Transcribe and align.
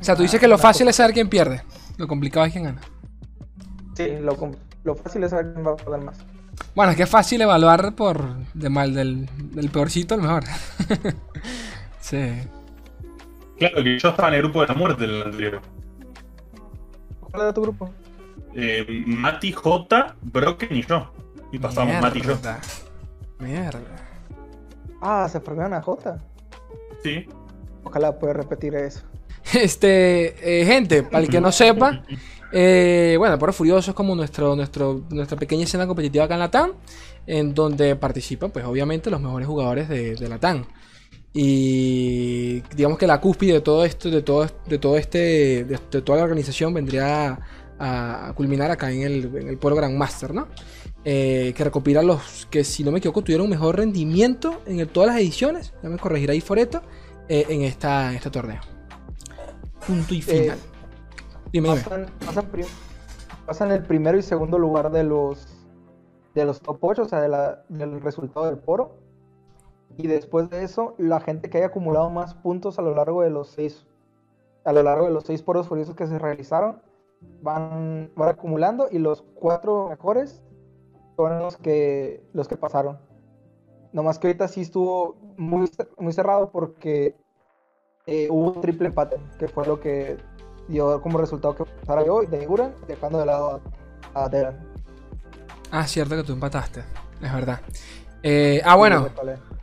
O 0.00 0.04
sea, 0.04 0.14
tú 0.16 0.22
dices 0.22 0.40
que 0.40 0.48
lo 0.48 0.58
fácil 0.58 0.88
es 0.88 0.96
saber 0.96 1.12
quién 1.12 1.28
pierde. 1.28 1.62
Lo 1.96 2.06
complicado 2.06 2.46
es 2.46 2.52
quién 2.52 2.64
gana. 2.64 2.80
Sí, 3.94 4.08
lo, 4.20 4.36
lo 4.84 4.94
fácil 4.94 5.24
es 5.24 5.30
saber 5.30 5.52
quién 5.52 5.66
va 5.66 5.72
a 5.72 5.76
perder 5.76 6.00
más. 6.00 6.18
Bueno, 6.74 6.92
es 6.92 6.96
que 6.96 7.02
es 7.04 7.10
fácil 7.10 7.40
evaluar 7.40 7.94
por 7.94 8.36
de 8.54 8.68
mal 8.70 8.94
del, 8.94 9.28
del 9.52 9.70
peorcito 9.70 10.14
al 10.14 10.22
mejor. 10.22 10.44
sí. 12.00 12.34
Claro 13.58 13.82
que 13.82 13.98
yo 13.98 14.08
estaba 14.10 14.28
en 14.28 14.34
el 14.34 14.42
grupo 14.42 14.60
de 14.60 14.68
la 14.68 14.74
muerte 14.74 15.04
en 15.04 15.10
el 15.10 15.22
anterior. 15.22 15.60
¿Cuál 17.20 17.42
era 17.42 17.52
tu 17.52 17.62
grupo? 17.62 17.90
Eh, 18.54 19.04
Mati, 19.06 19.52
J, 19.52 20.16
Broken 20.22 20.76
y 20.76 20.82
yo. 20.84 21.12
Y 21.52 21.58
pasamos 21.58 22.00
Mati 22.00 22.20
y 22.20 22.22
yo. 22.22 22.38
Mierda. 23.40 23.80
Ah, 25.00 25.28
se 25.28 25.40
perdieron 25.40 25.74
a 25.74 25.82
Jota. 25.82 26.18
Sí. 27.02 27.26
Ojalá 27.84 28.18
pueda 28.18 28.34
repetir 28.34 28.74
eso. 28.74 29.07
Este, 29.54 30.60
eh, 30.60 30.66
gente, 30.66 31.02
para 31.02 31.24
el 31.24 31.30
que 31.30 31.40
no 31.40 31.50
sepa, 31.52 32.02
eh, 32.52 33.16
bueno, 33.18 33.38
Poro 33.38 33.52
Furioso 33.52 33.90
es 33.90 33.94
como 33.94 34.14
nuestro, 34.14 34.54
nuestro, 34.54 35.04
nuestra 35.10 35.38
pequeña 35.38 35.64
escena 35.64 35.86
competitiva 35.86 36.24
acá 36.24 36.34
en 36.34 36.40
Latam, 36.40 36.72
en 37.26 37.54
donde 37.54 37.96
participan, 37.96 38.50
pues 38.50 38.64
obviamente, 38.64 39.10
los 39.10 39.20
mejores 39.20 39.46
jugadores 39.46 39.88
de, 39.88 40.14
de 40.16 40.28
Latam. 40.28 40.64
Y 41.32 42.60
digamos 42.74 42.98
que 42.98 43.06
la 43.06 43.20
cúspide 43.20 43.54
de 43.54 43.60
todo 43.60 43.84
esto, 43.84 44.10
de 44.10 44.22
todo, 44.22 44.46
de 44.66 44.78
todo 44.78 44.96
este, 44.96 45.64
de, 45.64 45.78
toda 45.78 46.18
la 46.18 46.24
organización 46.24 46.74
vendría 46.74 47.38
a, 47.78 48.32
culminar 48.34 48.70
acá 48.70 48.90
en 48.90 49.02
el, 49.02 49.36
en 49.36 49.48
el 49.48 49.58
Polo 49.58 49.76
Grandmaster, 49.76 50.34
¿no? 50.34 50.48
Eh, 51.04 51.52
que 51.56 51.64
recopila 51.64 52.02
los 52.02 52.46
que, 52.50 52.64
si 52.64 52.82
no 52.82 52.90
me 52.90 52.98
equivoco, 52.98 53.22
tuvieron 53.22 53.44
un 53.44 53.50
mejor 53.50 53.76
rendimiento 53.76 54.62
en 54.66 54.86
todas 54.88 55.08
las 55.08 55.18
ediciones. 55.18 55.72
Ya 55.82 55.88
me 55.88 55.98
corregirá 55.98 56.32
ahí 56.32 56.40
Foreto. 56.40 56.82
eh, 57.28 57.46
en, 57.48 57.62
esta, 57.62 58.10
en 58.10 58.16
este 58.16 58.30
torneo. 58.30 58.77
Punto 59.88 60.14
y 60.14 60.22
final. 60.22 60.58
dime, 61.52 61.68
dime. 61.70 61.80
Pasan, 61.82 62.06
pasan, 62.24 62.46
pasan 63.46 63.70
el 63.72 63.82
primero 63.82 64.16
y 64.18 64.22
segundo 64.22 64.58
lugar 64.58 64.90
de 64.92 65.02
los 65.02 65.54
de 66.34 66.44
los 66.44 66.60
top 66.60 66.78
8, 66.82 67.02
o 67.02 67.04
sea, 67.06 67.20
de 67.20 67.28
la- 67.28 67.64
del 67.68 68.00
resultado 68.00 68.46
del 68.46 68.58
poro. 68.58 68.92
Y 69.96 70.06
después 70.06 70.48
de 70.50 70.62
eso, 70.62 70.94
la 70.98 71.18
gente 71.18 71.50
que 71.50 71.58
haya 71.58 71.66
acumulado 71.68 72.10
más 72.10 72.34
puntos 72.34 72.78
a 72.78 72.82
lo 72.82 72.94
largo 72.94 73.22
de 73.22 73.30
los 73.30 73.48
seis, 73.48 73.86
a 74.64 74.72
lo 74.72 74.84
largo 74.84 75.06
de 75.06 75.10
los 75.12 75.24
seis 75.24 75.42
poros 75.42 75.66
furiosos 75.66 75.96
que 75.96 76.06
se 76.06 76.16
realizaron, 76.18 76.80
van, 77.42 78.12
van 78.14 78.28
acumulando 78.28 78.86
y 78.92 78.98
los 78.98 79.22
cuatro 79.34 79.88
mejores 79.88 80.40
son 81.16 81.40
los 81.40 81.56
que 81.56 82.22
los 82.34 82.46
que 82.46 82.56
pasaron. 82.56 82.98
Nomás 83.92 84.20
que 84.20 84.28
ahorita 84.28 84.46
sí 84.46 84.60
estuvo 84.60 85.16
muy, 85.36 85.68
muy 85.98 86.12
cerrado 86.12 86.52
porque 86.52 87.16
eh, 88.08 88.26
hubo 88.30 88.52
un 88.52 88.60
triple 88.62 88.88
empate, 88.88 89.18
que 89.38 89.48
fue 89.48 89.66
lo 89.66 89.78
que 89.78 90.16
dio 90.66 91.00
como 91.02 91.18
resultado 91.18 91.54
que 91.54 91.64
pasara 91.64 92.06
yo 92.06 92.22
y 92.22 92.26
de 92.26 92.46
Guran, 92.46 92.72
dejando 92.86 93.18
de 93.18 93.26
lado 93.26 93.60
a, 94.14 94.24
a 94.24 94.28
Deran. 94.30 94.58
Ah, 95.70 95.86
cierto 95.86 96.16
que 96.16 96.22
tú 96.22 96.32
empataste. 96.32 96.80
Es 97.22 97.32
verdad. 97.32 97.60
Eh, 98.22 98.62
ah, 98.64 98.76
bueno. 98.76 99.08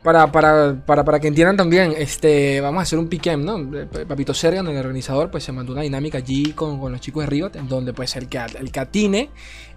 Para, 0.02 0.30
para, 0.30 0.76
para, 0.86 1.04
para 1.04 1.18
que 1.18 1.26
entiendan 1.26 1.56
también, 1.56 1.92
este, 1.96 2.60
vamos 2.60 2.78
a 2.78 2.82
hacer 2.82 3.00
un 3.00 3.08
pick 3.08 3.36
¿no? 3.36 3.58
Eh, 3.76 4.06
Papito 4.06 4.32
Sergan, 4.32 4.68
el 4.68 4.76
organizador, 4.76 5.32
pues 5.32 5.42
se 5.42 5.50
mandó 5.50 5.72
una 5.72 5.82
dinámica 5.82 6.18
allí 6.18 6.52
con, 6.52 6.78
con 6.78 6.92
los 6.92 7.00
chicos 7.00 7.24
de 7.24 7.30
Riot, 7.30 7.56
en 7.56 7.66
donde 7.68 7.92
pues 7.92 8.14
el 8.14 8.28
que, 8.28 8.38
el 8.38 8.70
que 8.70 8.78
atine 8.78 9.30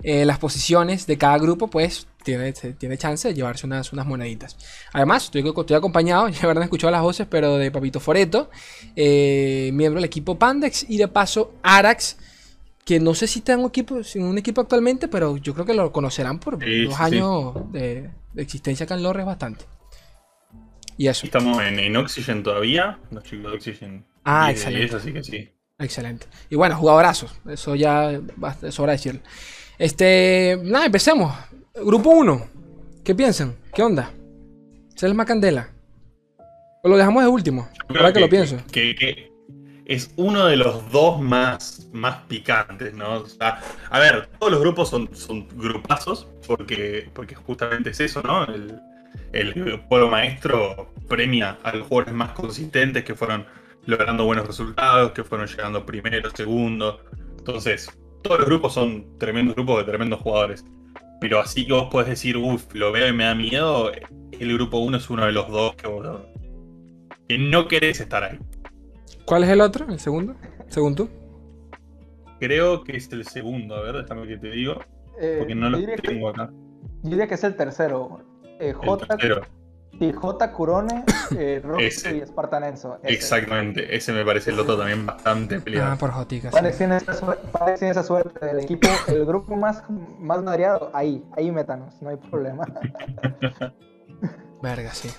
eh, 0.04 0.26
las 0.26 0.38
posiciones 0.38 1.08
de 1.08 1.18
cada 1.18 1.40
grupo, 1.40 1.68
pues 1.68 2.08
tiene, 2.24 2.52
tiene 2.54 2.98
chance 2.98 3.28
de 3.28 3.34
llevarse 3.34 3.66
unas, 3.66 3.92
unas 3.94 4.06
moneditas. 4.06 4.58
Además, 4.94 5.26
estoy, 5.26 5.44
estoy 5.48 5.76
acompañado, 5.76 6.28
ya 6.30 6.44
habrán 6.44 6.64
escuchado 6.64 6.92
las 6.92 7.02
voces, 7.02 7.28
pero 7.30 7.58
de 7.58 7.72
Papito 7.72 8.00
Foreto, 8.00 8.50
eh, 8.96 9.72
miembro 9.74 10.00
del 10.00 10.06
equipo 10.06 10.38
Pandex, 10.38 10.86
y 10.90 10.98
de 10.98 11.08
paso 11.08 11.54
Arax, 11.64 12.18
que 12.86 13.00
no 13.00 13.14
sé 13.14 13.28
si 13.28 13.40
está 13.40 13.54
en 13.54 13.60
un 13.60 13.68
equipo, 13.68 14.00
en 14.16 14.24
un 14.24 14.38
equipo 14.38 14.62
actualmente, 14.62 15.08
pero 15.08 15.38
yo 15.38 15.54
creo 15.54 15.66
que 15.66 15.74
lo 15.74 15.92
conocerán 15.92 16.40
por 16.40 16.64
Sí, 16.64 16.86
dos 16.86 16.96
sí, 16.96 17.02
años 17.04 17.54
de, 17.72 18.10
de 18.34 18.42
existencia 18.42 18.86
acá 18.86 18.96
en 18.96 19.04
Lorre, 19.04 19.22
es 19.22 19.28
bastante. 19.28 19.66
Y 20.98 21.08
eso. 21.08 21.26
Estamos 21.26 21.62
en, 21.64 21.80
en 21.80 21.96
Oxygen 21.96 22.44
todavía. 22.44 23.00
Los 23.12 23.24
chicos 23.24 23.52
de 23.52 23.58
Oxygen. 23.58 24.06
Ah, 24.26 24.48
Y- 24.48 24.50
y 24.50 24.52
excelente. 24.56 24.86
eso 24.88 25.00
sí 25.00 25.14
que 25.14 25.24
sí. 25.24 25.50
Excelente. 25.78 26.26
Y 26.50 26.56
bueno, 26.56 26.76
jugadorazos. 26.76 27.32
Eso 27.48 27.74
ya 27.76 28.12
es 28.64 28.80
hora 28.80 28.92
de 28.92 28.98
decirlo. 28.98 29.22
Este. 29.78 30.60
Nada, 30.62 30.88
empecemos. 30.88 31.34
Grupo 31.76 32.10
1. 32.10 32.48
¿Qué 33.04 33.16
piensan? 33.16 33.56
¿Qué 33.74 33.84
onda? 33.84 34.12
¿Se 34.96 35.08
les 35.08 35.16
más 35.16 35.26
candela? 35.26 35.70
¿O 36.84 36.90
lo 36.90 36.98
dejamos 36.98 37.24
de 37.24 37.30
último? 37.30 37.70
Creo 37.88 38.12
que, 38.12 38.20
lo 38.20 38.30
pienso. 38.30 38.58
Que, 38.72 38.96
que 38.96 39.32
es 39.86 40.12
uno 40.18 40.46
de 40.46 40.58
los 40.58 40.92
dos 40.92 41.22
más, 41.22 41.90
más 41.94 42.18
picantes, 42.28 42.94
¿no? 42.94 43.20
O 43.20 43.26
sea, 43.26 43.62
a 43.90 44.00
ver, 44.00 44.30
todos 44.40 44.52
los 44.52 44.62
grupos 44.62 44.90
son, 44.90 45.10
son 45.16 45.48
grupazos, 45.56 46.28
porque, 46.48 47.10
porque 47.14 47.36
justamente 47.36 47.92
es 47.92 48.00
eso, 48.00 48.22
¿no? 48.24 48.46
El, 48.46 48.80
el 49.32 49.80
pueblo 49.82 50.10
maestro 50.10 50.92
premia 51.08 51.58
a 51.64 51.76
los 51.76 51.88
jugadores 51.88 52.14
más 52.14 52.32
consistentes 52.32 53.04
que 53.04 53.16
fueron 53.16 53.46
logrando 53.86 54.26
buenos 54.26 54.48
resultados, 54.48 55.12
que 55.12 55.24
fueron 55.24 55.48
llegando 55.48 55.86
primero, 55.86 56.30
segundo. 56.32 57.02
Entonces, 57.38 57.90
todos 58.24 58.40
los 58.40 58.48
grupos 58.48 58.74
son 58.74 59.18
tremendos 59.18 59.56
grupos 59.56 59.78
de 59.80 59.84
tremendos 59.86 60.20
jugadores. 60.20 60.66
Pero 61.22 61.40
así 61.40 61.66
que 61.68 61.74
vos 61.74 61.90
podés 61.92 62.08
decir, 62.10 62.38
uff, 62.38 62.74
lo 62.74 62.92
veo 62.92 63.08
y 63.10 63.14
me 63.14 63.26
da 63.26 63.36
miedo, 63.36 63.92
el 64.32 64.54
grupo 64.54 64.78
1 64.80 64.98
es 64.98 65.10
uno 65.10 65.26
de 65.26 65.32
los 65.34 65.50
dos 65.50 65.76
que, 65.76 65.88
vos- 65.88 66.22
que 67.28 67.38
no 67.38 67.68
querés 67.68 68.00
estar 68.00 68.24
ahí. 68.24 68.40
¿Cuál 69.26 69.44
es 69.44 69.50
el 69.50 69.62
otro? 69.62 69.86
¿El 69.90 70.00
segundo? 70.00 70.36
¿Según 70.70 70.96
tú? 70.96 71.10
Creo 72.40 72.84
que 72.84 72.96
es 72.98 73.12
el 73.12 73.26
segundo, 73.26 73.76
a 73.76 73.82
ver, 73.82 73.98
déjame 73.98 74.28
que 74.28 74.38
te 74.38 74.50
digo, 74.52 74.80
Eh, 75.20 75.36
porque 75.40 75.56
no 75.56 75.70
lo 75.70 75.78
diría 75.78 75.96
que, 75.98 76.08
tengo 76.08 76.30
acá. 76.30 76.50
yo 77.04 77.10
diría 77.10 77.28
que 77.28 77.34
es 77.34 77.44
el 77.44 77.56
tercero. 77.56 78.22
Eh, 78.60 78.70
El 78.70 78.76
J, 78.76 79.06
tercero. 79.08 79.42
Sí, 80.00 80.12
J, 80.14 80.52
Curone, 80.54 81.04
eh, 81.38 81.62
Roxy 81.64 82.10
y 82.10 82.26
Spartanenso. 82.26 82.98
ese. 83.04 83.14
Exactamente, 83.14 83.96
ese 83.96 84.12
me 84.14 84.24
parece 84.26 84.52
el 84.52 84.60
otro 84.60 84.78
también 84.78 85.06
bastante 85.06 85.56
Ah, 85.56 85.62
peleado. 85.64 85.98
por. 85.98 86.12
Parex 86.52 86.78
tiene 86.78 86.98
esa, 86.98 87.14
suerte, 87.14 87.48
Parex 87.52 87.80
tiene 87.80 87.92
esa 87.92 88.04
suerte 88.04 88.46
del 88.46 88.60
equipo, 88.62 88.88
el 89.08 89.26
grupo 89.26 89.56
más, 89.56 89.84
más 90.20 90.42
madreado, 90.42 90.90
ahí, 90.94 91.24
ahí 91.38 91.52
métanos, 91.52 91.94
no 92.02 92.10
hay 92.10 92.18
problema. 92.18 92.66
Verga, 94.62 94.94
sí. 94.94 95.10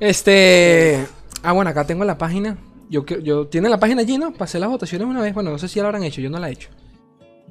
Este. 0.00 1.06
Ah, 1.42 1.52
bueno, 1.52 1.70
acá 1.70 1.84
tengo 1.84 2.04
la 2.04 2.18
página. 2.18 2.56
Yo, 2.90 3.04
yo 3.06 3.46
¿Tienen 3.48 3.70
la 3.70 3.78
página 3.78 4.02
allí, 4.02 4.18
no? 4.18 4.32
Pasé 4.32 4.58
las 4.58 4.68
votaciones 4.68 5.06
una 5.06 5.20
vez. 5.22 5.32
Bueno, 5.34 5.50
no 5.50 5.58
sé 5.58 5.68
si 5.68 5.76
ya 5.76 5.82
lo 5.82 5.88
habrán 5.88 6.02
hecho. 6.04 6.20
Yo 6.20 6.30
no 6.30 6.38
la 6.38 6.48
he 6.48 6.52
hecho. 6.52 6.70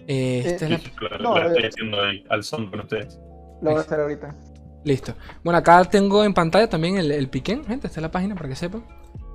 Eh, 0.08 0.44
esta 0.46 0.66
Eh, 0.66 0.68
es 0.68 0.70
la- 0.72 0.78
Sí, 0.80 0.92
claro, 0.98 1.18
No, 1.20 1.38
la 1.40 1.48
estoy 1.48 1.64
eh. 1.64 1.68
haciendo 1.70 2.02
ahí, 2.02 2.24
al 2.30 2.44
son 2.44 2.70
con 2.70 2.82
ustedes. 2.82 3.20
Lo 3.62 3.72
voy 3.72 3.80
a 3.80 3.82
hacer 3.82 4.00
ahorita. 4.02 4.36
Listo. 4.84 5.14
Bueno, 5.44 5.60
acá 5.60 5.84
tengo 5.86 6.24
en 6.24 6.34
pantalla 6.34 6.70
también 6.70 6.98
el, 6.98 7.12
el 7.12 7.30
piquen, 7.30 7.64
gente. 7.66 7.88
Esta 7.88 8.00
es 8.00 8.02
la 8.02 8.12
página 8.12 8.36
para 8.36 8.50
que 8.50 8.56
sepan. 8.56 8.84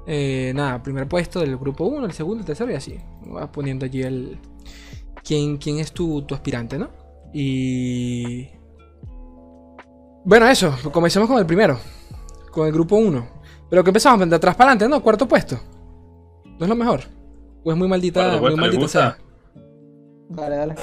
Eh, 0.06 0.52
nada, 0.54 0.82
primer 0.82 1.06
puesto 1.06 1.40
del 1.40 1.58
grupo 1.58 1.84
1, 1.84 2.06
el 2.06 2.12
segundo, 2.12 2.40
el 2.40 2.46
tercero 2.46 2.70
y 2.72 2.74
así. 2.74 2.98
Vas 3.26 3.48
poniendo 3.48 3.84
allí 3.84 4.02
el. 4.02 4.38
¿Quién, 5.22 5.58
quién 5.58 5.78
es 5.78 5.92
tu, 5.92 6.22
tu 6.22 6.34
aspirante, 6.34 6.78
no? 6.78 6.88
Y. 7.32 8.48
Bueno, 10.24 10.48
eso. 10.48 10.74
Comencemos 10.92 11.28
con 11.28 11.38
el 11.38 11.46
primero. 11.46 11.78
Con 12.50 12.66
el 12.66 12.72
grupo 12.72 12.96
1. 12.96 13.28
Pero 13.68 13.84
que 13.84 13.90
empezamos 13.90 14.28
de 14.28 14.36
atrás 14.36 14.56
para 14.56 14.70
adelante, 14.70 14.88
¿no? 14.88 15.02
Cuarto 15.02 15.28
puesto. 15.28 15.58
¿No 16.58 16.64
es 16.64 16.68
lo 16.68 16.74
mejor? 16.74 17.00
¿O 17.64 17.70
es 17.70 17.76
muy 17.76 17.88
maldita, 17.88 18.38
Cuarto 18.38 18.40
muy 18.40 18.40
puesto, 18.40 18.56
¿le 18.56 18.62
maldita 18.62 18.88
sea? 18.88 19.18
Dale, 20.30 20.56
dale. 20.56 20.74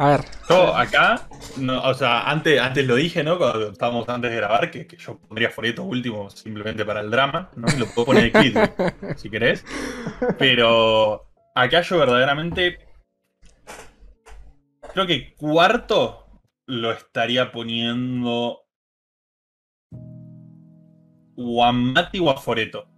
A 0.00 0.12
ver. 0.12 0.20
Yo 0.48 0.74
acá, 0.74 1.28
no, 1.58 1.82
o 1.82 1.92
sea, 1.92 2.22
antes, 2.22 2.58
antes 2.58 2.86
lo 2.86 2.94
dije, 2.94 3.22
¿no? 3.22 3.36
Cuando 3.36 3.68
estábamos 3.68 4.08
antes 4.08 4.30
de 4.30 4.36
grabar, 4.38 4.70
que, 4.70 4.86
que 4.86 4.96
yo 4.96 5.18
pondría 5.18 5.50
Foreto 5.50 5.84
último 5.84 6.30
simplemente 6.30 6.86
para 6.86 7.00
el 7.00 7.10
drama, 7.10 7.50
¿no? 7.54 7.68
Y 7.68 7.78
lo 7.78 7.84
puedo 7.84 8.06
poner 8.06 8.32
clip, 8.32 8.56
si 9.18 9.28
querés. 9.28 9.62
Pero 10.38 11.28
acá 11.54 11.82
yo 11.82 11.98
verdaderamente 11.98 12.78
creo 14.94 15.06
que 15.06 15.34
cuarto 15.34 16.24
lo 16.64 16.92
estaría 16.92 17.52
poniendo 17.52 18.62
o 21.36 21.62
a 21.62 21.72
Mati 21.72 22.20
o 22.20 22.30
a 22.30 22.38
Foreto. 22.38 22.88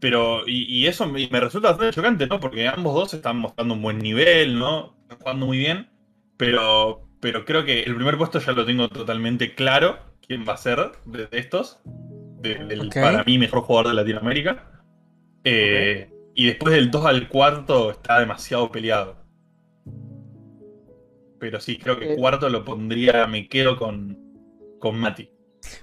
Pero, 0.00 0.42
y, 0.44 0.64
y 0.64 0.88
eso 0.88 1.06
me, 1.06 1.28
me 1.28 1.38
resulta 1.38 1.68
bastante 1.68 1.94
chocante, 1.94 2.26
¿no? 2.26 2.40
Porque 2.40 2.66
ambos 2.66 2.96
dos 2.96 3.14
están 3.14 3.36
mostrando 3.36 3.74
un 3.74 3.82
buen 3.82 4.00
nivel, 4.00 4.58
¿no? 4.58 4.94
Jugando 5.18 5.46
muy 5.46 5.58
bien. 5.58 5.88
Pero, 6.36 7.08
pero 7.20 7.44
creo 7.44 7.64
que 7.64 7.82
el 7.82 7.94
primer 7.94 8.18
puesto 8.18 8.38
ya 8.40 8.52
lo 8.52 8.64
tengo 8.66 8.88
totalmente 8.88 9.54
claro. 9.54 9.98
¿Quién 10.26 10.44
va 10.48 10.54
a 10.54 10.58
ser 10.58 10.78
de, 11.04 11.28
estos? 11.32 11.80
De- 11.84 12.64
del. 12.64 12.88
Para 12.90 13.24
mí, 13.24 13.38
mejor 13.38 13.62
jugador 13.62 13.88
de 13.88 13.94
Latinoamérica. 13.94 14.82
Eh, 15.44 16.10
Y 16.36 16.46
después 16.46 16.74
del 16.74 16.90
2 16.90 17.06
al 17.06 17.28
cuarto 17.28 17.92
está 17.92 18.18
demasiado 18.18 18.72
peleado. 18.72 19.16
Pero 21.38 21.60
sí, 21.60 21.78
creo 21.78 21.98
que 21.98 22.14
Eh. 22.14 22.16
cuarto 22.16 22.48
lo 22.48 22.64
pondría, 22.64 23.26
me 23.26 23.48
quedo 23.48 23.76
con, 23.76 24.18
con 24.80 24.96
Mati. 24.98 25.28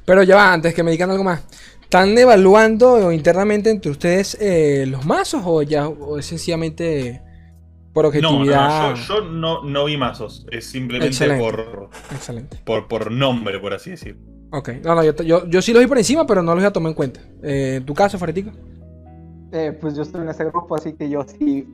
Pero 0.05 0.23
ya 0.23 0.35
va, 0.35 0.53
antes 0.53 0.73
que 0.73 0.83
me 0.83 0.91
digan 0.91 1.09
algo 1.11 1.23
más. 1.23 1.45
¿Están 1.81 2.17
evaluando 2.17 3.11
internamente 3.11 3.69
entre 3.69 3.91
ustedes 3.91 4.37
eh, 4.41 4.85
los 4.87 5.05
mazos 5.05 5.41
o 5.45 5.61
ya 5.61 5.87
o 5.87 6.17
es 6.17 6.25
sencillamente 6.25 7.21
por 7.93 8.05
objetividad? 8.05 8.69
No, 8.69 8.89
no, 8.89 8.95
yo, 8.95 9.03
yo 9.03 9.21
no, 9.29 9.63
no, 9.63 9.85
vi 9.85 9.97
mazos. 9.97 10.45
Es 10.51 10.65
simplemente 10.65 11.07
Excelente. 11.07 11.43
por, 11.43 11.89
Excelente. 12.11 12.57
por, 12.63 12.87
por 12.87 13.11
nombre, 13.11 13.59
por 13.59 13.73
así 13.73 13.91
decir. 13.91 14.17
Ok, 14.51 14.69
no, 14.83 14.95
no, 14.95 15.03
yo, 15.03 15.15
yo, 15.23 15.47
yo 15.47 15.61
sí 15.61 15.71
los 15.71 15.81
vi 15.81 15.87
por 15.87 15.97
encima, 15.97 16.25
pero 16.25 16.41
no 16.43 16.53
los 16.53 16.61
voy 16.61 16.67
a 16.67 16.73
tomar 16.73 16.89
en 16.89 16.95
cuenta. 16.95 17.21
Eh, 17.41 17.75
¿En 17.77 17.85
tu 17.85 17.93
caso, 17.93 18.17
Faretico? 18.17 18.51
Eh, 19.51 19.77
pues 19.79 19.95
yo 19.95 20.03
estoy 20.03 20.21
en 20.21 20.29
ese 20.29 20.45
grupo, 20.45 20.75
así 20.75 20.93
que 20.93 21.09
yo 21.09 21.23
sí 21.23 21.67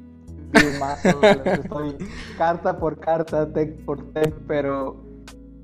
vi 0.52 0.80
mazos. 0.80 1.16
estoy 1.24 1.96
carta 2.38 2.78
por 2.78 3.00
carta, 3.00 3.52
tech 3.52 3.84
por 3.84 4.14
tech, 4.14 4.34
pero 4.48 5.04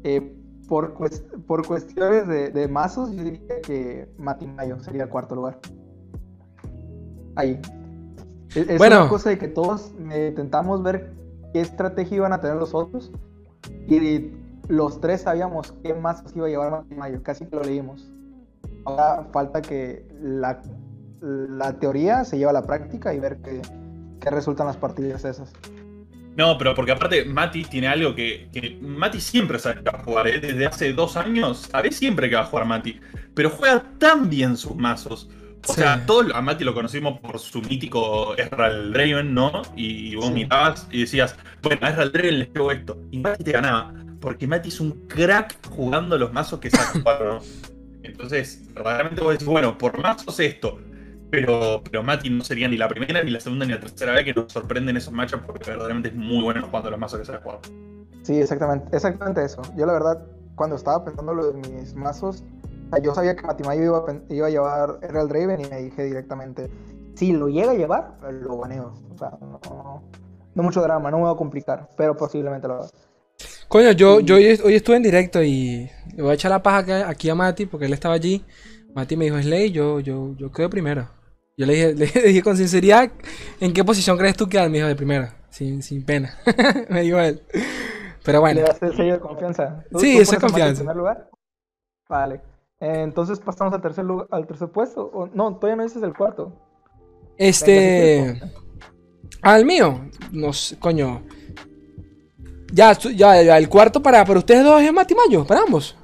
eh, 0.04 0.36
por, 0.68 0.94
cuest 0.94 1.24
por 1.48 1.66
cuestiones 1.66 2.28
de, 2.28 2.50
de, 2.50 2.68
mazos, 2.68 3.12
yo 3.12 3.24
diría 3.24 3.62
que 3.62 4.08
Matimayo 4.18 4.80
sería 4.80 5.04
el 5.04 5.10
cuarto 5.10 5.36
lugar. 5.36 5.60
Ahí. 7.36 7.60
Es, 8.56 8.70
es 8.70 8.78
Bueno. 8.78 9.02
una 9.02 9.10
cosa 9.10 9.30
de 9.30 9.38
que 9.38 9.48
todos 9.48 9.92
eh, 10.12 10.28
intentamos 10.30 10.82
ver 10.84 11.12
qué 11.54 11.62
estrategia 11.62 12.18
iban 12.18 12.34
a 12.34 12.42
tener 12.42 12.58
los 12.58 12.74
otros 12.74 13.12
y 13.88 14.32
los 14.68 15.02
tres 15.02 15.22
sabíamos 15.22 15.74
qué 15.84 15.94
mazos 15.94 16.36
iba 16.36 16.48
a 16.48 16.50
llevar 16.50 16.72
Matimayo, 16.72 17.22
casi 17.24 17.46
que 17.46 17.56
lo 17.56 17.64
leímos. 17.64 18.12
Ahora 18.86 19.28
falta 19.32 19.62
que 19.62 20.06
la, 20.22 20.62
la 21.22 21.74
teoría 21.80 22.24
se 22.26 22.38
lleve 22.38 22.50
a 22.50 22.54
la 22.54 22.64
práctica 22.64 23.14
y 23.14 23.20
ver 23.20 23.38
qué, 23.42 23.62
qué 24.20 24.30
resultan 24.30 24.68
las 24.68 24.78
partidas 24.78 25.24
esas. 25.26 25.52
No, 26.36 26.58
pero 26.58 26.74
porque 26.74 26.92
aparte 26.92 27.26
Mati 27.26 27.64
tiene 27.66 27.88
algo 27.88 28.16
que, 28.16 28.50
que 28.52 28.80
Mati 28.82 29.22
siempre 29.22 29.60
sabe 29.60 29.84
que 29.84 29.92
va 29.92 30.00
a 30.00 30.04
jugar, 30.04 30.28
¿eh? 30.28 30.40
desde 30.40 30.66
hace 30.66 30.94
dos 30.94 31.16
años 31.16 31.68
sabe 31.72 31.92
siempre 31.92 32.28
que 32.30 32.36
va 32.36 32.42
a 32.42 32.46
jugar 32.46 32.66
Mati, 32.66 33.00
pero 33.36 33.50
juega 33.52 33.84
tan 34.00 34.30
bien 34.30 34.58
sus 34.58 34.76
mazos. 34.76 35.30
O 35.68 35.74
Sí. 35.74 35.80
sea, 35.82 36.06
todos 36.06 36.34
a 36.34 36.42
Mati 36.42 36.64
lo 36.66 36.74
conocimos 36.74 37.20
por 37.20 37.40
su 37.40 37.62
mítico 37.62 38.36
Ezreal 38.36 38.92
Draven, 38.92 39.34
¿no? 39.34 39.62
Y 39.76 40.16
vos 40.16 40.28
Sí. 40.28 40.34
mirabas 40.34 40.88
y 40.92 41.02
decías, 41.02 41.36
bueno, 41.62 41.80
a 41.84 41.90
Ezreal 41.90 42.12
Draven 42.12 42.40
les 42.40 42.48
pego 42.50 42.72
esto. 42.72 42.98
Y 43.12 43.20
Mati 43.20 43.44
te 43.44 43.52
ganaba, 43.54 43.94
porque 44.20 44.46
Mati 44.46 44.70
es 44.70 44.80
un 44.82 45.08
crack 45.08 45.56
jugando 45.70 46.18
los 46.18 46.34
mazos 46.34 46.60
que 46.60 46.70
¿no? 47.06 47.40
Entonces, 48.04 48.62
verdaderamente 48.74 49.22
vos 49.22 49.34
decís, 49.34 49.48
bueno, 49.48 49.78
por 49.78 49.98
mazos 50.00 50.40
esto. 50.40 50.80
Pero, 51.32 51.82
pero 51.90 52.04
Mati 52.04 52.30
no 52.30 52.44
sería 52.44 52.68
ni 52.68 52.78
la 52.78 52.88
primera, 52.88 53.24
ni 53.24 53.32
la 53.32 53.40
segunda, 53.40 53.66
ni 53.66 53.72
la 53.74 53.80
tercera 53.80 54.12
vez 54.12 54.24
que 54.26 54.34
nos 54.34 54.52
sorprenden 54.52 54.98
esos 54.98 55.12
matchups 55.14 55.44
porque 55.46 55.72
verdaderamente 55.72 56.10
es 56.10 56.16
muy 56.16 56.44
bueno 56.44 56.62
jugando 56.68 56.92
los 56.92 57.00
mazos 57.00 57.20
que 57.20 57.26
sabe 57.26 57.40
jugar. 57.40 57.60
Sí, 58.22 58.36
exactamente, 58.40 58.96
exactamente 58.96 59.44
eso. 59.44 59.62
Yo 59.76 59.86
la 59.88 59.94
verdad, 59.94 60.20
cuando 60.56 60.76
estaba 60.76 61.04
pensando 61.04 61.34
lo 61.34 61.52
de 61.52 61.54
mis 61.70 61.96
mazos, 61.96 62.44
yo 63.00 63.14
sabía 63.14 63.36
que 63.36 63.46
Matimayo 63.46 63.84
iba, 63.84 63.98
a 64.00 64.34
iba 64.34 64.48
a 64.48 64.50
llevar 64.50 65.00
Real 65.02 65.28
Draven 65.28 65.62
y 65.62 65.70
me 65.70 65.82
dije 65.82 66.04
directamente, 66.04 66.70
si 67.16 67.32
lo 67.34 67.48
llega 67.48 67.72
a 67.72 67.76
llevar, 67.76 68.18
lo 68.32 68.58
baneo. 68.58 68.94
O 69.14 69.18
sea, 69.18 69.32
no, 69.42 70.04
no 70.56 70.64
mucho 70.64 70.82
drama, 70.82 71.10
no 71.12 71.18
me 71.18 71.24
va 71.26 71.32
a 71.32 71.36
complicar, 71.38 71.90
pero 71.98 72.16
posiblemente 72.18 72.68
lo 72.68 72.76
haga. 72.76 72.88
Coño, 73.68 73.92
yo, 73.92 74.20
yo 74.20 74.36
hoy, 74.36 74.60
hoy 74.64 74.76
estuve 74.76 74.98
en 74.98 75.04
directo 75.04 75.42
y 75.42 75.90
le 76.16 76.22
voy 76.22 76.32
a 76.32 76.36
echar 76.36 76.52
la 76.52 76.62
paja 76.62 76.78
acá- 76.80 77.10
aquí 77.10 77.30
a 77.30 77.36
Mati 77.36 77.66
porque 77.66 77.86
él 77.88 77.94
estaba 77.94 78.14
allí. 78.16 78.44
Mati 78.94 79.18
me 79.18 79.26
dijo, 79.26 79.42
Slay, 79.42 79.72
yo, 79.72 80.00
yo, 80.00 80.34
yo 80.38 80.52
quedo 80.52 80.70
primero. 80.70 81.08
Yo 81.58 81.66
le 81.66 81.74
dije, 81.74 81.94
le 82.22 82.28
dije 82.28 82.44
con 82.44 82.56
sinceridad, 82.58 83.12
¿en 83.60 83.74
qué 83.74 83.84
posición 83.84 84.18
crees 84.18 84.38
tú 84.38 84.48
quedar? 84.48 84.70
Me 84.70 84.78
dijo, 84.78 84.88
de 84.88 84.96
primero, 84.96 85.28
sin, 85.50 85.82
sin 85.82 86.06
pena. 86.06 86.38
me 86.90 87.02
dijo 87.02 87.20
él. 87.20 87.42
Pero 88.24 88.40
bueno, 88.42 88.62
¿Le 88.62 88.68
das 88.68 88.82
el 88.84 88.96
sello 88.96 89.14
de 89.14 89.20
confianza? 89.20 89.84
¿Tú- 89.92 90.00
Sí, 90.00 90.16
tú 90.16 90.22
eso 90.22 90.34
es 90.36 90.40
pones 90.40 90.44
a 90.44 90.46
Mati 90.46 90.46
en 90.46 90.52
confianza. 90.52 90.80
primer 90.82 90.96
lugar? 90.96 91.30
Vale. 92.10 92.42
Eh, 92.84 93.02
entonces 93.02 93.40
pasamos 93.40 93.74
al 93.74 93.82
tercer 93.82 94.04
lugar, 94.04 94.28
al 94.30 94.46
tercer 94.46 94.68
puesto. 94.68 95.10
O- 95.14 95.30
no, 95.34 95.56
todavía 95.56 95.78
no 95.78 95.84
dices 95.84 96.04
el 96.04 96.14
cuarto. 96.14 96.52
este... 97.38 98.42
Al 99.42 99.66
mío, 99.66 100.10
no 100.32 100.52
sé, 100.54 100.78
coño. 100.80 101.24
Ya, 102.74 102.92
ya, 102.94 103.42
ya, 103.42 103.58
el 103.58 103.70
cuarto 103.70 104.02
para, 104.02 104.26
para 104.26 104.40
ustedes 104.40 104.64
dos 104.64 104.82
es 104.82 104.92
Mati 104.92 105.16
Mayo, 105.16 105.46
para 105.46 105.62
ambos. 105.62 105.98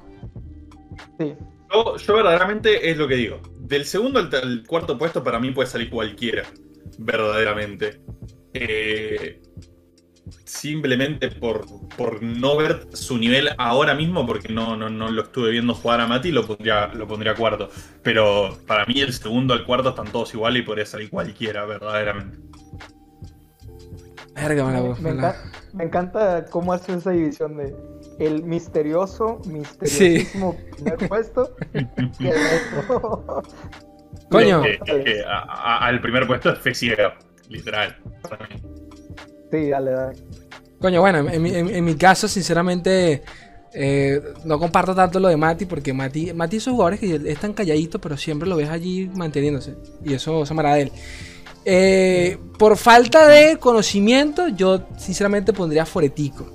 Sí. 1.18 1.34
Yo, 1.72 1.96
yo 1.96 2.14
verdaderamente 2.14 2.90
es 2.90 2.96
lo 2.96 3.08
que 3.08 3.14
digo. 3.16 3.40
Del 3.58 3.84
segundo 3.84 4.18
al, 4.18 4.30
al 4.34 4.64
cuarto 4.66 4.96
puesto 4.96 5.22
para 5.22 5.38
mí 5.38 5.50
puede 5.50 5.68
salir 5.68 5.90
cualquiera. 5.90 6.44
Verdaderamente. 6.98 8.00
Eh, 8.54 9.40
simplemente 10.44 11.28
por, 11.30 11.66
por 11.96 12.22
no 12.22 12.56
ver 12.56 12.86
su 12.92 13.18
nivel 13.18 13.50
ahora 13.58 13.94
mismo, 13.94 14.26
porque 14.26 14.52
no, 14.52 14.76
no, 14.76 14.88
no 14.90 15.10
lo 15.10 15.22
estuve 15.22 15.50
viendo 15.50 15.74
jugar 15.74 16.00
a 16.00 16.06
Mati, 16.06 16.30
lo 16.30 16.46
pondría, 16.46 16.88
lo 16.88 17.06
pondría 17.08 17.34
cuarto. 17.34 17.68
Pero 18.02 18.56
para 18.66 18.84
mí 18.86 19.00
el 19.00 19.12
segundo 19.12 19.54
al 19.54 19.64
cuarto 19.64 19.90
están 19.90 20.06
todos 20.08 20.32
iguales 20.34 20.62
y 20.62 20.66
podría 20.66 20.86
salir 20.86 21.10
cualquiera, 21.10 21.64
verdaderamente. 21.64 22.38
Verga, 24.34 24.64
me 24.64 24.72
la- 24.72 24.80
Me, 24.82 24.88
me 24.88 25.00
me 25.00 25.14
la- 25.22 25.34
enca- 25.34 25.52
me 25.74 25.84
encanta 25.84 26.44
cómo 26.46 26.72
haces 26.72 26.96
esa 26.98 27.10
división 27.10 27.56
de 27.56 27.74
el 28.18 28.42
misterioso, 28.44 29.40
misteriosísimo 29.46 30.56
primer 30.72 30.96
puesto 31.08 31.56
y 32.18 32.26
el 32.26 32.34
resto. 32.34 33.42
Coño. 34.30 34.62
Que- 34.62 34.78
que- 34.84 35.04
que 35.04 35.22
a- 35.24 35.40
a- 35.42 35.86
al 35.86 36.00
primer 36.00 36.26
puesto 36.26 36.50
es 36.52 36.58
fe 36.58 36.74
ciega, 36.74 37.18
literal. 37.48 37.96
para 38.28 38.46
mí. 38.48 38.62
Sí, 39.50 39.68
dale, 39.68 39.90
dale. 39.90 40.16
Coño, 40.80 41.00
bueno, 41.00 41.18
en, 41.30 41.42
mi- 41.42 41.54
en- 41.54 41.68
en 41.74 41.84
mi 41.84 41.94
caso, 41.94 42.26
sinceramente, 42.28 43.22
eh, 43.74 44.20
no 44.44 44.58
comparto 44.58 44.94
tanto 44.94 45.20
lo 45.20 45.28
de 45.28 45.36
Mati, 45.36 45.66
porque 45.66 45.92
Mati, 45.92 46.32
Mati 46.32 46.56
es 46.56 46.66
un 46.66 46.74
jugador 46.74 46.98
que 46.98 47.20
es 47.26 47.38
tan 47.38 47.52
calladito, 47.52 48.00
pero 48.00 48.16
siempre 48.16 48.48
lo 48.48 48.56
ves 48.56 48.68
allí 48.70 49.10
manteniéndose. 49.14 49.74
Y 50.04 50.14
eso, 50.14 50.42
me 50.44 50.60
agrada 50.60 50.76
de 50.76 50.82
él. 50.82 50.92
Eh, 51.64 52.38
por 52.58 52.76
falta 52.76 53.26
de 53.28 53.58
conocimiento, 53.58 54.48
yo 54.48 54.82
sinceramente 54.96 55.52
pondría 55.52 55.84
Foretico. 55.84 56.46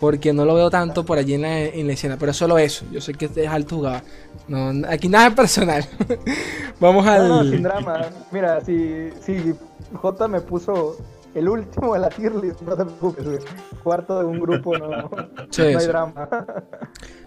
Porque 0.00 0.32
no 0.34 0.44
lo 0.44 0.54
veo 0.54 0.68
tanto 0.70 1.04
por 1.04 1.16
allí 1.18 1.34
en 1.34 1.42
la, 1.42 1.60
en 1.62 1.86
la 1.86 1.94
escena. 1.94 2.16
Pero 2.18 2.32
solo 2.34 2.58
eso. 2.58 2.84
Yo 2.92 3.00
sé 3.00 3.14
que 3.14 3.24
este 3.26 3.44
es 3.44 3.48
alto 3.50 3.76
jugador. 3.76 4.02
No, 4.48 4.86
aquí 4.88 5.08
nada 5.08 5.28
es 5.28 5.34
personal. 5.34 5.84
Vamos 6.80 7.06
al. 7.06 7.26
No, 7.28 7.42
no, 7.44 7.50
sin 7.50 7.62
drama. 7.62 8.10
Mira, 8.30 8.60
si, 8.62 9.08
si 9.24 9.54
J 9.94 10.28
me 10.28 10.40
puso 10.42 10.98
el 11.34 11.48
último 11.48 11.94
de 11.94 12.00
la 12.00 12.08
tier 12.08 12.34
list, 12.34 12.60
no 12.62 12.76
te 12.76 12.84
preocupes, 12.84 13.24
güey. 13.24 13.38
Cuarto 13.82 14.18
de 14.20 14.24
un 14.24 14.38
grupo, 14.40 14.76
no, 14.78 14.88
no 14.88 15.08
hay 15.40 15.48
sí. 15.50 15.86
drama. 15.86 16.28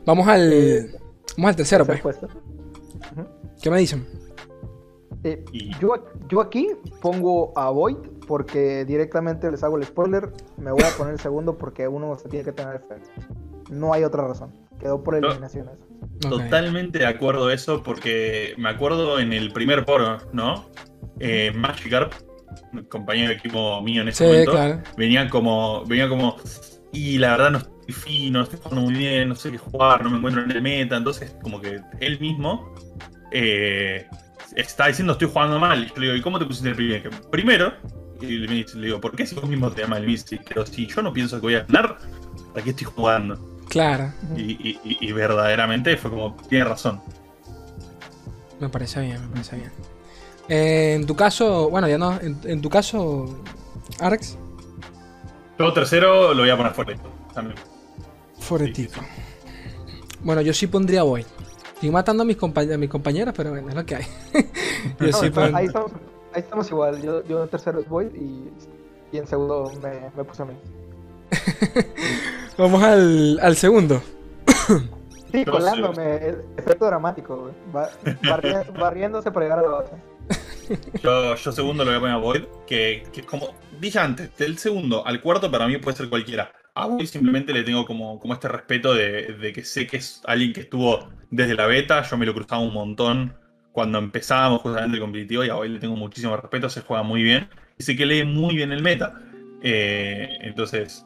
Vamos 0.06 0.28
al. 0.28 0.92
Vamos 1.38 1.50
al 1.50 1.56
tercero, 1.56 1.86
pues. 1.86 2.02
Tercer 2.02 2.30
puesto. 2.30 2.42
¿Qué 3.62 3.70
me 3.70 3.80
dicen? 3.80 4.08
Eh, 5.24 5.44
yo, 5.80 5.96
yo 6.30 6.42
aquí 6.42 6.70
pongo 7.02 7.52
a 7.58 7.70
Void 7.70 7.98
porque 8.28 8.86
directamente 8.86 9.50
les 9.52 9.64
hago 9.64 9.78
el 9.78 9.84
spoiler. 9.84 10.32
Me 10.58 10.72
voy 10.72 10.84
a 10.84 10.96
poner 10.98 11.14
el 11.14 11.20
segundo 11.20 11.58
porque 11.58 11.88
uno 11.88 12.18
se 12.18 12.30
tiene 12.30 12.46
que 12.46 12.52
tener 12.52 12.80
fe. 12.80 12.96
No 13.70 13.94
hay 13.94 14.04
otra 14.04 14.28
razón. 14.28 14.54
Quedó 14.80 15.04
por 15.04 15.20
No. 15.20 15.28
eliminación 15.28 15.70
eso. 15.70 15.86
Ok. 16.28 16.44
Totalmente 16.44 17.00
de 17.00 17.06
acuerdo 17.08 17.50
eso, 17.52 17.82
porque 17.84 18.54
me 18.58 18.70
acuerdo 18.70 19.20
en 19.20 19.34
el 19.34 19.52
primer 19.52 19.86
poro, 19.86 20.18
¿no? 20.34 20.66
Eh, 21.20 21.52
Magikarp, 21.56 22.14
compañero 22.90 23.30
de 23.30 23.36
equipo 23.36 23.82
mío 23.82 24.02
en 24.02 24.10
ese 24.10 24.24
Sí, 24.24 24.30
momento, 24.30 24.52
claro. 24.52 24.82
venía 24.98 25.30
como, 25.30 25.86
venía 25.86 26.08
como, 26.10 26.36
y 26.94 27.18
la 27.18 27.32
verdad 27.32 27.52
no 27.52 27.58
estoy 27.60 27.94
fino, 27.94 28.40
no 28.40 28.44
estoy 28.44 28.60
jugando 28.62 28.82
muy 28.82 28.94
bien, 28.96 29.30
no 29.30 29.36
sé 29.36 29.52
qué 29.52 29.58
jugar, 29.58 30.04
no 30.04 30.10
me 30.10 30.18
encuentro 30.18 30.44
en 30.44 30.52
el 30.52 30.62
meta, 30.62 30.98
entonces 30.98 31.36
como 31.42 31.60
que 31.62 31.80
él 32.00 32.20
mismo 32.20 32.74
eh, 33.32 34.08
está 34.56 34.88
diciendo 34.88 35.14
estoy 35.14 35.30
jugando 35.30 35.60
mal, 35.60 35.84
y 35.84 35.88
yo 35.88 35.94
le 35.98 36.02
digo, 36.08 36.16
¿y 36.18 36.22
cómo 36.22 36.40
te 36.40 36.46
pusiste 36.46 36.70
el 36.70 36.76
primer? 36.76 37.10
Primero, 37.32 37.74
y 38.22 38.26
le, 38.40 38.66
digo, 38.82 39.00
¿por 39.00 39.16
qué 39.16 39.26
si 39.26 39.36
vos 39.36 39.48
mismo 39.48 39.70
te 39.72 39.82
llamas 39.82 40.00
el 40.00 40.08
Mystic? 40.08 40.44
Pero 40.48 40.66
si 40.66 40.88
yo 40.88 41.02
no 41.02 41.14
pienso 41.14 41.38
que 41.38 41.42
voy 41.42 41.56
a 41.56 41.64
ganar, 41.66 41.98
¿para 42.54 42.64
qué 42.64 42.72
estoy 42.72 42.86
jugando? 42.88 43.38
Claro. 43.70 44.12
Y- 44.36 44.80
y 44.84 45.12
verdaderamente 45.12 45.96
fue 45.98 46.10
como, 46.10 46.36
tiene 46.50 46.66
razón. 46.66 47.02
Me 48.60 48.70
parece 48.70 49.02
bien, 49.02 49.22
me 49.22 49.28
parece 49.28 49.58
bien. 49.58 49.72
Eh, 50.50 50.94
en 50.96 51.06
tu 51.06 51.16
caso, 51.16 51.70
bueno, 51.70 51.88
ya 51.88 51.98
no. 51.98 52.20
En, 52.22 52.40
en 52.44 52.62
tu 52.62 52.70
caso, 52.70 53.26
Arx, 54.00 54.38
Yo 55.60 55.74
tercero 55.74 56.34
lo 56.34 56.42
voy 56.44 56.50
a 56.50 56.58
poner 56.58 56.74
fuerte 56.74 56.96
también. 57.34 57.58
Foretico. 58.40 59.02
Bueno, 60.22 60.42
yo 60.42 60.54
sí 60.54 60.68
pondría 60.68 61.04
Void. 61.04 61.26
Estoy 61.76 61.92
matando 61.92 62.24
a 62.24 62.26
mis, 62.26 62.38
compañ- 62.38 62.74
a 62.74 62.78
mis 62.78 62.90
compañeras, 62.90 63.34
pero 63.38 63.52
bueno, 63.52 63.70
es 63.70 63.76
lo 63.76 63.86
que 63.86 63.96
hay. 63.98 64.06
yo 65.00 65.08
No, 65.08 65.18
sí 65.20 65.26
está- 65.28 65.46
pon- 65.46 65.56
ahí, 65.56 65.66
estamos, 65.68 65.92
ahí 66.34 66.40
estamos 66.42 66.70
igual. 66.70 67.02
Yo, 67.02 67.24
yo 67.26 67.44
en 67.44 67.50
tercero 67.50 67.80
es 67.80 67.88
Void 67.90 68.14
y, 68.16 68.50
y 69.12 69.18
en 69.18 69.28
segundo 69.28 69.72
me, 69.84 70.10
me 70.16 70.24
puse 70.24 70.44
a 70.44 70.46
mí. 70.46 70.54
Vamos 72.58 72.82
al, 72.84 73.40
al 73.42 73.56
segundo. 73.58 74.02
Sí, 75.32 75.44
colándome. 75.46 76.36
efecto 76.58 76.86
dramático. 76.86 77.52
barri- 78.24 78.72
barriéndose 78.80 79.30
para 79.32 79.46
llegar 79.46 79.60
a 79.60 79.62
la 79.64 79.68
base. 79.70 79.92
Yo, 81.04 81.38
segundo 81.38 81.84
lo 81.84 81.92
voy 81.92 81.98
a 81.98 82.00
poner 82.00 82.16
a 82.16 82.20
Void, 82.20 82.44
que, 82.66 83.04
que 83.14 83.24
como, 83.24 83.56
dije 83.80 84.00
antes, 84.00 84.36
del 84.38 84.58
segundo 84.58 85.06
al 85.06 85.22
cuarto 85.22 85.50
para 85.50 85.68
mí 85.68 85.78
puede 85.78 85.98
ser 85.98 86.10
cualquiera. 86.10 86.52
A 86.76 86.88
Void 86.88 87.06
simplemente 87.06 87.54
le 87.54 87.64
tengo 87.64 87.86
como, 87.86 88.20
como 88.20 88.34
este 88.34 88.48
respeto 88.48 88.94
de, 88.94 89.34
de 89.34 89.54
que 89.54 89.64
sé 89.64 89.88
que 89.88 89.98
es 89.98 90.22
alguien 90.26 90.54
que 90.54 90.62
estuvo 90.62 91.10
desde 91.32 91.56
la 91.56 91.66
beta, 91.68 92.04
yo 92.04 92.18
me 92.18 92.26
lo 92.26 92.34
cruzaba 92.34 92.62
un 92.62 92.74
montón 92.74 93.36
cuando 93.72 94.00
empezábamos 94.00 94.62
justamente 94.62 94.96
el 94.96 95.02
competitivo 95.02 95.46
y 95.46 95.50
a 95.50 95.56
hoy 95.56 95.70
le 95.70 95.80
tengo 95.80 95.96
muchísimo 95.96 96.36
respeto, 96.36 96.70
se 96.70 96.82
juega 96.82 97.04
muy 97.04 97.22
bien 97.22 97.48
y 97.78 97.84
sé 97.84 97.96
que 97.96 98.06
lee 98.06 98.26
muy 98.26 98.56
bien 98.56 98.72
el 98.72 98.82
meta. 98.82 99.22
Eh, 99.62 100.30
entonces, 100.42 101.06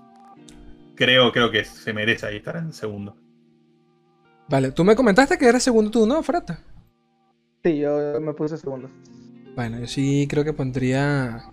creo, 0.96 1.32
creo 1.32 1.52
que 1.52 1.66
se 1.66 1.94
merece 1.94 2.26
ahí 2.26 2.38
estar 2.38 2.56
en 2.56 2.72
segundo. 2.72 3.18
Vale, 4.48 4.72
tú 4.72 4.84
me 4.84 4.96
comentaste 4.96 5.38
que 5.38 5.48
eres 5.48 5.64
segundo 5.64 5.92
tú, 5.92 6.06
¿no, 6.06 6.22
Frata? 6.24 6.64
Sí, 7.64 7.78
yo 7.80 8.20
me 8.22 8.34
puse 8.34 8.58
segundo. 8.58 8.90
Bueno, 9.56 9.80
yo 9.80 9.88
sí 9.88 10.28
creo 10.30 10.44
que 10.44 10.54
pondría. 10.54 11.44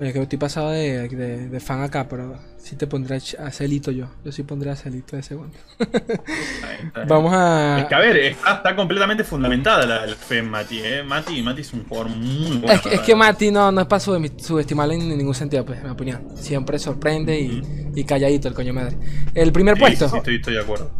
Oye, 0.00 0.12
que 0.12 0.22
estoy 0.22 0.38
pasado 0.38 0.70
de, 0.70 1.08
de- 1.08 1.48
de 1.48 1.60
fan 1.60 1.82
acá, 1.82 2.06
pero 2.08 2.38
sí 2.56 2.76
te 2.76 2.86
pondré 2.86 3.16
a 3.16 3.50
Celito 3.50 3.90
yo. 3.90 4.06
Yo 4.24 4.30
sí 4.30 4.44
pondré 4.44 4.70
a 4.70 4.76
Celito 4.76 5.16
de 5.16 5.24
segundo. 5.24 5.56
Está 5.80 5.88
bien, 5.98 6.86
está 6.86 7.00
bien. 7.00 7.08
Vamos 7.08 7.32
a. 7.34 7.80
Es 7.80 7.86
que 7.86 7.94
a 7.96 7.98
ver, 7.98 8.16
está, 8.18 8.52
está 8.54 8.76
completamente 8.76 9.24
fundamentada 9.24 9.84
la, 9.86 10.06
la 10.06 10.14
fe 10.14 10.38
en 10.38 10.50
Mati, 10.50 10.78
¿eh? 10.84 11.02
Mati, 11.02 11.42
Mati 11.42 11.62
es 11.62 11.72
un 11.72 11.84
jugador 11.84 12.10
muy 12.10 12.58
bueno. 12.58 12.72
Es 12.72 12.80
que, 12.80 12.94
es 12.94 13.00
que 13.00 13.14
Mati 13.16 13.50
no, 13.50 13.72
no 13.72 13.80
es 13.80 13.86
para 13.88 14.00
subestim- 14.00 14.38
subestimarlo 14.38 14.94
en 14.94 15.18
ningún 15.18 15.34
sentido, 15.34 15.64
pues, 15.66 15.78
en 15.80 15.86
mi 15.86 15.90
opinión. 15.90 16.28
Siempre 16.36 16.78
sorprende 16.78 17.40
y, 17.40 17.60
y 17.96 18.04
calladito 18.04 18.46
el 18.46 18.54
coño 18.54 18.72
madre. 18.72 18.96
El 19.34 19.50
primer 19.50 19.74
Sí, 19.74 19.80
puesto. 19.80 20.04
sí, 20.06 20.10
sí, 20.12 20.16
estoy, 20.18 20.36
estoy 20.36 20.54
de 20.54 20.60
acuerdo. 20.60 20.92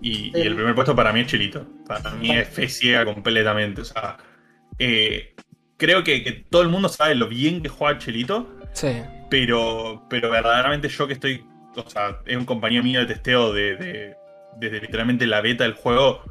Y, 0.00 0.30
y 0.36 0.42
el 0.42 0.54
primer 0.54 0.74
puesto 0.74 0.94
para 0.94 1.12
mí 1.12 1.20
es 1.20 1.26
Chilito. 1.26 1.66
Para 1.86 2.10
mí 2.12 2.30
es 2.30 2.48
fe 2.48 2.68
ciega 2.68 3.04
completamente. 3.04 3.80
O 3.80 3.84
sea, 3.84 4.16
eh, 4.78 5.34
creo 5.76 6.04
que, 6.04 6.22
que 6.22 6.32
todo 6.32 6.62
el 6.62 6.68
mundo 6.68 6.88
sabe 6.88 7.14
lo 7.14 7.28
bien 7.28 7.62
que 7.62 7.68
juega 7.68 7.98
Chelito, 7.98 8.48
Sí. 8.72 9.02
pero, 9.30 10.06
pero 10.08 10.30
verdaderamente 10.30 10.88
yo 10.88 11.06
que 11.06 11.14
estoy. 11.14 11.44
O 11.76 11.88
sea, 11.88 12.18
es 12.26 12.36
un 12.36 12.44
compañero 12.44 12.82
mío 12.82 13.00
de 13.00 13.06
testeo 13.06 13.52
de, 13.52 13.76
de- 13.76 14.14
desde 14.58 14.80
literalmente 14.80 15.26
la 15.26 15.40
beta 15.40 15.64
del 15.64 15.74
juego. 15.74 16.22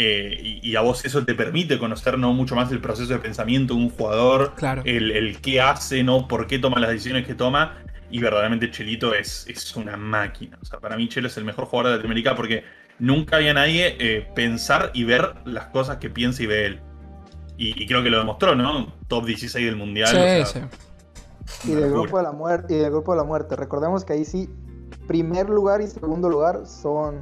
eh, 0.00 0.38
y, 0.62 0.70
y 0.70 0.76
a 0.76 0.80
vos 0.80 1.04
eso 1.04 1.24
te 1.24 1.34
permite 1.34 1.76
conocer 1.76 2.18
¿no? 2.18 2.32
mucho 2.32 2.54
más 2.54 2.70
el 2.70 2.80
proceso 2.80 3.12
de 3.14 3.18
pensamiento 3.18 3.74
de 3.74 3.80
un 3.80 3.90
jugador, 3.90 4.54
Claro. 4.56 4.82
el, 4.84 5.10
el 5.10 5.40
qué 5.40 5.60
hace, 5.60 6.04
¿no? 6.04 6.28
por 6.28 6.46
qué 6.46 6.60
toma 6.60 6.78
las 6.78 6.90
decisiones 6.90 7.26
que 7.26 7.34
toma. 7.34 7.78
Y 8.10 8.20
verdaderamente 8.20 8.70
Chelito 8.70 9.12
es, 9.12 9.44
es 9.48 9.74
una 9.76 9.96
máquina. 9.96 10.56
O 10.62 10.64
sea, 10.64 10.78
para 10.78 10.96
mí 10.96 11.08
Chelo 11.08 11.26
es 11.26 11.36
el 11.36 11.44
mejor 11.44 11.64
jugador 11.66 11.90
de 11.90 11.96
Latinoamérica 11.96 12.34
porque 12.36 12.62
nunca 12.98 13.36
había 13.36 13.54
nadie 13.54 13.96
eh, 13.98 14.28
pensar 14.34 14.90
y 14.94 15.04
ver 15.04 15.34
las 15.44 15.66
cosas 15.66 15.98
que 15.98 16.10
piensa 16.10 16.42
y 16.42 16.46
ve 16.46 16.66
él. 16.66 16.80
Y, 17.56 17.82
y 17.82 17.86
creo 17.86 18.02
que 18.02 18.10
lo 18.10 18.18
demostró, 18.18 18.54
¿no? 18.54 18.92
Top 19.08 19.24
16 19.26 19.66
del 19.66 19.76
mundial. 19.76 20.08
Sí, 20.08 20.16
o 20.16 20.46
sea, 20.46 20.46
sí. 20.46 21.70
Y 21.70 21.74
del 21.74 21.90
grupo 21.90 22.18
de 22.18 22.22
la 22.24 22.32
muerte, 22.32 22.74
y 22.74 22.78
del 22.78 22.90
grupo 22.90 23.12
de 23.12 23.18
la 23.18 23.24
muerte. 23.24 23.56
Recordemos 23.56 24.04
que 24.04 24.12
ahí 24.12 24.24
sí, 24.24 24.48
primer 25.06 25.48
lugar 25.48 25.80
y 25.80 25.86
segundo 25.88 26.28
lugar 26.28 26.66
son 26.66 27.20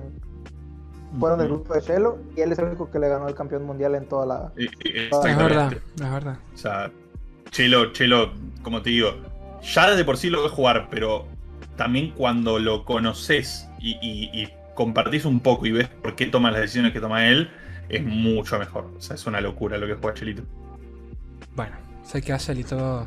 fueron 1.19 1.39
del 1.39 1.49
grupo 1.49 1.73
de 1.73 1.81
Chelo 1.81 2.19
y 2.37 2.41
él 2.43 2.53
es 2.53 2.59
el 2.59 2.67
único 2.67 2.91
que 2.91 2.99
le 2.99 3.09
ganó 3.09 3.29
el 3.29 3.35
campeón 3.35 3.65
mundial 3.65 3.95
en 3.95 4.07
toda 4.07 4.27
la. 4.27 4.53
Eh, 4.57 4.65
eh, 4.65 4.69
Es 4.85 4.95
Es 4.95 5.03
exactamente. 5.07 5.45
verdad, 5.45 5.73
es 5.73 6.11
verdad. 6.13 6.39
O 6.55 6.59
sea, 6.59 6.91
Chelo, 7.51 7.93
Chelo, 7.93 8.33
como 8.63 8.83
te 8.83 8.91
digo, 8.91 9.15
ya 9.63 9.89
desde 9.91 10.05
por 10.05 10.19
sí 10.19 10.29
lo 10.29 10.43
ves 10.43 10.53
jugar, 10.53 10.89
pero 10.91 11.27
también 11.77 12.11
cuando 12.11 12.59
lo 12.59 12.85
conoces 12.85 13.69
y, 13.79 13.93
y- 14.03 14.43
y 14.43 14.49
compartís 14.77 15.25
un 15.25 15.41
poco 15.41 15.67
y 15.67 15.73
ves 15.73 15.89
por 15.89 16.15
qué 16.15 16.27
toma 16.27 16.53
las 16.53 16.61
decisiones 16.61 16.93
que 16.93 17.01
toma 17.01 17.27
él, 17.27 17.51
es 17.89 18.05
mucho 18.05 18.57
mejor. 18.61 18.93
O 18.97 19.01
sea, 19.01 19.17
es 19.17 19.27
una 19.27 19.41
locura 19.41 19.77
lo 19.79 19.89
que 19.89 19.95
juega 19.95 20.15
Chelito. 20.15 20.43
Bueno, 21.57 21.75
se 22.05 22.23
queda 22.23 22.39
Celito 22.39 23.07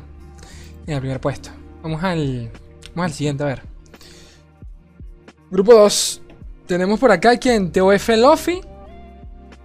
en 0.86 0.94
el 0.94 1.00
primer 1.00 1.20
puesto. 1.20 1.50
Vamos 1.82 2.04
al, 2.04 2.50
vamos 2.94 3.12
al 3.12 3.16
siguiente, 3.16 3.42
a 3.44 3.46
ver. 3.46 3.62
Grupo 5.50 5.72
2. 5.72 6.22
Tenemos 6.66 7.00
por 7.00 7.10
acá 7.10 7.36
quien 7.36 7.72
TOF 7.72 8.08
Lofi, 8.10 8.60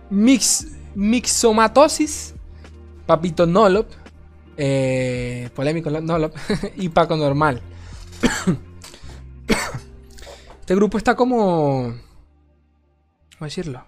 Mix, 0.10 0.68
Mixomatosis, 0.96 2.34
Papito 3.06 3.46
Nolop, 3.46 3.92
eh, 4.58 5.50
polémico 5.54 5.90
Nolop 5.92 6.36
y 6.76 6.90
Paco 6.90 7.16
Normal. 7.16 7.62
Este 10.66 10.74
grupo 10.74 10.98
está 10.98 11.16
como. 11.16 11.94
¿Cómo 13.38 13.46
decirlo? 13.46 13.86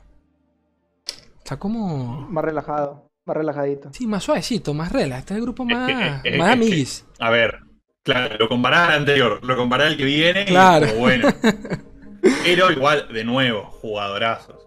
Está 1.40 1.58
como. 1.58 2.28
Más 2.30 2.44
relajado, 2.46 3.10
más 3.26 3.36
relajadito. 3.36 3.90
Sí, 3.94 4.06
más 4.06 4.24
suavecito, 4.24 4.76
más 4.76 4.92
rela. 4.92 5.18
Este 5.18 5.34
es 5.34 5.38
el 5.40 5.44
grupo 5.44 5.64
Es 5.64 5.70
más, 5.76 5.88
que- 5.88 6.08
es- 6.30 6.34
es- 6.34 6.38
más 6.38 6.48
es 6.50 6.54
amiguis. 6.54 7.06
que, 7.18 7.24
a 7.26 7.30
ver, 7.32 7.60
claro, 8.04 8.38
lo 8.38 8.48
comparás 8.48 8.90
al 8.90 8.96
anterior, 9.00 9.44
lo 9.44 9.58
comparás 9.58 9.88
al 9.88 9.98
que 9.98 10.06
viene 10.06 10.46
Claro. 10.46 10.86
y 10.86 10.90
como, 10.90 11.02
bueno. 11.02 11.28
Pero 12.44 12.72
igual, 12.72 13.08
de 13.12 13.24
nuevo, 13.24 13.64
jugadorazos. 13.82 14.64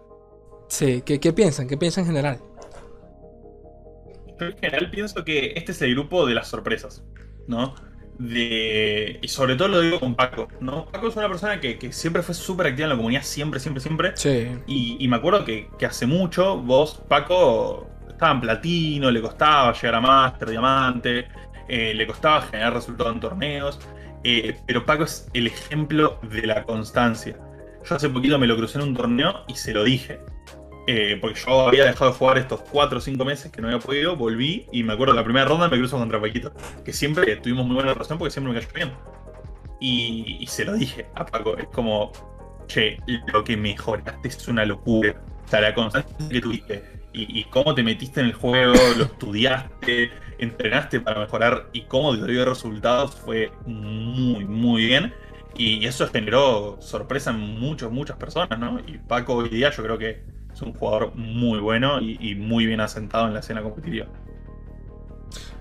Sí, 0.67 1.03
¿qué, 1.05 1.19
qué 1.19 1.31
piensan? 1.31 1.67
¿Qué 1.67 1.77
piensan 1.77 2.03
en 2.03 2.07
general? 2.09 2.39
Yo 4.39 4.47
en 4.47 4.57
general 4.57 4.89
pienso 4.91 5.23
que 5.23 5.53
este 5.55 5.71
es 5.71 5.81
el 5.81 5.93
grupo 5.93 6.25
de 6.25 6.33
las 6.33 6.47
sorpresas, 6.47 7.03
¿no? 7.47 7.75
De, 8.21 9.19
y 9.21 9.27
sobre 9.29 9.55
todo 9.55 9.69
lo 9.69 9.81
digo 9.81 9.99
con 9.99 10.15
Paco, 10.15 10.47
¿no? 10.59 10.85
Paco 10.85 11.07
es 11.07 11.15
una 11.15 11.27
persona 11.27 11.59
que, 11.59 11.79
que 11.79 11.91
siempre 11.91 12.21
fue 12.21 12.35
súper 12.35 12.67
activa 12.67 12.85
en 12.85 12.89
la 12.91 12.95
comunidad, 12.97 13.23
siempre, 13.23 13.59
siempre, 13.59 13.81
siempre. 13.81 14.13
Sí. 14.13 14.49
Y, 14.67 14.97
y 14.99 15.07
me 15.07 15.15
acuerdo 15.17 15.43
que, 15.45 15.69
que 15.79 15.85
hace 15.87 16.05
mucho 16.05 16.57
vos, 16.57 17.01
Paco, 17.07 17.89
estaba 18.09 18.33
en 18.33 18.41
platino, 18.41 19.09
le 19.09 19.21
costaba 19.21 19.73
llegar 19.73 19.95
a 19.95 20.01
Master, 20.01 20.49
Diamante, 20.49 21.27
eh, 21.67 21.93
le 21.95 22.05
costaba 22.07 22.41
generar 22.43 22.73
resultados 22.73 23.13
en 23.13 23.19
torneos. 23.21 23.79
eh, 24.23 24.55
pero 24.67 24.85
Paco 24.85 25.03
es 25.05 25.27
el 25.33 25.47
ejemplo 25.47 26.19
de 26.23 26.45
la 26.45 26.63
constancia. 26.63 27.37
Yo 27.83 27.95
hace 27.95 28.09
poquito 28.09 28.37
me 28.37 28.45
lo 28.47 28.55
crucé 28.55 28.77
en 28.77 28.83
un 28.89 28.93
torneo 28.95 29.43
y 29.47 29.55
se 29.55 29.73
lo 29.73 29.83
dije. 29.83 30.19
Eh, 30.87 31.17
porque 31.21 31.39
yo 31.39 31.67
había 31.67 31.85
dejado 31.85 32.11
de 32.11 32.17
jugar 32.17 32.37
estos 32.37 32.61
4 32.71 32.97
o 32.97 33.01
5 33.01 33.25
meses 33.25 33.51
que 33.51 33.61
no 33.61 33.67
había 33.67 33.79
podido, 33.79 34.15
volví 34.15 34.65
y 34.71 34.83
me 34.83 34.93
acuerdo 34.93 35.13
la 35.13 35.23
primera 35.23 35.45
ronda 35.45 35.69
me 35.69 35.77
cruzo 35.77 35.97
contra 35.97 36.19
Paquito. 36.19 36.51
Que 36.83 36.93
siempre 36.93 37.35
tuvimos 37.37 37.65
muy 37.65 37.75
buena 37.75 37.93
relación 37.93 38.17
porque 38.17 38.31
siempre 38.31 38.53
me 38.53 38.59
cayó 38.59 38.73
bien. 38.73 38.91
Y, 39.79 40.37
y 40.39 40.47
se 40.47 40.65
lo 40.65 40.73
dije 40.73 41.07
a 41.15 41.25
Paco, 41.25 41.57
es 41.57 41.67
como, 41.67 42.11
che, 42.67 42.99
lo 43.33 43.43
que 43.43 43.57
mejoraste 43.57 44.27
es 44.27 44.47
una 44.47 44.65
locura. 44.65 45.15
O 45.45 45.47
sea, 45.47 45.61
la 45.61 45.73
constancia 45.73 46.15
que 46.29 46.41
tuviste 46.41 46.83
y, 47.13 47.39
y 47.39 47.43
cómo 47.45 47.75
te 47.75 47.83
metiste 47.83 48.21
en 48.21 48.27
el 48.27 48.33
juego, 48.33 48.73
lo 48.97 49.03
estudiaste, 49.03 50.11
entrenaste 50.39 50.99
para 50.99 51.19
mejorar 51.19 51.67
y 51.73 51.81
cómo 51.81 52.17
te 52.17 52.31
dio 52.31 52.45
resultados 52.45 53.15
fue 53.15 53.51
muy, 53.65 54.45
muy 54.45 54.85
bien. 54.85 55.13
Y 55.55 55.85
eso 55.85 56.07
generó 56.07 56.77
sorpresa 56.81 57.31
en 57.31 57.59
muchas, 57.59 57.91
muchas 57.91 58.17
personas, 58.17 58.57
¿no? 58.57 58.79
Y 58.87 58.97
Paco 58.97 59.35
hoy 59.35 59.49
día 59.49 59.69
yo 59.69 59.83
creo 59.83 59.97
que 59.97 60.23
es 60.61 60.67
un 60.67 60.73
jugador 60.73 61.15
muy 61.15 61.59
bueno 61.59 61.99
y, 62.01 62.17
y 62.21 62.35
muy 62.35 62.65
bien 62.65 62.81
asentado 62.81 63.27
en 63.27 63.33
la 63.33 63.39
escena 63.41 63.61
competitiva. 63.61 64.07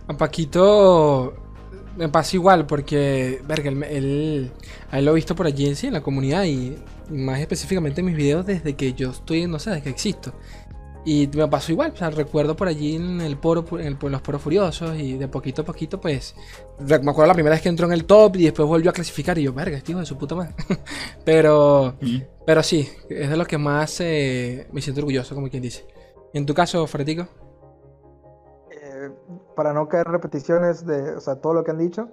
A 0.09 0.17
Paquito 0.17 1.35
me 1.97 2.09
pasa 2.09 2.37
igual 2.37 2.67
porque, 2.67 3.41
verga, 3.47 3.71
él, 3.71 3.83
él- 3.85 4.53
a 4.91 4.99
él 4.99 5.05
lo 5.05 5.13
he 5.13 5.15
visto 5.15 5.35
por 5.37 5.47
allí 5.47 5.67
en 5.67 5.77
sí, 5.77 5.87
en 5.87 5.93
la 5.95 6.03
comunidad 6.03 6.45
y, 6.45 6.77
más 7.11 7.41
específicamente 7.41 8.01
en 8.01 8.07
mis 8.07 8.17
videos 8.17 8.47
desde 8.47 8.75
que 8.77 8.93
yo 8.93 9.11
estoy, 9.11 9.47
no 9.47 9.59
sé, 9.59 9.71
desde 9.71 9.83
que 9.83 9.91
existo. 9.91 10.33
Y 11.05 11.29
me 11.35 11.49
pasó 11.49 11.73
igual, 11.73 11.93
o 11.95 11.97
sea, 11.97 12.11
recuerdo 12.11 12.55
por 12.57 12.69
allí 12.69 12.97
en 12.97 13.21
el 13.23 13.37
poro, 13.39 13.65
en, 13.79 13.87
el- 13.87 13.97
en 14.03 14.13
los 14.13 14.21
poros 14.21 14.43
furiosos 14.43 14.99
y 14.99 15.17
de 15.17 15.29
poquito 15.29 15.63
a 15.63 15.65
poquito, 15.65 16.01
pues, 16.01 16.35
me 16.79 16.95
acuerdo 16.97 17.27
la 17.27 17.35
primera 17.35 17.55
vez 17.55 17.63
que 17.63 17.69
entró 17.71 17.87
en 17.87 17.93
el 17.93 18.05
top 18.05 18.37
y 18.37 18.45
después 18.45 18.69
volvió 18.69 18.91
a 18.91 18.93
clasificar 18.93 19.39
y 19.39 19.45
yo, 19.45 19.53
verga, 19.53 19.77
este 19.79 19.93
hijo 19.93 20.01
de 20.01 20.07
su 20.07 20.19
puta 20.19 20.35
madre. 20.35 20.55
pero, 21.25 21.95
pero 22.51 22.65
sí, 22.65 22.89
es 23.09 23.31
de 23.31 23.37
lo 23.37 23.45
que 23.45 23.59
más 23.59 24.01
eh, 24.01 24.67
me 24.73 24.81
siento 24.83 25.03
orgulloso, 25.03 25.37
como 25.37 25.49
quien 25.49 25.63
dice. 25.63 25.87
En 26.35 26.47
tu 26.47 26.53
caso, 26.53 26.85
Fretico. 26.89 27.29
Eh, 28.73 29.09
para 29.55 29.73
no 29.73 29.89
caer 29.89 30.09
en 30.09 30.15
repeticiones 30.15 30.85
de 30.85 31.13
o 31.13 31.21
sea, 31.21 31.37
todo 31.37 31.55
lo 31.55 31.63
que 31.63 31.71
han 31.71 31.79
dicho, 31.79 32.09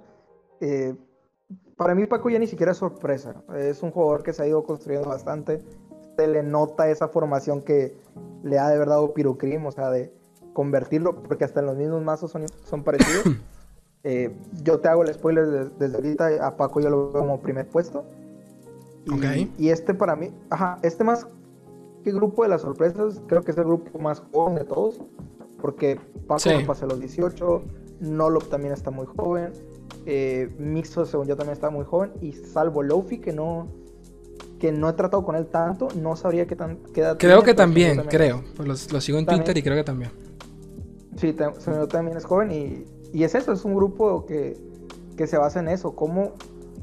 eh, 0.60 0.94
para 1.76 1.96
mí 1.96 2.06
Paco 2.06 2.30
ya 2.30 2.38
ni 2.38 2.46
siquiera 2.46 2.70
es 2.70 2.78
sorpresa. 2.78 3.42
Es 3.56 3.82
un 3.82 3.90
jugador 3.90 4.22
que 4.22 4.32
se 4.32 4.44
ha 4.44 4.46
ido 4.46 4.62
construyendo 4.62 5.08
bastante. 5.08 5.60
Se 6.16 6.28
le 6.28 6.44
nota 6.44 6.88
esa 6.88 7.08
formación 7.08 7.60
que 7.62 7.96
le 8.44 8.60
ha 8.60 8.68
de 8.68 8.78
verdad 8.78 8.94
dado 8.94 9.14
Pirocrim, 9.14 9.66
o 9.66 9.72
sea, 9.72 9.90
de 9.90 10.14
convertirlo, 10.52 11.20
porque 11.20 11.46
hasta 11.46 11.58
en 11.58 11.66
los 11.66 11.76
mismos 11.76 12.00
mazos 12.04 12.30
son, 12.30 12.46
son 12.64 12.84
parecidos. 12.84 13.24
Eh, 14.04 14.30
yo 14.62 14.78
te 14.78 14.86
hago 14.86 15.02
el 15.02 15.12
spoiler 15.12 15.44
de- 15.46 15.70
desde 15.70 15.96
ahorita, 15.96 16.46
a 16.46 16.56
Paco 16.56 16.80
yo 16.80 16.88
lo 16.88 17.10
veo 17.10 17.22
como 17.22 17.40
primer 17.40 17.68
puesto. 17.68 18.04
Y, 19.58 19.68
este 19.70 19.94
para 19.94 20.16
mí, 20.16 20.30
ajá, 20.50 20.78
este 20.82 21.04
más 21.04 21.26
que 22.04 22.12
grupo 22.12 22.42
de 22.42 22.50
las 22.50 22.62
sorpresas, 22.62 23.20
creo 23.26 23.42
que 23.42 23.50
es 23.50 23.58
el 23.58 23.64
grupo 23.64 23.98
más 23.98 24.22
joven 24.32 24.56
de 24.56 24.64
todos, 24.64 25.00
porque 25.60 25.98
Paco 26.26 26.40
Sí. 26.40 26.50
no 26.60 26.66
pasa 26.66 26.86
los 26.86 27.00
18, 27.00 27.62
Nolop 28.00 28.48
también 28.48 28.72
está 28.72 28.90
muy 28.90 29.06
joven, 29.06 29.52
eh, 30.06 30.54
Mixo 30.58 31.04
según 31.06 31.26
yo 31.26 31.36
también 31.36 31.54
está 31.54 31.70
muy 31.70 31.84
joven, 31.84 32.12
y 32.20 32.32
salvo 32.32 32.82
Lofi 32.82 33.18
que 33.18 33.32
no 33.32 33.66
que 34.58 34.72
no 34.72 34.88
he 34.88 34.92
tratado 34.92 35.24
con 35.24 35.36
él 35.36 35.46
tanto, 35.46 35.86
no 35.94 36.16
sabría 36.16 36.46
qué 36.46 36.56
tan 36.56 36.78
qué 36.92 37.00
edad 37.02 37.16
Creo 37.16 37.38
tiene, 37.38 37.44
que 37.44 37.54
también, 37.54 38.02
creo. 38.08 38.42
Pues 38.56 38.92
lo, 38.92 39.00
sigo 39.00 39.18
en 39.18 39.24
También. 39.24 39.44
Twitter 39.44 39.58
y 39.58 39.62
creo 39.62 39.76
que 39.76 39.84
también. 39.84 40.10
Sí, 41.16 41.34
según 41.58 41.80
yo 41.80 41.86
también 41.88 42.16
es 42.16 42.24
joven 42.24 42.50
y, 42.50 42.84
y 43.12 43.22
es 43.22 43.36
eso, 43.36 43.52
es 43.52 43.64
un 43.64 43.74
grupo 43.76 44.26
que, 44.26 44.56
que 45.16 45.28
se 45.28 45.38
basa 45.38 45.60
en 45.60 45.68
eso, 45.68 45.94
cómo 45.94 46.32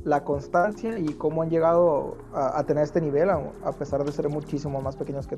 la 0.05 0.23
constancia 0.23 0.97
y 0.97 1.07
cómo 1.13 1.41
han 1.41 1.49
llegado 1.49 2.17
a, 2.33 2.57
a 2.59 2.65
tener 2.65 2.83
este 2.83 3.01
nivel 3.01 3.29
a, 3.29 3.41
a 3.65 3.71
pesar 3.73 4.03
de 4.05 4.11
ser 4.13 4.29
muchísimo 4.29 4.79
más 4.81 4.95
pequeños 4.95 5.27
que, 5.27 5.37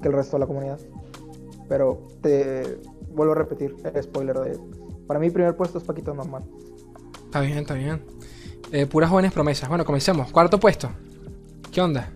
que 0.00 0.08
el 0.08 0.14
resto 0.14 0.36
de 0.36 0.40
la 0.40 0.46
comunidad. 0.46 0.78
Pero 1.68 2.06
te 2.20 2.78
vuelvo 3.08 3.32
a 3.32 3.36
repetir 3.36 3.74
el 3.82 4.02
spoiler 4.02 4.36
de. 4.38 4.58
Para 5.06 5.18
mí, 5.18 5.30
primer 5.30 5.56
puesto 5.56 5.78
es 5.78 5.84
Paquito 5.84 6.14
normal. 6.14 6.44
Está 7.24 7.40
bien, 7.40 7.58
está 7.58 7.74
bien. 7.74 8.02
Eh, 8.70 8.86
puras 8.86 9.10
jóvenes 9.10 9.32
promesas. 9.32 9.68
Bueno, 9.68 9.84
comencemos. 9.84 10.30
Cuarto 10.30 10.60
puesto. 10.60 10.90
¿Qué 11.72 11.80
onda? 11.80 12.12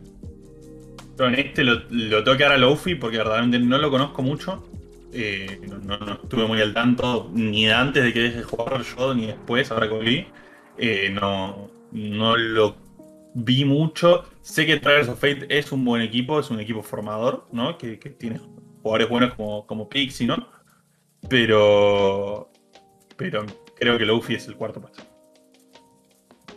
Pero 1.16 1.30
en 1.30 1.34
este 1.36 1.64
lo, 1.64 1.80
lo 1.88 2.22
tengo 2.22 2.36
que 2.36 2.42
dar 2.44 2.52
a 2.52 2.58
Lofi 2.58 2.94
porque 2.94 3.16
verdaderamente 3.16 3.58
no 3.58 3.78
lo 3.78 3.90
conozco 3.90 4.22
mucho. 4.22 4.62
Eh, 5.12 5.60
no, 5.68 5.78
no- 5.78 6.04
no 6.04 6.12
estuve 6.22 6.46
muy 6.46 6.60
al 6.60 6.74
tanto 6.74 7.30
ni 7.32 7.70
antes 7.70 8.04
de 8.04 8.12
que 8.12 8.20
deje 8.20 8.36
de 8.38 8.42
jugar 8.42 8.82
yo 8.82 9.14
ni 9.14 9.26
después, 9.28 9.70
ahora 9.70 9.88
que 9.88 9.94
volví. 9.94 10.26
Eh, 10.76 11.08
no, 11.10 11.70
no 11.96 12.36
lo 12.36 12.76
vi 13.34 13.64
mucho. 13.64 14.24
Sé 14.42 14.66
que 14.66 14.78
Traverse 14.78 15.10
of 15.10 15.18
Fate 15.18 15.46
es 15.48 15.72
un 15.72 15.84
buen 15.84 16.02
equipo, 16.02 16.38
es 16.38 16.50
un 16.50 16.60
equipo 16.60 16.82
formador, 16.82 17.46
¿no? 17.52 17.78
Que, 17.78 17.98
que 17.98 18.10
tiene 18.10 18.40
jugadores 18.82 19.08
buenos 19.08 19.34
como, 19.34 19.66
como 19.66 19.88
Pixie, 19.88 20.26
¿no? 20.26 20.36
Pero. 21.28 22.50
Pero 23.16 23.46
creo 23.76 23.96
que 23.96 24.04
Luffy 24.04 24.34
es 24.34 24.46
el 24.46 24.56
cuarto 24.56 24.80
puesto. 24.80 25.02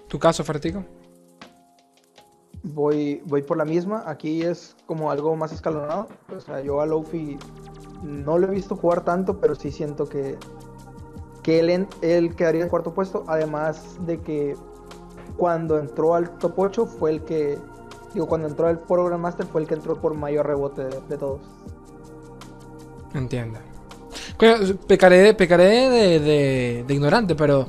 ¿Tu 0.09 0.19
caso, 0.19 0.43
Fertico? 0.43 0.83
Voy, 2.63 3.21
voy 3.25 3.41
por 3.41 3.57
la 3.57 3.63
misma. 3.63 4.03
Aquí 4.05 4.41
es 4.41 4.75
como 4.85 5.09
algo 5.09 5.35
más 5.37 5.53
escalonado. 5.53 6.09
O 6.35 6.41
sea, 6.41 6.61
yo 6.61 6.81
a 6.81 6.85
Lofi 6.85 7.37
no 8.03 8.37
lo 8.37 8.47
he 8.47 8.55
visto 8.55 8.75
jugar 8.75 9.05
tanto, 9.05 9.39
pero 9.39 9.55
sí 9.55 9.71
siento 9.71 10.09
que, 10.09 10.37
que 11.43 11.59
él, 11.59 11.87
él 12.01 12.35
quedaría 12.35 12.63
en 12.63 12.69
cuarto 12.69 12.93
puesto. 12.93 13.23
Además 13.27 13.97
de 14.05 14.19
que 14.19 14.55
cuando 15.39 15.79
entró 15.79 16.13
al 16.13 16.37
top 16.37 16.53
8 16.59 16.85
fue 16.85 17.11
el 17.11 17.21
que. 17.23 17.57
Digo, 18.13 18.27
cuando 18.27 18.47
entró 18.47 18.67
al 18.67 18.79
Pro 18.79 19.05
Grandmaster 19.05 19.45
fue 19.47 19.61
el 19.61 19.67
que 19.67 19.73
entró 19.73 19.99
por 19.99 20.13
mayor 20.13 20.45
rebote 20.45 20.83
de, 20.83 20.99
de 21.09 21.17
todos. 21.17 21.41
Entiendo. 23.13 23.59
Pecaré, 24.87 25.17
de- 25.19 25.33
pecaré 25.33 25.65
de, 25.89 26.19
de- 26.19 26.83
de 26.87 26.93
ignorante, 26.93 27.35
pero 27.35 27.67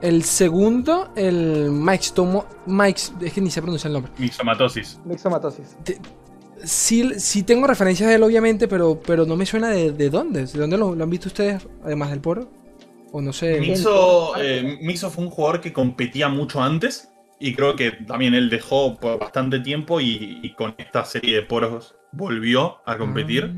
el 0.00 0.24
segundo, 0.24 1.10
el 1.14 1.70
Mike 1.70 2.06
Tomo. 2.14 2.44
Mike, 2.66 3.00
es 3.20 3.32
que 3.32 3.40
ni 3.40 3.50
sé 3.50 3.60
pronunciar 3.62 3.88
el 3.90 3.94
nombre. 3.94 4.12
Mixomatosis. 4.18 4.98
Mixomatosis. 5.04 5.76
Sí, 6.64 7.12
sí 7.18 7.42
tengo 7.42 7.66
referencias 7.66 8.08
de 8.08 8.14
él, 8.16 8.22
obviamente, 8.22 8.68
pero, 8.68 9.00
pero 9.04 9.24
no 9.26 9.36
me 9.36 9.46
suena 9.46 9.68
de, 9.70 9.92
de 9.92 10.10
dónde. 10.10 10.46
¿De 10.46 10.58
dónde 10.58 10.76
lo, 10.76 10.94
lo 10.94 11.04
han 11.04 11.10
visto 11.10 11.28
ustedes, 11.28 11.66
además 11.84 12.10
del 12.10 12.20
poro? 12.20 12.48
O 13.12 13.20
no 13.20 13.32
sé. 13.32 13.60
Mixo, 13.60 14.32
eh, 14.38 14.78
Mixo 14.80 15.10
fue 15.10 15.24
un 15.24 15.30
jugador 15.30 15.60
que 15.60 15.72
competía 15.72 16.28
mucho 16.28 16.62
antes 16.62 17.10
y 17.38 17.54
creo 17.54 17.76
que 17.76 17.92
también 17.92 18.34
él 18.34 18.48
dejó 18.48 18.98
por 18.98 19.18
bastante 19.18 19.60
tiempo 19.60 20.00
y, 20.00 20.40
y 20.42 20.54
con 20.54 20.74
esta 20.78 21.04
serie 21.04 21.36
de 21.36 21.42
poros 21.42 21.94
volvió 22.12 22.78
a 22.86 22.96
competir. 22.96 23.52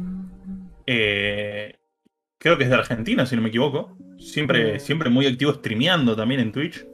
Eh, 0.87 1.77
creo 2.39 2.59
que 2.59 2.65
es 2.65 2.71
de 2.71 2.77
Argentina, 2.77 3.27
si 3.27 3.37
no 3.37 3.43
me 3.43 3.49
equivoco. 3.49 3.97
Siempre, 4.19 4.81
siempre 4.81 5.09
muy 5.09 5.27
activo 5.27 5.53
streameando 5.55 6.17
también 6.17 6.41
en 6.41 6.53
Twitch. 6.53 6.85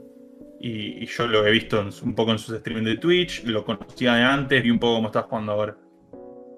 Y, 0.61 1.03
y 1.03 1.07
yo 1.07 1.27
lo 1.27 1.47
he 1.47 1.51
visto 1.51 1.81
en 1.81 1.89
un 2.03 2.15
poco 2.15 2.33
en 2.33 2.39
sus 2.39 2.59
streams 2.59 2.85
de 2.85 2.99
Twitch, 2.99 3.45
lo 3.45 3.65
conocía 3.65 4.15
de 4.15 4.23
antes, 4.23 4.63
vi 4.63 4.71
un 4.71 4.79
poco 4.79 4.97
cómo 4.97 5.07
está 5.07 5.23
jugando 5.23 5.53
ahora. 5.53 5.79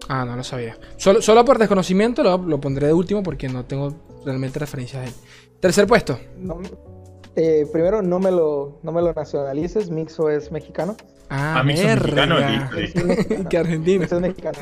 Ah, 0.08 0.24
no 0.24 0.34
lo 0.34 0.42
sabía. 0.42 0.76
Solo, 0.96 1.22
solo 1.22 1.44
por 1.44 1.58
desconocimiento 1.58 2.24
lo, 2.24 2.36
lo 2.38 2.60
pondré 2.60 2.88
de 2.88 2.92
último 2.92 3.22
porque 3.22 3.48
no 3.48 3.64
tengo 3.64 4.22
realmente 4.24 4.58
referencias 4.58 5.02
de 5.02 5.08
él. 5.08 5.14
Tercer 5.62 5.86
puesto. 5.86 6.18
No, 6.38 6.58
eh, 7.36 7.68
primero, 7.72 8.02
no 8.02 8.18
me, 8.18 8.32
lo, 8.32 8.80
no 8.82 8.90
me 8.90 9.00
lo 9.00 9.12
nacionalices. 9.12 9.90
Mixo 9.90 10.28
es 10.28 10.50
mexicano. 10.50 10.96
Ah, 11.30 11.60
Ah, 11.60 11.62
Mixo 11.62 11.86
es 11.86 12.00
mexicano, 12.00 12.36
que 13.48 13.58
argentino. 13.58 14.00
Mixo 14.00 14.16
es 14.16 14.22
mexicano. 14.22 14.58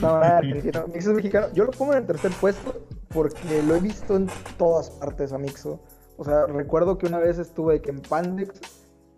No, 0.00 0.08
no, 0.08 0.14
argentino. 0.24 0.86
Mixo 0.86 1.10
es 1.10 1.16
mexicano. 1.16 1.48
Yo 1.52 1.64
lo 1.64 1.72
pongo 1.72 1.92
en 1.92 1.98
el 1.98 2.06
tercer 2.06 2.30
puesto 2.40 2.86
porque 3.10 3.62
lo 3.68 3.76
he 3.76 3.80
visto 3.80 4.16
en 4.16 4.26
todas 4.56 4.88
partes 4.92 5.34
a 5.34 5.36
Mixo. 5.36 5.78
O 6.16 6.24
sea, 6.24 6.46
recuerdo 6.46 6.96
que 6.96 7.06
una 7.06 7.18
vez 7.18 7.38
estuve 7.38 7.82
que 7.82 7.90
en 7.90 8.00
Pandex 8.00 8.62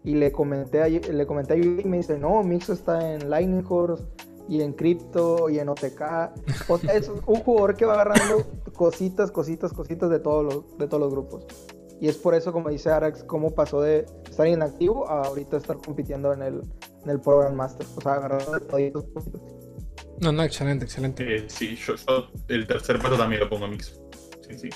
y 0.02 0.16
le 0.16 0.32
comenté 0.32 0.82
a, 0.82 0.88
le 0.88 1.24
comenté 1.24 1.54
a 1.54 1.56
Yuri 1.56 1.82
y 1.82 1.88
me 1.88 1.98
dice, 1.98 2.18
no, 2.18 2.42
Mixo 2.42 2.72
está 2.72 3.14
en 3.14 3.30
Lightning 3.30 3.64
Horse 3.68 4.04
y 4.48 4.60
en 4.60 4.72
Crypto 4.72 5.48
y 5.48 5.58
en 5.58 5.68
OTK. 5.68 6.02
O 6.68 6.78
sea, 6.78 6.94
es 6.94 7.08
un 7.08 7.36
jugador 7.36 7.76
que 7.76 7.84
va 7.84 7.94
agarrando 7.94 8.44
cositas, 8.74 9.30
cositas, 9.30 9.72
cositas 9.72 10.10
de 10.10 10.18
todos 10.18 10.44
los, 10.44 10.78
de 10.78 10.86
todos 10.86 11.00
los 11.00 11.12
grupos. 11.12 11.44
Y 12.00 12.08
es 12.08 12.16
por 12.16 12.34
eso, 12.34 12.52
como 12.52 12.68
dice 12.68 12.90
Arax, 12.90 13.24
cómo 13.24 13.54
pasó 13.54 13.80
de 13.80 14.04
estar 14.28 14.46
inactivo 14.46 15.08
a 15.08 15.22
ahorita 15.22 15.56
estar 15.56 15.78
compitiendo 15.78 16.32
en 16.32 16.42
el, 16.42 16.62
en 17.02 17.10
el 17.10 17.20
Pro 17.20 17.38
Grandmaster. 17.38 17.86
O 17.96 18.00
sea, 18.00 18.14
agarrando 18.14 18.60
toditos 18.60 19.04
cositas. 19.14 19.40
No, 20.20 20.32
no, 20.32 20.42
excelente, 20.42 20.84
excelente. 20.84 21.36
Eh, 21.36 21.44
sí, 21.48 21.76
yo, 21.76 21.94
yo 21.94 22.28
el 22.48 22.66
tercer 22.66 22.98
puesto 22.98 23.16
también 23.16 23.40
lo 23.40 23.48
pongo 23.48 23.66
a. 23.66 23.70
Sí, 23.72 24.58
sí. 24.58 24.70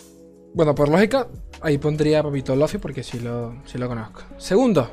Bueno, 0.53 0.75
por 0.75 0.89
lógica, 0.89 1.29
ahí 1.61 1.79
pondría 1.79 2.21
a 2.21 2.23
Papito 2.23 2.57
Luffy 2.57 2.79
porque 2.79 3.03
sí 3.03 3.21
lo, 3.21 3.63
sí 3.67 3.79
lo 3.79 3.87
conozco. 3.87 4.23
Segundo. 4.37 4.91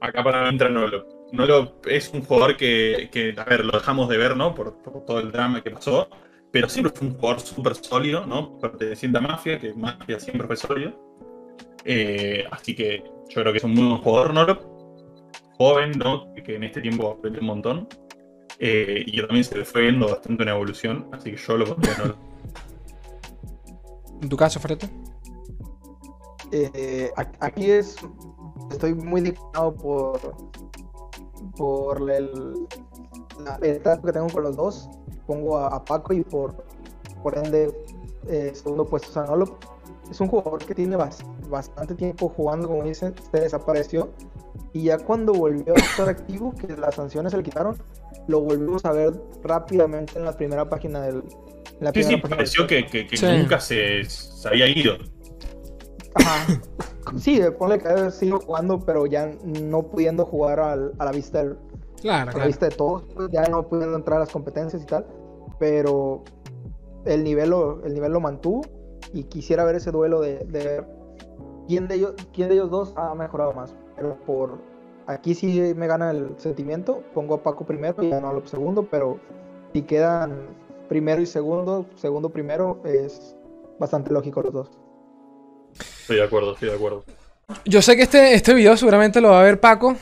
Acá 0.00 0.22
para 0.22 0.42
mí 0.42 0.48
entra 0.48 0.68
Nolo. 0.68 1.17
Nolo 1.32 1.80
es 1.86 2.10
un 2.12 2.22
jugador 2.22 2.56
que, 2.56 3.08
que, 3.12 3.34
a 3.36 3.44
ver, 3.44 3.64
lo 3.64 3.72
dejamos 3.72 4.08
de 4.08 4.16
ver, 4.16 4.36
¿no? 4.36 4.54
Por, 4.54 4.82
por 4.82 5.04
todo 5.04 5.20
el 5.20 5.30
drama 5.30 5.62
que 5.62 5.70
pasó. 5.70 6.08
Pero 6.50 6.68
siempre 6.68 6.92
fue 6.94 7.08
un 7.08 7.14
jugador 7.14 7.40
súper 7.40 7.74
sólido, 7.74 8.24
¿no? 8.24 8.58
Perteneciente 8.58 9.18
a 9.18 9.20
Mafia, 9.20 9.58
que 9.58 9.74
Mafia 9.74 10.18
siempre 10.18 10.46
fue 10.46 10.56
sólido. 10.56 10.92
Eh, 11.84 12.44
así 12.50 12.74
que 12.74 13.04
yo 13.28 13.42
creo 13.42 13.52
que 13.52 13.58
es 13.58 13.64
un 13.64 13.74
muy 13.74 13.86
buen 13.86 13.98
jugador, 13.98 14.32
Nolo. 14.32 14.78
Joven, 15.58 15.92
¿no? 15.98 16.32
Que 16.34 16.56
en 16.56 16.64
este 16.64 16.80
tiempo 16.80 17.10
aprendió 17.10 17.42
un 17.42 17.48
montón. 17.48 17.88
Eh, 18.58 19.04
y 19.06 19.20
también 19.20 19.44
se 19.44 19.58
le 19.58 19.64
fue 19.64 19.82
viendo 19.82 20.08
bastante 20.08 20.42
una 20.42 20.52
evolución. 20.52 21.08
Así 21.12 21.32
que 21.32 21.36
yo 21.36 21.56
lo 21.58 21.66
pondría 21.66 21.98
Nolo. 21.98 22.16
En 24.22 24.28
tu 24.28 24.36
caso, 24.36 24.58
Freto. 24.58 24.88
Eh, 26.50 27.10
aquí 27.40 27.70
es. 27.70 27.96
Estoy 28.70 28.94
muy 28.94 29.20
dictado 29.20 29.74
por. 29.74 30.18
Por 31.58 32.10
el. 32.10 32.54
la- 33.44 33.58
el 33.62 33.82
trato 33.82 34.02
que 34.06 34.12
tengo 34.12 34.28
con 34.28 34.44
los 34.44 34.56
dos. 34.56 34.88
Pongo 35.26 35.58
a, 35.58 35.66
a 35.68 35.84
Paco 35.84 36.14
y 36.14 36.22
por. 36.22 36.54
Por 37.22 37.36
ende, 37.36 37.70
eh, 38.28 38.52
segundo 38.54 38.86
puesto 38.86 39.10
Sanolo. 39.12 39.58
Es 40.10 40.20
un 40.20 40.28
jugador 40.28 40.64
que 40.64 40.74
tiene 40.74 40.96
bas- 40.96 41.22
bastante 41.50 41.94
tiempo 41.94 42.28
jugando, 42.34 42.68
como 42.68 42.84
dicen, 42.84 43.14
se 43.30 43.40
desapareció. 43.40 44.08
Y 44.72 44.84
ya 44.84 44.98
cuando 44.98 45.32
volvió 45.34 45.74
a 45.74 45.78
estar 45.78 46.08
activo, 46.08 46.54
que 46.54 46.68
las 46.76 46.94
sanciones 46.94 47.32
se 47.32 47.36
le 47.38 47.42
quitaron, 47.42 47.76
lo 48.28 48.40
volvimos 48.40 48.84
a 48.84 48.92
ver 48.92 49.12
rápidamente 49.42 50.18
en 50.18 50.24
la 50.24 50.32
primera 50.36 50.68
página 50.68 51.00
del. 51.02 51.24
la 51.80 51.92
Sí, 51.92 52.02
sí, 52.04 52.10
del 52.12 52.22
pareció 52.22 52.66
juego. 52.66 52.86
que, 52.86 52.86
que- 52.86 53.06
que 53.08 53.16
Sí. 53.16 53.26
nunca 53.26 53.58
se, 53.60 54.04
se 54.04 54.48
había 54.48 54.68
ido. 54.68 54.94
Ajá. 56.14 56.46
Sí, 57.16 57.40
ponle 57.58 57.78
que 57.78 57.88
haber 57.88 58.12
sido 58.12 58.40
jugando, 58.40 58.80
pero 58.80 59.06
ya 59.06 59.30
no 59.44 59.82
pudiendo 59.84 60.24
jugar 60.26 60.60
al- 60.60 60.92
a 60.98 61.04
la 61.04 61.12
vista 61.12 61.38
del- 61.38 61.56
Claro, 62.00 62.30
a 62.30 62.34
la 62.38 62.46
vista 62.46 62.68
de 62.68 62.76
todos, 62.76 63.02
pues, 63.14 63.28
ya 63.30 63.42
no 63.48 63.66
pudiendo 63.66 63.96
entrar 63.96 64.18
a 64.18 64.20
las 64.20 64.30
competencias 64.30 64.82
y 64.82 64.86
tal. 64.86 65.04
Pero 65.58 66.22
el 67.04 67.24
nivel 67.24 67.50
lo, 67.50 67.84
el 67.84 67.94
nivel 67.94 68.12
lo 68.12 68.20
mantuvo 68.20 68.62
y 69.12 69.24
quisiera 69.24 69.64
ver 69.64 69.76
ese 69.76 69.90
duelo 69.90 70.20
de, 70.20 70.38
de 70.38 70.64
ver 70.64 70.86
quién 71.66 71.88
de 71.88 71.96
ellos, 71.96 72.14
quién 72.32 72.48
de 72.48 72.54
ellos 72.54 72.70
dos 72.70 72.92
ha 72.96 73.14
mejorado 73.14 73.52
más. 73.52 73.74
Pero 73.96 74.16
por 74.24 74.58
aquí 75.06 75.34
sí 75.34 75.72
me 75.76 75.86
gana 75.88 76.10
el 76.12 76.34
sentimiento, 76.38 77.02
pongo 77.14 77.34
a 77.34 77.42
Paco 77.42 77.64
primero 77.66 78.02
y 78.02 78.12
a 78.12 78.20
Nolo 78.20 78.46
segundo, 78.46 78.86
pero 78.88 79.18
si 79.72 79.82
quedan 79.82 80.46
primero 80.88 81.20
y 81.20 81.26
segundo, 81.26 81.86
segundo 81.96 82.28
primero, 82.30 82.78
es 82.84 83.34
bastante 83.80 84.12
lógico 84.12 84.42
los 84.42 84.52
dos. 84.52 84.77
Estoy 86.08 86.20
de 86.20 86.24
acuerdo, 86.24 86.52
estoy 86.54 86.70
de 86.70 86.74
acuerdo. 86.74 87.04
Yo 87.66 87.82
sé 87.82 87.94
que 87.94 88.04
este, 88.04 88.32
este 88.32 88.54
video 88.54 88.74
seguramente 88.78 89.20
lo 89.20 89.28
va 89.28 89.40
a 89.40 89.42
ver 89.42 89.60
Paco. 89.60 89.94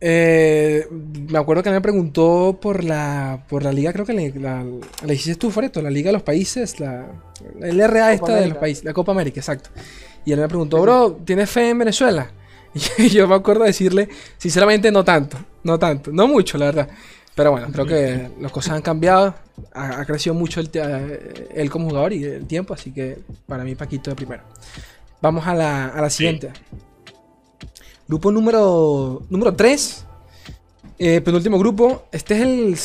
Eh, 0.00 0.84
me 0.90 1.38
acuerdo 1.38 1.62
que 1.62 1.70
me 1.70 1.80
preguntó 1.80 2.58
por 2.60 2.82
la, 2.82 3.44
por 3.48 3.62
la 3.62 3.70
liga, 3.70 3.92
creo 3.92 4.04
que 4.04 4.14
le, 4.14 4.32
la, 4.32 4.64
le 4.64 5.14
hiciste 5.14 5.36
tú, 5.36 5.52
Freto, 5.52 5.80
la 5.80 5.90
liga 5.90 6.08
de 6.08 6.14
los 6.14 6.24
países, 6.24 6.80
la, 6.80 7.06
la 7.60 7.68
LRA 7.68 8.14
esta 8.14 8.34
de 8.34 8.48
los 8.48 8.58
países, 8.58 8.82
la 8.82 8.92
Copa 8.92 9.12
América, 9.12 9.38
exacto. 9.38 9.70
Y 10.24 10.32
él 10.32 10.40
me 10.40 10.48
preguntó, 10.48 10.82
bro, 10.82 11.20
¿tienes 11.24 11.48
fe 11.48 11.70
en 11.70 11.78
Venezuela? 11.78 12.32
Y 12.98 13.10
yo 13.10 13.28
me 13.28 13.36
acuerdo 13.36 13.62
decirle, 13.62 14.08
sinceramente, 14.36 14.90
no 14.90 15.04
tanto, 15.04 15.38
no 15.62 15.78
tanto, 15.78 16.10
no 16.10 16.26
mucho, 16.26 16.58
la 16.58 16.66
verdad. 16.66 16.88
Pero 17.36 17.52
bueno, 17.52 17.68
creo 17.70 17.86
que 17.86 18.28
las 18.40 18.50
cosas 18.50 18.74
han 18.74 18.82
cambiado, 18.82 19.36
ha, 19.72 20.00
ha 20.00 20.04
crecido 20.04 20.34
mucho 20.34 20.58
el, 20.58 20.68
eh, 20.72 21.48
él 21.54 21.70
como 21.70 21.90
jugador 21.90 22.12
y 22.12 22.24
el 22.24 22.44
tiempo, 22.44 22.74
así 22.74 22.90
que 22.90 23.18
para 23.46 23.62
mí 23.62 23.76
Paquito 23.76 24.10
de 24.10 24.16
primero. 24.16 24.42
Vamos 25.24 25.46
a 25.46 25.54
la, 25.54 25.86
a 25.86 26.02
la 26.02 26.10
siguiente. 26.10 26.52
Grupo 28.06 28.30
número, 28.30 29.22
número 29.30 29.54
3. 29.56 30.04
penúltimo 31.24 31.58
grupo. 31.58 32.08
Este 32.12 32.34
es 32.34 32.40
el, 32.42 32.76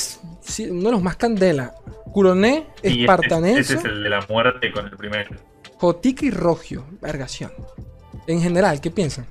sí, 0.41 0.69
uno 0.69 0.83
de 0.83 0.91
los 0.91 1.01
más 1.03 1.17
candela. 1.17 1.75
Curoné, 2.13 2.65
Y 2.81 2.87
este- 2.87 3.01
Espartanense, 3.01 3.59
Ese 3.59 3.73
es 3.75 3.83
el 3.83 4.03
de 4.03 4.09
la 4.09 4.25
muerte 4.29 4.71
con 4.71 4.85
el 4.85 4.95
primero. 4.95 5.31
Jotica 5.79 6.25
y 6.25 6.31
Rogio. 6.31 6.85
Vergación. 7.01 7.51
En 8.25 8.39
general, 8.41 8.79
¿qué 8.79 8.89
piensan? 8.89 9.25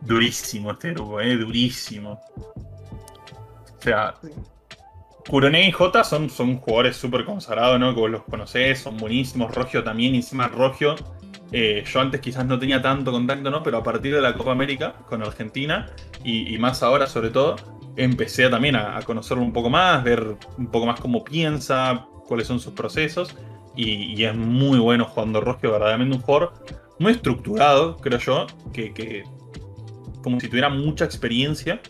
Durísimo 0.00 0.72
este 0.72 0.94
grupo, 0.94 1.20
eh, 1.20 1.36
durísimo. 1.36 2.20
O 2.34 3.82
sea, 3.82 4.14
Sí. 4.20 4.30
Kurone 5.28 5.68
y 5.68 5.70
Jota 5.72 6.02
son, 6.02 6.28
son 6.28 6.58
jugadores 6.58 6.96
súper 6.96 7.24
consagrados, 7.24 7.78
¿no? 7.78 7.94
Que 7.94 8.00
vos 8.00 8.10
los 8.10 8.24
conocés, 8.24 8.80
son 8.80 8.96
buenísimos. 8.96 9.54
Rogio 9.54 9.84
también, 9.84 10.14
y 10.14 10.18
encima 10.18 10.48
Rogio. 10.48 10.96
Eh, 11.52 11.84
yo 11.86 12.00
antes 12.00 12.20
quizás 12.20 12.44
no 12.46 12.58
tenía 12.58 12.82
tanto 12.82 13.12
contacto, 13.12 13.50
¿no? 13.50 13.62
Pero 13.62 13.78
a 13.78 13.82
partir 13.82 14.14
de 14.14 14.20
la 14.20 14.34
Copa 14.34 14.52
América 14.52 14.94
con 15.08 15.22
Argentina, 15.22 15.86
y, 16.24 16.58
más 16.58 16.82
ahora 16.82 17.06
sobre 17.06 17.30
todo, 17.30 17.56
empecé 17.96 18.48
también 18.48 18.76
a, 18.76 18.98
a 18.98 19.02
conocerlo 19.02 19.42
un 19.42 19.52
poco 19.52 19.70
más, 19.70 20.02
ver 20.02 20.36
un 20.58 20.66
poco 20.70 20.86
más 20.86 21.00
cómo 21.00 21.24
piensa, 21.24 22.06
cuáles 22.26 22.46
son 22.46 22.60
sus 22.60 22.74
procesos. 22.74 23.34
Y, 23.76 24.24
es 24.24 24.34
muy 24.34 24.78
bueno 24.78 25.04
jugando 25.04 25.40
Rogio, 25.40 25.72
verdaderamente 25.72 26.16
un 26.16 26.22
jugador 26.22 26.54
muy 26.98 27.12
estructurado, 27.12 27.98
creo 27.98 28.18
yo, 28.18 28.46
que, 28.72 29.24
como 30.22 30.40
si 30.40 30.48
tuviera 30.48 30.70
mucha 30.70 31.04
experiencia 31.04 31.80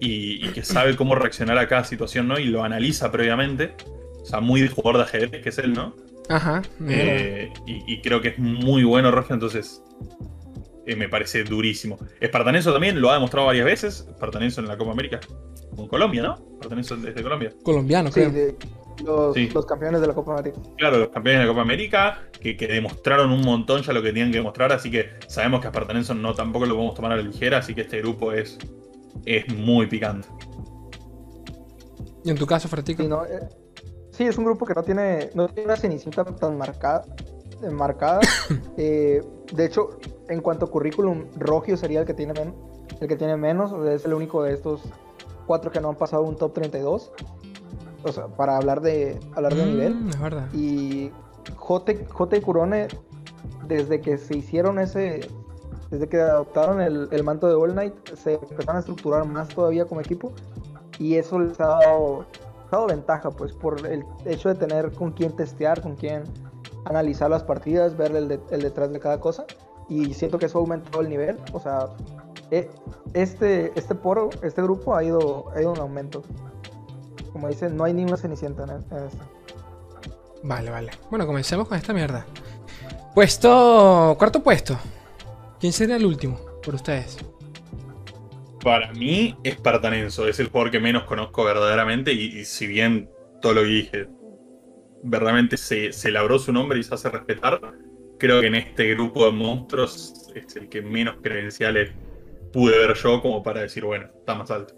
y, 0.00 0.48
que 0.48 0.62
sabe 0.62 0.96
cómo 0.96 1.14
reaccionar 1.14 1.56
a 1.58 1.66
cada 1.66 1.84
situación, 1.84 2.28
¿no? 2.28 2.38
Y 2.38 2.44
lo 2.44 2.62
analiza 2.62 3.10
previamente. 3.10 3.74
O 4.22 4.26
sea, 4.26 4.40
muy 4.40 4.68
jugador 4.68 4.98
de 4.98 5.02
ajedrez 5.04 5.42
que 5.42 5.48
es 5.48 5.58
él, 5.58 5.72
¿no? 5.72 5.94
Ajá. 6.30 6.62
Eh, 6.88 7.52
y, 7.66 7.94
y 7.94 8.00
creo 8.00 8.20
que 8.22 8.28
es 8.28 8.38
muy 8.38 8.84
bueno 8.84 9.10
Rogio, 9.10 9.34
entonces 9.34 9.82
eh, 10.86 10.96
me 10.96 11.08
parece 11.08 11.44
durísimo. 11.44 11.98
Espartanenso 12.20 12.72
también 12.72 13.00
lo 13.00 13.10
ha 13.10 13.14
demostrado 13.14 13.46
varias 13.48 13.66
veces. 13.66 14.06
Espartanenso 14.08 14.60
en 14.60 14.68
la 14.68 14.78
Copa 14.78 14.92
América 14.92 15.20
con 15.76 15.88
Colombia, 15.88 16.22
¿no? 16.22 16.34
Espartanenso 16.54 16.96
desde 16.96 17.22
Colombia. 17.22 17.52
Colombiano, 17.62 18.08
Sí, 18.10 18.14
creo. 18.20 18.30
de- 18.30 18.56
los, 19.04 19.34
Sí. 19.34 19.48
los 19.54 19.64
campeones 19.64 20.00
de 20.02 20.06
la 20.08 20.14
Copa 20.14 20.34
América. 20.34 20.58
Claro, 20.76 20.98
los 20.98 21.08
campeones 21.08 21.40
de 21.40 21.46
la 21.46 21.50
Copa 21.52 21.62
América, 21.62 22.22
que, 22.38 22.54
que 22.56 22.66
demostraron 22.66 23.30
un 23.32 23.40
montón 23.42 23.82
ya 23.82 23.92
lo 23.94 24.02
que 24.02 24.08
tenían 24.08 24.30
que 24.30 24.36
demostrar, 24.38 24.72
así 24.72 24.90
que 24.90 25.08
sabemos 25.26 25.60
que 25.60 25.68
a 25.68 25.70
Espartanenso 25.70 26.14
no 26.14 26.34
tampoco 26.34 26.66
lo 26.66 26.74
podemos 26.74 26.94
tomar 26.94 27.12
a 27.12 27.16
la 27.16 27.22
ligera, 27.22 27.58
así 27.58 27.74
que 27.74 27.80
este 27.82 27.98
grupo 28.00 28.32
es, 28.32 28.58
es 29.24 29.48
muy 29.54 29.86
picante. 29.86 30.28
Y 32.24 32.30
en 32.30 32.36
tu 32.36 32.46
caso, 32.46 32.68
Fratica. 32.68 33.02
Sí, 33.02 33.08
no, 33.08 33.24
eh, 33.24 33.40
sí, 34.20 34.26
es 34.26 34.36
un 34.36 34.44
grupo 34.44 34.66
que 34.66 34.74
no 34.74 34.82
tiene, 34.82 35.30
no 35.34 35.48
tiene 35.48 35.64
una 35.68 35.76
cenicienta 35.78 36.24
tan 36.26 36.58
marcada. 36.58 37.06
marcada. 37.72 38.20
Eh, 38.76 39.22
de 39.54 39.64
hecho, 39.64 39.98
en 40.28 40.40
cuanto 40.42 40.66
a 40.66 40.70
currículum, 40.70 41.24
Rogio 41.38 41.76
sería 41.78 42.00
el 42.00 42.06
que 42.06 42.12
tiene, 42.14 42.34
men- 42.34 42.54
el 43.00 43.08
que 43.08 43.16
tiene 43.16 43.36
menos. 43.36 43.72
o 43.72 43.82
sea, 43.82 43.94
es 43.94 44.04
el 44.04 44.12
único 44.14 44.42
de 44.42 44.52
estos 44.52 44.82
cuatro 45.46 45.70
que 45.70 45.80
no 45.80 45.88
han 45.88 45.96
pasado 45.96 46.22
un 46.22 46.36
top 46.36 46.52
32. 46.52 47.12
O 48.02 48.12
sea, 48.12 48.26
para 48.28 48.56
hablar 48.58 48.80
de, 48.82 49.18
hablar 49.34 49.54
de 49.54 49.64
nivel. 49.66 49.94
Mm, 49.94 50.08
es 50.10 50.20
verdad. 50.20 50.48
Y 50.52 51.10
Jote, 51.56 52.06
Jote 52.10 52.36
y 52.36 52.40
Kurone, 52.42 52.88
desde 53.66 54.00
que 54.02 54.18
se 54.18 54.36
hicieron 54.36 54.78
ese. 54.78 55.20
Desde 55.90 56.08
que 56.08 56.20
adoptaron 56.20 56.80
el, 56.80 57.08
el 57.10 57.24
manto 57.24 57.48
de 57.48 57.54
All 57.54 57.74
Night, 57.74 57.94
se 58.14 58.34
empezaron 58.34 58.76
a 58.76 58.80
estructurar 58.80 59.24
más 59.26 59.48
todavía 59.48 59.86
como 59.86 60.00
equipo. 60.00 60.32
Y 60.98 61.16
eso 61.16 61.38
les 61.38 61.58
ha 61.60 61.66
dado, 61.66 62.24
ha 62.74 62.78
dado 62.78 62.88
ventaja, 62.88 63.30
pues, 63.30 63.52
por 63.52 63.86
el 63.86 64.04
hecho 64.24 64.48
de 64.48 64.54
tener 64.54 64.92
con 64.92 65.12
quién 65.12 65.34
testear, 65.36 65.80
con 65.82 65.96
quién 65.96 66.24
analizar 66.84 67.30
las 67.30 67.42
partidas, 67.42 67.96
ver 67.96 68.14
el, 68.16 68.28
de- 68.28 68.40
el 68.50 68.62
detrás 68.62 68.92
de 68.92 69.00
cada 69.00 69.20
cosa. 69.20 69.44
Y 69.88 70.14
siento 70.14 70.38
que 70.38 70.46
eso 70.46 70.58
ha 70.58 70.60
aumentado 70.60 71.00
el 71.02 71.08
nivel. 71.08 71.36
O 71.52 71.60
sea, 71.60 71.86
e- 72.50 72.70
este, 73.14 73.72
este 73.78 73.94
poro, 73.94 74.30
este 74.42 74.62
grupo 74.62 74.94
ha 74.94 75.02
ido, 75.04 75.46
ha 75.54 75.60
ido 75.60 75.74
en 75.74 75.80
aumento. 75.80 76.22
Como 77.32 77.48
dicen, 77.48 77.76
no 77.76 77.84
hay 77.84 77.92
ninguna 77.92 78.16
cenicienta 78.16 78.64
en, 78.64 78.70
en 78.96 79.04
esto. 79.06 79.24
Vale, 80.42 80.70
vale. 80.70 80.90
Bueno, 81.10 81.26
comencemos 81.26 81.68
con 81.68 81.76
esta 81.76 81.92
mierda. 81.92 82.24
Puesto. 83.14 84.14
Cuarto 84.18 84.42
puesto. 84.42 84.76
¿Quién 85.58 85.72
sería 85.72 85.96
el 85.96 86.06
último 86.06 86.38
por 86.64 86.74
ustedes? 86.74 87.18
Para 88.62 88.92
mí, 88.92 89.36
Espartanenso 89.42 90.28
es 90.28 90.38
el 90.38 90.48
jugador 90.48 90.70
que 90.70 90.80
menos 90.80 91.04
conozco 91.04 91.44
verdaderamente 91.44 92.12
y, 92.12 92.40
y 92.40 92.44
si 92.44 92.66
bien 92.66 93.08
todo 93.40 93.54
lo 93.54 93.62
que 93.62 93.68
dije 93.68 94.08
verdaderamente 95.02 95.56
se, 95.56 95.92
se 95.92 96.10
labró 96.10 96.38
su 96.38 96.52
nombre 96.52 96.78
y 96.78 96.82
se 96.82 96.94
hace 96.94 97.08
respetar, 97.08 97.60
creo 98.18 98.40
que 98.40 98.48
en 98.48 98.56
este 98.56 98.94
grupo 98.94 99.24
de 99.24 99.32
monstruos 99.32 100.30
es 100.34 100.56
el 100.56 100.68
que 100.68 100.82
menos 100.82 101.16
credenciales 101.22 101.90
pude 102.52 102.78
ver 102.78 102.94
yo 102.94 103.22
como 103.22 103.42
para 103.42 103.62
decir, 103.62 103.84
bueno, 103.84 104.08
está 104.18 104.34
más 104.34 104.50
alto. 104.50 104.74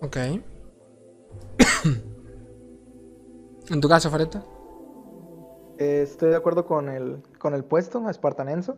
Ok. 0.00 0.16
en 3.70 3.80
tu 3.80 3.88
caso, 3.88 4.10
Fareta. 4.10 4.44
Eh, 5.78 6.02
estoy 6.02 6.30
de 6.30 6.36
acuerdo 6.36 6.64
con 6.64 6.88
el, 6.88 7.18
con 7.38 7.54
el 7.54 7.64
puesto, 7.64 8.08
Espartanenso. 8.08 8.76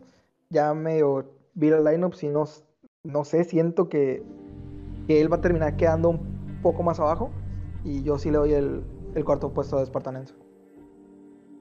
Ya 0.49 0.73
medio 0.73 1.29
vi 1.53 1.67
el 1.67 1.83
lineup, 1.83 2.13
si 2.13 2.29
no, 2.29 2.45
no 3.07 3.23
sé, 3.23 3.43
siento 3.45 3.89
que, 3.89 4.21
que 5.07 5.21
él 5.21 5.31
va 5.31 5.37
a 5.37 5.41
terminar 5.41 5.77
quedando 5.77 6.09
un 6.09 6.59
poco 6.61 6.83
más 6.83 6.99
abajo. 6.99 7.31
Y 7.83 8.03
yo 8.03 8.19
sí 8.19 8.29
le 8.29 8.37
doy 8.37 8.53
el, 8.53 8.83
el 9.15 9.25
cuarto 9.25 9.53
puesto 9.53 9.77
de 9.77 9.83
Espartanenso. 9.83 10.35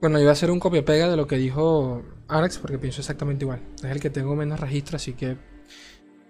Bueno, 0.01 0.19
yo 0.19 0.25
voy 0.25 0.31
a 0.31 0.33
hacer 0.33 0.51
un 0.51 0.61
copia-pega 0.61 1.09
de 1.09 1.17
lo 1.17 1.27
que 1.27 1.37
dijo 1.37 2.03
Alex 2.29 2.59
porque 2.59 2.79
pienso 2.79 3.01
exactamente 3.01 3.45
igual. 3.45 3.61
Es 3.77 3.85
el 3.85 4.01
que 4.01 4.11
tengo 4.11 4.35
menos 4.35 4.61
registro, 4.61 4.97
así 4.97 5.15
que 5.15 5.37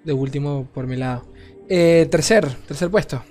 de 0.04 0.12
último 0.12 0.68
por 0.72 0.86
mi 0.86 0.96
lado. 0.96 1.24
Eh, 1.68 2.06
tercer, 2.10 2.48
tercer 2.68 2.90
puesto. 2.90 3.22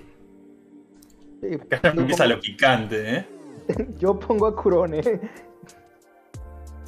Sí, 1.40 1.54
Acá 1.70 1.88
empieza 1.88 2.24
pongo, 2.24 2.34
lo 2.34 2.40
picante, 2.40 3.16
¿eh? 3.16 3.26
yo 3.98 4.18
pongo 4.18 4.46
a 4.46 4.54
Kurone. 4.54 5.20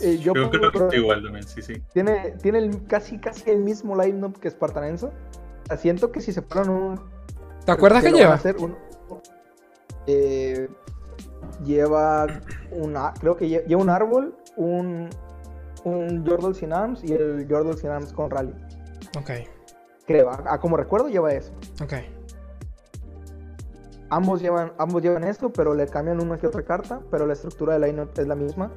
Eh, 0.01 0.19
yo 0.19 0.33
creo 0.33 0.51
que 0.51 0.79
estoy 0.79 0.99
igual 0.99 1.23
también, 1.23 1.47
sí, 1.47 1.61
sí. 1.63 1.83
Tiene, 1.93 2.33
tiene 2.43 2.59
el- 2.59 2.87
casi, 2.87 3.19
casi 3.19 3.51
el 3.51 3.59
mismo 3.59 4.01
lineup 4.01 4.39
que 4.39 4.49
sea, 4.49 5.77
siento 5.77 6.13
que 6.13 6.21
si 6.21 6.33
se 6.33 6.43
fueran 6.43 6.71
un, 6.71 7.01
¿Te 7.65 7.73
acuerdas 7.73 8.03
que 8.05 8.13
lleva? 8.13 8.35
hacer 8.35 8.57
un- 8.59 8.77
eh, 10.07 10.69
lleva 11.65 12.27
una, 12.71 13.13
creo 13.15 13.37
que 13.37 13.47
lle- 13.47 13.65
lleva 13.67 13.83
un 13.83 13.91
árbol, 13.91 14.37
un, 14.57 15.09
un 15.85 16.25
Yordle 16.25 16.55
sin 16.55 16.73
arms 16.73 17.03
y 17.05 17.13
el 17.13 17.47
Yordle 17.49 17.77
sin 17.77 17.91
arms 17.91 18.13
con 18.13 18.31
rally. 18.31 18.55
Ok, 19.19 19.31
Creo, 20.07 20.31
a, 20.31 20.55
a 20.55 20.61
como 20.61 20.77
recuerdo 20.77 21.09
lleva 21.09 21.33
eso. 21.33 21.53
ok. 21.83 21.95
Ambos 24.11 24.41
llevan, 24.41 24.73
ambos 24.79 25.03
llevan 25.03 25.25
esto, 25.25 25.53
pero 25.53 25.75
le 25.75 25.87
cambian 25.87 26.19
una 26.23 26.39
que 26.39 26.47
otra 26.47 26.63
carta, 26.63 27.01
pero 27.11 27.27
la 27.27 27.35
estructura 27.35 27.75
del 27.79 27.83
lineup 27.91 28.19
es 28.19 28.27
la 28.27 28.35
misma. 28.35 28.73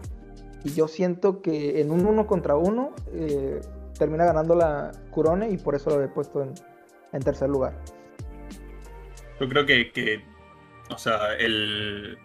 Y 0.64 0.74
yo 0.74 0.88
siento 0.88 1.42
que 1.42 1.82
en 1.82 1.92
un 1.92 2.06
uno 2.06 2.28
contra 2.28 2.56
uno 2.56 2.94
eh, 3.14 3.62
termina 3.98 4.26
ganando 4.26 4.56
la 4.56 4.92
Kurone 5.12 5.50
y 5.50 5.58
por 5.58 5.76
eso 5.76 5.90
lo 5.90 6.04
he 6.04 6.08
puesto 6.08 6.44
en, 6.44 6.54
en 7.14 7.22
tercer 7.22 7.50
lugar. 7.50 7.74
Yo 9.40 9.50
creo 9.50 9.66
que, 9.66 9.92
que, 9.92 10.24
o 10.90 10.98
sea, 10.98 11.34
el, 11.40 12.18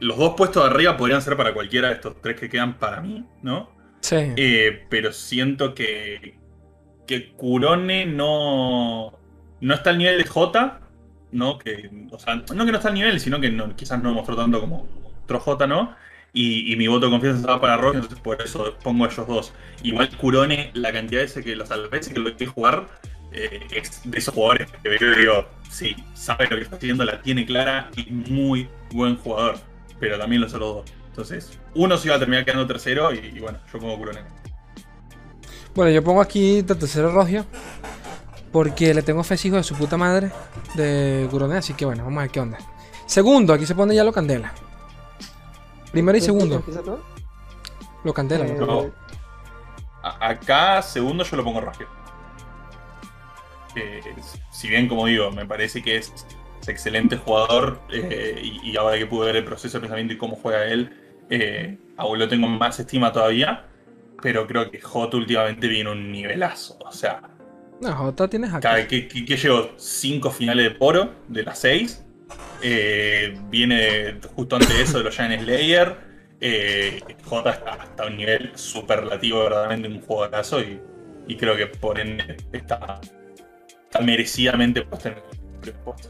los 0.00 0.16
dos 0.18 0.34
puestos 0.36 0.62
de 0.64 0.70
arriba 0.70 0.96
podrían 0.96 1.20
ser 1.22 1.36
para 1.36 1.52
cualquiera 1.52 1.88
de 1.88 1.94
estos 1.94 2.20
tres 2.20 2.38
que 2.38 2.48
quedan 2.48 2.78
para 2.78 3.00
mí, 3.00 3.26
¿no? 3.42 3.70
Sí. 4.00 4.16
Eh, 4.36 4.86
pero 4.88 5.12
siento 5.12 5.74
que, 5.74 6.38
que 7.06 7.32
Kurone 7.32 8.06
no, 8.06 9.18
no 9.60 9.74
está 9.74 9.90
al 9.90 9.98
nivel 9.98 10.18
de 10.18 10.28
J, 10.28 10.80
¿no? 11.32 11.58
Que, 11.58 11.90
o 12.12 12.18
sea, 12.18 12.36
no 12.36 12.64
que 12.64 12.70
no 12.70 12.76
está 12.76 12.88
al 12.88 12.94
nivel, 12.94 13.18
sino 13.18 13.40
que 13.40 13.50
no- 13.50 13.74
quizás 13.74 14.00
no 14.00 14.12
mostró 14.14 14.36
tanto 14.36 14.60
como 14.60 14.86
otro 15.24 15.40
J, 15.40 15.66
¿no? 15.66 15.96
Y, 16.36 16.74
mi 16.74 16.88
voto 16.88 17.06
de 17.06 17.12
confianza 17.12 17.40
estaba 17.40 17.60
para 17.60 17.76
Rock, 17.76 17.94
entonces 17.94 18.18
por 18.18 18.42
eso 18.42 18.74
pongo 18.82 19.04
a 19.04 19.08
ellos 19.08 19.26
dos. 19.28 19.52
Igual 19.84 20.10
Kurone, 20.16 20.72
la 20.74 20.92
cantidad 20.92 21.20
de 21.20 21.26
veces 21.26 21.44
que, 21.44 21.54
las 21.54 21.70
veces 21.90 22.12
que 22.12 22.18
lo 22.18 22.36
que 22.36 22.46
jugar, 22.46 22.88
eh, 23.30 23.60
es 23.70 24.00
de 24.04 24.18
esos 24.18 24.34
jugadores 24.34 24.68
que 24.82 24.88
veo 24.88 25.12
y 25.12 25.20
digo, 25.20 25.46
sí, 25.70 25.94
sabe 26.12 26.48
lo 26.50 26.56
que 26.56 26.62
está 26.62 26.76
haciendo, 26.76 27.04
la 27.04 27.22
tiene 27.22 27.46
clara 27.46 27.88
y 27.96 28.10
muy 28.10 28.68
buen 28.90 29.16
jugador. 29.16 29.58
Pero 30.00 30.18
también 30.18 30.40
los 30.42 30.52
otros 30.54 30.74
dos. 30.74 30.92
Entonces, 31.10 31.56
uno 31.76 31.96
se 31.96 32.08
iba 32.08 32.16
a 32.16 32.18
terminar 32.18 32.44
quedando 32.44 32.66
tercero 32.66 33.14
y, 33.14 33.38
bueno, 33.38 33.58
yo 33.72 33.78
pongo 33.78 33.96
Kurone. 33.96 34.20
Bueno, 35.72 35.92
yo 35.92 36.02
pongo 36.02 36.20
aquí 36.20 36.62
de 36.62 36.74
tercero 36.74 37.12
Rogio. 37.12 37.46
Porque 38.50 38.94
le 38.94 39.02
tengo 39.02 39.24
fe 39.24 39.36
hijo 39.44 39.56
de 39.56 39.64
su 39.64 39.74
puta 39.74 39.96
madre 39.96 40.30
de 40.74 41.26
Kurone, 41.30 41.56
así 41.56 41.74
que 41.74 41.84
bueno, 41.84 42.04
vamos 42.04 42.18
a 42.18 42.22
ver 42.22 42.30
qué 42.30 42.40
onda. 42.40 42.58
Segundo, 43.06 43.52
aquí 43.52 43.66
se 43.66 43.74
pone 43.74 43.94
ya 43.94 44.04
lo 44.04 44.12
candela. 44.12 44.52
Primero 45.94 46.18
y 46.18 46.20
segundo. 46.20 46.62
Lo 48.04 48.12
candela. 48.12 48.46
Eh, 48.46 48.56
No. 48.58 48.90
Acá, 50.02 50.82
segundo, 50.82 51.24
yo 51.24 51.36
lo 51.38 51.44
pongo 51.44 51.60
Rogio. 51.62 51.86
Eh, 53.76 54.02
si 54.50 54.68
bien, 54.68 54.86
como 54.88 55.06
digo, 55.06 55.30
me 55.30 55.46
parece 55.46 55.82
que 55.82 55.96
es, 55.96 56.12
es 56.60 56.68
excelente 56.68 57.16
jugador 57.16 57.80
eh, 57.90 58.38
y, 58.42 58.70
y 58.70 58.76
ahora 58.76 58.98
que 58.98 59.06
pude 59.06 59.26
ver 59.26 59.36
el 59.36 59.44
proceso 59.44 59.78
de 59.78 59.80
pensamiento 59.80 60.12
y 60.14 60.18
cómo 60.18 60.36
juega 60.36 60.64
él, 60.66 60.92
eh, 61.30 61.78
aún 61.96 62.18
lo 62.18 62.28
tengo 62.28 62.46
más 62.48 62.78
estima 62.78 63.12
todavía. 63.12 63.66
Pero 64.22 64.46
creo 64.46 64.70
que 64.70 64.80
J 64.80 65.16
últimamente 65.16 65.66
viene 65.68 65.90
un 65.90 66.12
nivelazo. 66.12 66.78
O 66.80 66.92
sea, 66.92 67.22
No, 67.80 67.92
Jota 67.94 68.28
tienes 68.28 68.50
acá. 68.50 68.60
cada, 68.60 68.86
que, 68.86 69.08
que, 69.08 69.24
que 69.24 69.36
llegó 69.36 69.70
cinco 69.76 70.30
finales 70.30 70.64
de 70.64 70.70
Poro 70.70 71.12
de 71.28 71.42
las 71.42 71.58
seis. 71.58 72.03
Eh, 72.62 73.38
viene 73.50 74.20
justo 74.34 74.56
antes 74.56 74.70
de 74.70 74.82
eso 74.82 74.98
de 74.98 75.04
los 75.04 75.14
Giant 75.14 75.42
Slayer. 75.42 75.96
Eh, 76.40 77.00
J 77.24 77.50
está 77.50 77.72
hasta 77.74 78.06
un 78.06 78.16
nivel 78.16 78.52
superlativo, 78.54 79.42
verdaderamente 79.44 79.88
un 79.88 80.00
jugadorazo. 80.00 80.60
Y, 80.60 80.80
y 81.26 81.36
creo 81.36 81.56
que 81.56 81.66
por 81.66 81.98
ende 81.98 82.36
está, 82.52 83.00
está 83.84 84.00
merecidamente 84.00 84.82
puesto 84.82 85.08
en 85.08 85.14
el 85.14 85.22
primer 85.60 85.80
puesto. 85.84 86.08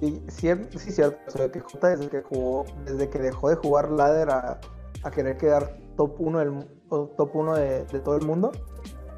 Sí, 0.00 0.22
sí, 0.28 0.78
sí, 0.78 0.92
cierto. 0.92 1.18
O 1.28 1.30
sea, 1.30 1.50
que 1.50 1.60
J 1.60 1.88
desde 1.90 2.08
que 2.08 2.22
jugó, 2.22 2.66
desde 2.84 3.08
que 3.08 3.18
dejó 3.18 3.50
de 3.50 3.56
jugar 3.56 3.90
ladder 3.90 4.30
a, 4.30 4.60
a 5.02 5.10
querer 5.10 5.36
quedar 5.36 5.76
top 5.96 6.14
1 6.18 6.38
del, 6.38 6.66
top 6.88 7.30
1 7.34 7.54
de, 7.54 7.84
de 7.84 8.00
todo 8.00 8.16
el 8.16 8.26
mundo, 8.26 8.50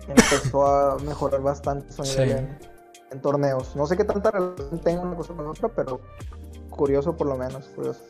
empezó 0.08 0.66
a 0.66 0.98
mejorar 0.98 1.40
bastante 1.40 1.90
su 1.92 2.02
nivel 2.02 2.58
Sí. 2.60 2.68
En, 3.14 3.20
torneos. 3.22 3.74
No 3.77 3.87
sé 3.87 3.96
qué 3.96 4.05
tanta 4.05 4.31
relación 4.31 4.79
tenga 4.81 5.00
una 5.03 5.16
cosa 5.16 5.35
con 5.35 5.46
otra, 5.46 5.68
pero 5.68 6.00
curioso 6.70 7.16
por 7.16 7.27
lo 7.27 7.37
menos, 7.37 7.64
curioso. 7.74 8.00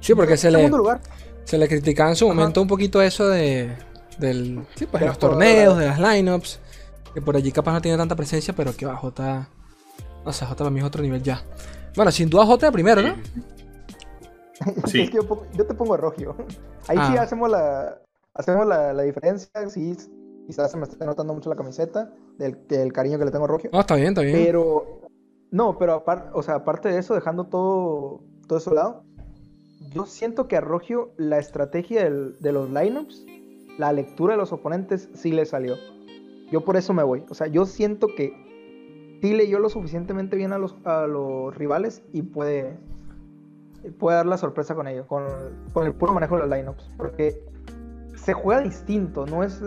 Sí, 0.00 0.14
porque 0.14 0.36
se 0.36 0.50
le, 0.50 0.58
Segundo 0.58 0.78
lugar, 0.78 1.00
se 1.44 1.58
le 1.58 1.66
criticaba 1.68 2.10
en 2.10 2.16
su 2.16 2.26
Ajá. 2.26 2.34
momento 2.34 2.62
un 2.62 2.68
poquito 2.68 3.02
eso 3.02 3.28
de, 3.28 3.76
del, 4.18 4.64
sí, 4.76 4.86
pues, 4.86 5.00
de 5.00 5.08
los 5.08 5.18
torneos, 5.18 5.76
de 5.78 5.86
las 5.86 5.98
lineups. 5.98 6.60
Que 7.14 7.22
por 7.22 7.36
allí 7.36 7.50
capaz 7.50 7.72
no 7.72 7.80
tiene 7.80 7.96
tanta 7.96 8.14
presencia, 8.14 8.54
pero 8.54 8.76
que 8.76 8.86
va, 8.86 8.94
J. 8.96 9.48
O 10.24 10.32
sea, 10.32 10.46
J 10.46 10.58
para 10.58 10.70
mí 10.70 10.78
es 10.80 10.84
otro 10.86 11.02
nivel 11.02 11.22
ya. 11.22 11.42
Bueno, 11.96 12.12
sin 12.12 12.28
duda 12.28 12.44
J 12.46 12.66
de 12.66 12.72
primero, 12.72 13.02
¿no? 13.02 13.14
Sí. 14.86 15.02
es 15.02 15.10
que 15.10 15.16
yo, 15.16 15.42
yo 15.54 15.66
te 15.66 15.74
pongo 15.74 15.94
a 15.94 15.96
Rogio. 15.96 16.34
Ahí 16.88 16.96
sí 16.96 17.16
Ah. 17.16 17.22
hacemos 17.22 17.48
la 17.48 17.98
hacemos 18.34 18.66
la, 18.66 18.92
la 18.92 19.02
diferencia. 19.04 19.48
Sí, 19.70 19.96
quizás 20.46 20.70
se 20.70 20.76
me 20.76 20.84
está 20.84 21.04
notando 21.06 21.32
mucho 21.32 21.48
la 21.48 21.56
camiseta 21.56 22.10
del, 22.38 22.66
del 22.68 22.92
cariño 22.92 23.18
que 23.18 23.24
le 23.26 23.30
tengo 23.30 23.44
a 23.44 23.48
Rogio. 23.48 23.70
No, 23.72 23.80
está 23.80 23.96
bien, 23.96 24.08
está 24.08 24.22
bien. 24.22 24.36
Pero, 24.36 25.00
no, 25.50 25.76
pero 25.78 25.94
aparte, 25.94 26.30
o 26.32 26.42
sea, 26.42 26.56
aparte 26.56 26.88
de 26.88 26.98
eso, 26.98 27.14
dejando 27.14 27.44
todo, 27.44 28.20
todo 28.46 28.58
eso 28.58 28.70
a 28.70 28.74
lado, 28.74 29.04
yo 29.92 30.06
siento 30.06 30.48
que 30.48 30.56
a 30.56 30.60
Rogio 30.60 31.12
la 31.16 31.38
estrategia 31.38 32.04
del- 32.04 32.38
de 32.40 32.52
los 32.52 32.70
lineups, 32.70 33.24
la 33.78 33.92
lectura 33.92 34.34
de 34.34 34.38
los 34.38 34.52
oponentes, 34.52 35.08
sí 35.14 35.32
le 35.32 35.44
salió. 35.46 35.76
Yo 36.50 36.62
por 36.64 36.76
eso 36.76 36.92
me 36.94 37.02
voy. 37.02 37.24
O 37.30 37.34
sea, 37.34 37.46
yo 37.46 37.64
siento 37.66 38.08
que 38.16 38.32
sí 39.22 39.34
leyó 39.34 39.58
lo 39.58 39.68
suficientemente 39.68 40.36
bien 40.36 40.52
a 40.52 40.58
los, 40.58 40.76
a 40.84 41.06
los 41.06 41.54
rivales 41.56 42.02
y 42.12 42.22
puede, 42.22 42.76
puede 43.98 44.16
dar 44.16 44.26
la 44.26 44.38
sorpresa 44.38 44.74
con 44.74 44.88
ello, 44.88 45.06
con, 45.06 45.24
con 45.72 45.86
el 45.86 45.94
puro 45.94 46.12
manejo 46.14 46.36
de 46.36 46.46
los 46.46 46.50
lineups. 46.56 46.90
Porque 46.96 47.40
se 48.16 48.32
juega 48.32 48.60
distinto, 48.62 49.26
no 49.26 49.42
es. 49.44 49.62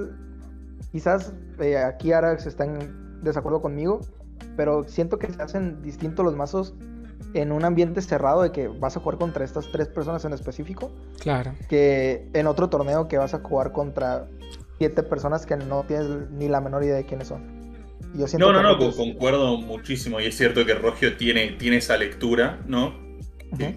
Quizás 0.92 1.34
eh, 1.60 1.78
aquí 1.78 2.12
Arax 2.12 2.46
está 2.46 2.66
en 2.66 3.22
desacuerdo 3.24 3.62
conmigo, 3.62 4.02
pero 4.58 4.84
siento 4.88 5.18
que 5.20 5.32
se 5.32 5.42
hacen 5.42 5.82
distintos 5.82 6.26
los 6.26 6.36
mazos 6.36 6.74
en 7.34 7.52
un 7.52 7.64
ambiente 7.64 8.02
cerrado 8.02 8.42
de 8.42 8.52
que 8.52 8.68
vas 8.68 8.98
a 8.98 9.00
jugar 9.00 9.18
contra 9.18 9.46
estas 9.46 9.72
tres 9.72 9.88
personas 9.88 10.26
en 10.26 10.34
específico, 10.34 10.92
Claro. 11.20 11.54
que 11.70 12.28
en 12.34 12.48
otro 12.48 12.70
torneo 12.70 13.08
que 13.08 13.18
vas 13.18 13.34
a 13.34 13.40
jugar 13.40 13.72
contra 13.72 14.28
siete 14.80 15.04
personas 15.04 15.46
que 15.46 15.56
no 15.56 15.84
tienes 15.84 16.08
ni 16.32 16.50
la 16.50 16.60
menor 16.60 16.84
idea 16.84 16.96
de 16.96 17.06
quiénes 17.06 17.28
son. 17.30 17.62
Y 18.14 18.20
yo 18.20 18.28
siento 18.28 18.52
No, 18.52 18.62
no, 18.62 18.78
que 18.78 18.88
no, 18.88 18.94
concuerdo 18.96 19.58
muchísimo. 19.58 20.20
Y 20.20 20.26
es 20.26 20.36
cierto 20.36 20.66
que 20.66 20.74
Rogio 20.74 21.16
tiene, 21.16 21.52
tiene 21.52 21.78
esa 21.78 21.96
lectura, 21.96 22.60
¿no? 22.68 22.94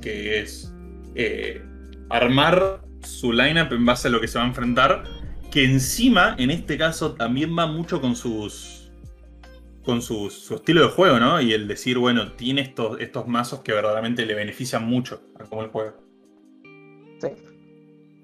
Que 0.00 0.40
es 0.40 0.72
eh, 1.14 1.62
armar 2.08 2.80
su 3.02 3.32
lineup 3.32 3.70
en 3.72 3.84
base 3.84 4.08
a 4.08 4.10
lo 4.10 4.20
que 4.20 4.26
se 4.28 4.38
va 4.38 4.44
a 4.44 4.48
enfrentar. 4.48 5.04
Que 5.54 5.64
encima, 5.64 6.34
en 6.38 6.50
este 6.50 6.76
caso, 6.76 7.14
también 7.14 7.56
va 7.56 7.66
mucho 7.66 8.00
con 8.00 8.16
sus. 8.16 8.90
con 9.84 10.02
su, 10.02 10.30
su 10.30 10.56
estilo 10.56 10.82
de 10.82 10.88
juego, 10.88 11.20
¿no? 11.20 11.40
Y 11.40 11.52
el 11.52 11.68
decir, 11.68 11.98
bueno, 11.98 12.32
tiene 12.32 12.62
estos, 12.62 13.00
estos 13.00 13.28
mazos 13.28 13.60
que 13.60 13.72
verdaderamente 13.72 14.26
le 14.26 14.34
benefician 14.34 14.84
mucho 14.84 15.20
a 15.38 15.44
cómo 15.44 15.62
él 15.62 15.68
juega. 15.70 15.94
Sí. 17.20 17.28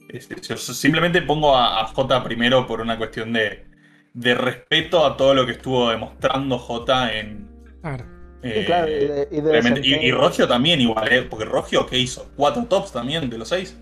Este, 0.08 0.40
yo 0.40 0.56
simplemente 0.56 1.22
pongo 1.22 1.54
a, 1.56 1.82
a 1.82 1.86
J 1.86 2.24
primero 2.24 2.66
por 2.66 2.80
una 2.80 2.98
cuestión 2.98 3.32
de, 3.32 3.64
de 4.12 4.34
respeto 4.34 5.06
a 5.06 5.16
todo 5.16 5.34
lo 5.34 5.46
que 5.46 5.52
estuvo 5.52 5.88
demostrando 5.90 6.58
J 6.58 7.12
en. 7.16 7.48
Claro. 7.80 8.04
Sí, 8.42 8.64
claro, 8.64 8.88
y 8.88 8.94
de- 8.94 9.28
y 9.30 9.40
de 9.42 9.80
y, 9.84 10.06
y. 10.08 10.10
Rogio 10.12 10.48
también 10.48 10.80
igual, 10.80 11.12
¿eh? 11.12 11.22
Porque 11.22 11.44
Rogio, 11.44 11.86
¿qué 11.86 11.98
hizo? 11.98 12.28
Cuatro 12.36 12.64
tops 12.64 12.90
también 12.90 13.28
de 13.30 13.38
los 13.38 13.48
seis. 13.50 13.78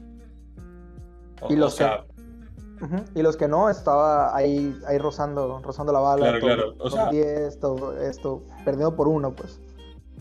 O, 1.41 1.53
Y 1.53 1.57
los 1.57 1.75
o 1.75 1.77
sea, 1.77 2.05
Y 3.15 3.23
los 3.23 3.37
que 3.37 3.49
no, 3.49 3.69
estaba 3.71 4.35
ahí, 4.37 4.77
ahí 4.87 4.99
rozando, 4.99 5.61
rozando 5.63 5.93
la 5.93 6.01
bala. 6.01 6.23
Claro, 6.23 6.41
claro, 6.41 6.75
o 6.79 6.91
sea- 6.91 7.11
10, 7.11 7.59
todo 7.61 7.99
esto, 8.01 8.45
perdido 8.65 8.95
por 8.95 9.09
uno, 9.09 9.35
pues. 9.35 9.61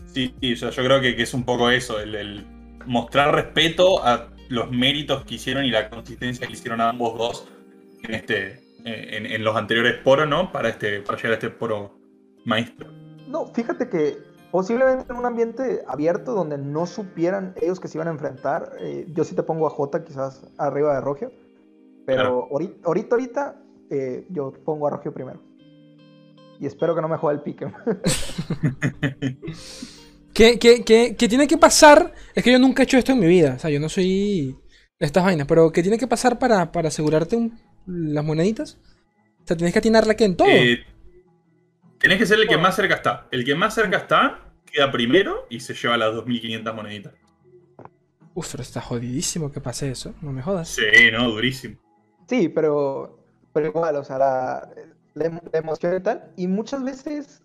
sí, 0.06 0.34
sí, 0.40 0.52
o 0.54 0.56
sea, 0.56 0.70
yo 0.70 0.82
creo 0.84 1.00
que, 1.00 1.14
que 1.16 1.22
es 1.22 1.34
un 1.34 1.44
poco 1.44 1.70
eso, 1.70 2.00
el, 2.00 2.14
el 2.14 2.46
mostrar 2.86 3.34
respeto 3.34 4.02
a 4.04 4.28
los 4.48 4.70
méritos 4.70 5.24
que 5.24 5.34
hicieron 5.34 5.64
y 5.64 5.70
la 5.70 5.90
consistencia 5.90 6.46
que 6.46 6.54
hicieron 6.54 6.80
ambos 6.80 7.16
dos 7.18 7.48
en 8.02 8.14
este. 8.14 8.46
eh, 8.84 9.16
En, 9.16 9.26
en 9.26 9.44
los 9.44 9.54
anteriores 9.56 9.96
poros, 10.02 10.26
¿no? 10.28 10.50
Para 10.52 10.70
este. 10.70 11.00
Para 11.02 11.16
llegar 11.18 11.32
a 11.32 11.34
este 11.34 11.50
poro 11.50 11.92
maestro. 12.44 12.88
No, 13.28 13.46
fíjate 13.48 13.88
que 13.90 14.16
posiblemente 14.50 15.12
en 15.12 15.18
un 15.18 15.26
ambiente 15.26 15.82
abierto 15.86 16.32
donde 16.32 16.56
no 16.56 16.86
supieran 16.86 17.52
ellos 17.60 17.78
que 17.80 17.88
se 17.88 17.98
iban 17.98 18.08
a 18.08 18.12
enfrentar, 18.12 18.72
eh, 18.80 19.04
yo 19.12 19.24
sí 19.24 19.34
te 19.34 19.42
pongo 19.42 19.66
a 19.66 19.70
Jota 19.70 20.02
quizás 20.02 20.42
arriba 20.56 20.94
de 20.94 21.00
Rogio, 21.02 21.30
pero 22.08 22.22
Claro. 22.22 22.48
ahorita, 22.50 22.74
ahorita, 22.86 23.14
ahorita, 23.16 23.62
eh, 23.90 24.26
yo 24.30 24.50
pongo 24.64 24.86
a 24.86 24.90
Rogio 24.92 25.12
primero. 25.12 25.42
Y 26.58 26.64
espero 26.66 26.94
que 26.94 27.02
no 27.02 27.08
me 27.08 27.18
juegue 27.18 27.36
el 27.36 27.42
pique. 27.42 27.66
¿Qué, 30.34 30.58
qué, 30.58 30.84
qué- 30.84 31.16
qué 31.16 31.28
tiene 31.28 31.46
que 31.46 31.58
pasar? 31.58 32.14
Es 32.34 32.42
que 32.44 32.52
yo 32.52 32.58
nunca 32.58 32.82
he 32.82 32.84
hecho 32.84 32.96
esto 32.98 33.12
en 33.12 33.20
mi 33.20 33.26
vida. 33.26 33.54
O 33.56 33.58
sea, 33.58 33.70
yo 33.70 33.78
no 33.80 33.88
soy 33.88 34.56
de 34.98 35.06
estas 35.06 35.22
vainas. 35.24 35.46
Pero 35.46 35.70
¿qué 35.70 35.82
tiene 35.82 35.98
que 35.98 36.06
pasar 36.06 36.38
para, 36.38 36.72
para 36.72 36.88
asegurarte 36.88 37.36
un- 37.36 37.58
las 37.86 38.24
moneditas? 38.24 38.78
O 39.42 39.46
sea, 39.46 39.56
tienes 39.56 39.72
que 39.72 39.78
atinarla 39.80 40.14
que 40.14 40.24
en 40.24 40.36
todo. 40.36 40.48
Eh, 40.48 40.84
tenés 41.98 42.18
que 42.18 42.26
ser 42.26 42.38
el 42.38 42.48
que 42.48 42.56
más 42.56 42.76
cerca 42.76 42.94
está. 42.94 43.28
El 43.30 43.44
que 43.44 43.54
más 43.54 43.74
cerca 43.74 43.98
está 43.98 44.52
queda 44.70 44.90
primero 44.90 45.46
y 45.50 45.60
se 45.60 45.74
lleva 45.74 45.96
las 45.96 46.14
2.500 46.14 46.74
moneditas. 46.74 47.14
Uf, 48.34 48.50
pero 48.52 48.62
está 48.62 48.80
jodidísimo 48.80 49.50
que 49.50 49.60
pase 49.60 49.90
eso. 49.90 50.14
No 50.22 50.32
me 50.32 50.42
jodas. 50.42 50.68
Sí, 50.68 50.82
no, 51.12 51.28
durísimo. 51.30 51.76
Sí, 52.28 52.48
pero, 52.48 53.18
pero 53.52 53.66
igual, 53.68 53.96
o 53.96 54.04
sea, 54.04 54.18
la, 54.18 54.68
la 55.14 55.24
em- 55.24 55.40
la 55.52 55.58
emoción 55.58 55.96
y 55.96 56.00
tal. 56.00 56.30
Y 56.36 56.46
muchas 56.46 56.84
veces 56.84 57.42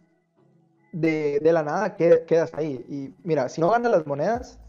de, 0.91 1.39
de 1.41 1.53
la 1.53 1.63
nada 1.63 1.95
que- 1.95 2.23
quedas 2.27 2.51
ahí. 2.53 2.85
Y 2.89 3.13
mira, 3.27 3.49
si 3.49 3.61
no 3.61 3.69
ganas 3.71 3.91
las 3.91 4.05
monedas, 4.05 4.59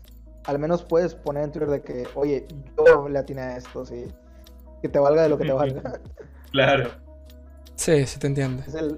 al 0.45 0.59
menos 0.59 0.83
puedes 0.85 1.15
poner 1.15 1.45
en 1.45 1.53
Twitter 1.53 1.69
de 1.71 1.83
que, 1.83 2.07
oye, 2.15 2.47
yo 2.79 3.09
le 3.09 3.19
atiné 3.19 3.43
a 3.43 3.57
esto, 3.57 3.85
sí. 3.85 4.07
Que 4.83 4.89
te 4.89 4.99
valga 4.99 5.23
de 5.23 5.29
lo 5.29 5.39
que 5.39 5.45
te 5.47 5.53
valga. 5.53 6.01
Claro. 6.53 6.91
Sí, 7.75 8.07
sí 8.07 8.19
te 8.21 8.29
entiendo. 8.29 8.63
es, 8.67 8.75
el, 8.75 8.97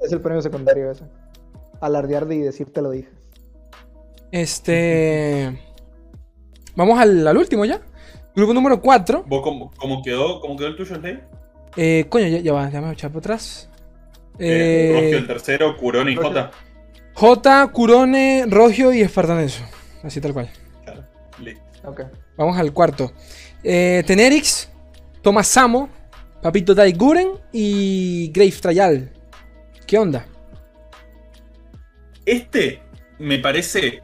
es 0.00 0.14
premio 0.18 0.40
secundario 0.40 0.92
ese. 0.92 1.04
Alardear 1.80 2.26
de 2.26 2.36
y 2.36 2.40
decir 2.40 2.72
te 2.72 2.80
lo 2.80 2.90
dije. 2.90 3.08
Este. 4.30 5.60
Vamos 6.76 6.98
al, 7.00 7.26
al 7.26 7.36
último 7.36 7.64
ya. 7.64 7.80
Grupo 8.34 8.54
número 8.54 8.80
4. 8.80 9.24
¿Vos 9.26 9.42
cómo, 9.42 9.70
cómo 9.76 10.02
quedó, 10.02 10.40
cómo 10.40 10.56
quedó 10.56 10.68
el 10.68 10.76
tuyo, 10.76 10.96
Slay? 10.96 11.20
Eh, 11.76 12.06
coño, 12.08 12.28
ya, 12.28 12.38
ya 12.38 12.52
va, 12.52 12.64
ya 12.70 12.78
me 12.78 12.86
voy 12.86 12.90
a 12.90 12.92
echar 12.94 13.10
para 13.10 13.20
atrás. 13.20 13.68
Eh, 14.38 14.90
Eh, 14.90 14.92
Rogio 14.94 15.18
el 15.18 15.26
tercero, 15.26 15.76
Curón 15.76 16.08
y 16.08 16.14
Rogio. 16.16 16.30
J. 16.32 16.50
J, 17.14 17.72
Curone, 17.72 18.44
Rogio 18.48 18.92
y 18.92 19.02
Espartaneso. 19.02 19.62
Así 20.02 20.20
tal 20.20 20.32
cual. 20.32 20.50
Claro, 20.84 21.04
listo. 21.38 21.62
Ok. 21.84 22.02
Vamos 22.36 22.56
al 22.58 22.72
cuarto. 22.72 23.12
Eh, 23.62 24.02
Tenerix, 24.06 24.70
Thomas 25.20 25.46
Samo, 25.46 25.88
Papito 26.42 26.74
Daiguren 26.74 27.32
y 27.52 28.30
Grave 28.32 28.52
Trayal. 28.60 29.12
¿Qué 29.86 29.98
onda? 29.98 30.26
Este 32.24 32.80
me 33.18 33.38
parece 33.38 34.02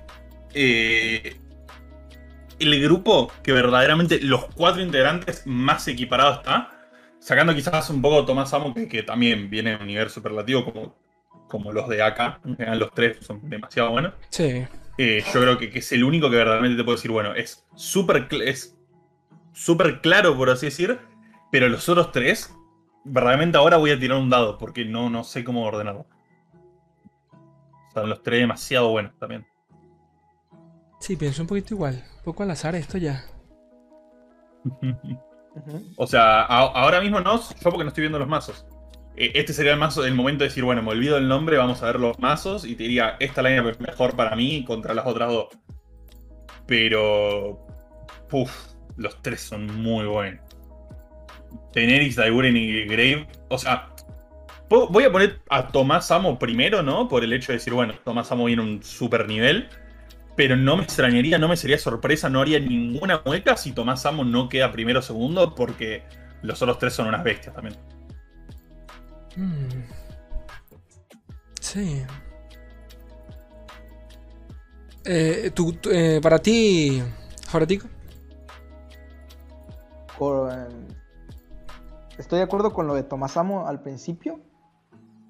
eh, 0.54 1.36
el 2.58 2.82
grupo 2.82 3.30
que 3.42 3.52
verdaderamente 3.52 4.20
los 4.20 4.46
cuatro 4.46 4.82
integrantes 4.82 5.46
más 5.46 5.86
equiparados 5.88 6.38
está. 6.38 6.72
Sacando 7.20 7.54
quizás 7.54 7.90
un 7.90 8.00
poco 8.00 8.24
Tomás 8.24 8.54
Amo, 8.54 8.72
que, 8.72 8.88
que 8.88 9.02
también 9.02 9.50
viene 9.50 9.74
a 9.74 9.78
un 9.78 9.86
nivel 9.86 10.08
superlativo 10.08 10.64
como, 10.64 10.96
como 11.48 11.72
los 11.72 11.88
de 11.88 12.02
acá. 12.02 12.40
En 12.44 12.56
general, 12.56 12.78
los 12.78 12.94
tres 12.94 13.18
son 13.20 13.48
demasiado 13.48 13.90
buenos. 13.90 14.14
Sí. 14.30 14.64
Eh, 14.98 15.24
yo 15.32 15.40
creo 15.40 15.58
que, 15.58 15.70
que 15.70 15.80
es 15.80 15.92
el 15.92 16.04
único 16.04 16.30
que 16.30 16.36
verdaderamente 16.36 16.76
te 16.76 16.84
puedo 16.84 16.96
decir, 16.96 17.10
bueno, 17.10 17.34
es 17.34 17.66
súper 17.74 18.28
es 18.42 18.76
súper 19.52 20.00
claro, 20.00 20.36
por 20.36 20.50
así 20.50 20.66
decir, 20.66 20.98
pero 21.50 21.68
los 21.68 21.88
otros 21.88 22.12
tres, 22.12 22.54
verdaderamente 23.04 23.58
ahora 23.58 23.76
voy 23.76 23.90
a 23.90 23.98
tirar 23.98 24.18
un 24.18 24.30
dado, 24.30 24.58
porque 24.58 24.84
no, 24.84 25.10
no 25.10 25.24
sé 25.24 25.44
cómo 25.44 25.64
ordenarlo. 25.64 26.06
Son 27.92 28.08
los 28.08 28.22
tres 28.22 28.40
demasiado 28.40 28.90
buenos 28.90 29.18
también. 29.18 29.46
Sí, 31.00 31.16
pienso 31.16 31.42
un 31.42 31.48
poquito 31.48 31.74
igual. 31.74 32.04
Un 32.18 32.22
poco 32.22 32.42
al 32.44 32.50
azar 32.52 32.76
esto 32.76 32.98
ya. 32.98 33.24
O 35.96 36.06
sea, 36.06 36.42
ahora 36.44 37.00
mismo 37.00 37.20
no, 37.20 37.40
yo 37.40 37.70
porque 37.70 37.84
no 37.84 37.88
estoy 37.88 38.02
viendo 38.02 38.18
los 38.18 38.28
mazos. 38.28 38.66
Eh, 39.16 39.32
Este 39.34 39.52
sería 39.52 39.72
el 39.72 39.78
mazo, 39.78 40.04
el 40.04 40.14
momento 40.14 40.44
de 40.44 40.48
decir, 40.48 40.64
bueno, 40.64 40.82
me 40.82 40.90
olvido 40.90 41.16
el 41.18 41.28
nombre, 41.28 41.56
vamos 41.56 41.82
a 41.82 41.86
ver 41.86 42.00
los 42.00 42.18
mazos 42.18 42.64
y 42.64 42.76
te 42.76 42.84
diría, 42.84 43.16
esta 43.20 43.42
línea 43.42 43.68
es 43.70 43.80
mejor 43.80 44.16
para 44.16 44.36
mí 44.36 44.64
contra 44.64 44.94
las 44.94 45.06
otras 45.06 45.30
dos. 45.30 45.48
Pero. 46.66 47.66
Puf, 48.28 48.52
los 48.96 49.20
tres 49.22 49.40
son 49.42 49.66
muy 49.82 50.06
buenos. 50.06 50.42
Tenerix, 51.72 52.16
Daiguren 52.16 52.56
y 52.56 52.84
Grave. 52.84 53.28
O 53.48 53.58
sea, 53.58 53.88
voy 54.70 55.04
a 55.04 55.12
poner 55.12 55.40
a 55.50 55.68
Tomás 55.68 56.10
Amo 56.10 56.38
primero, 56.38 56.82
¿no? 56.82 57.08
Por 57.08 57.24
el 57.24 57.32
hecho 57.32 57.52
de 57.52 57.58
decir, 57.58 57.72
bueno, 57.74 57.94
Tomás 58.04 58.30
Amo 58.32 58.46
viene 58.46 58.62
un 58.62 58.82
super 58.82 59.26
nivel. 59.28 59.68
Pero 60.38 60.54
no 60.56 60.76
me 60.76 60.84
extrañaría, 60.84 61.36
no 61.36 61.48
me 61.48 61.56
sería 61.56 61.78
sorpresa, 61.78 62.30
no 62.30 62.40
haría 62.40 62.60
ninguna 62.60 63.20
mueca 63.26 63.56
si 63.56 63.72
Tomás 63.72 64.06
Amo 64.06 64.22
no 64.24 64.48
queda 64.48 64.70
primero 64.70 65.00
o 65.00 65.02
segundo, 65.02 65.52
porque 65.56 66.04
los 66.42 66.62
otros 66.62 66.78
tres 66.78 66.92
son 66.92 67.08
unas 67.08 67.24
bestias 67.24 67.52
también. 67.56 67.76
Mm. 69.34 69.82
Sí. 71.60 72.04
Eh, 75.04 75.50
tú- 75.52 75.72
tú, 75.72 75.90
eh, 75.90 76.20
para 76.22 76.38
ti, 76.38 77.02
Joratico. 77.50 77.88
Con- 80.16 80.86
Estoy 82.16 82.38
de 82.38 82.44
acuerdo 82.44 82.72
con 82.72 82.86
lo 82.86 82.94
de 82.94 83.02
Tomás 83.02 83.36
Amo 83.36 83.66
al 83.66 83.82
principio. 83.82 84.38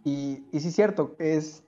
Y, 0.04 0.42
y 0.52 0.60
sí 0.60 0.68
es 0.68 0.74
cierto, 0.74 1.16
es, 1.18 1.62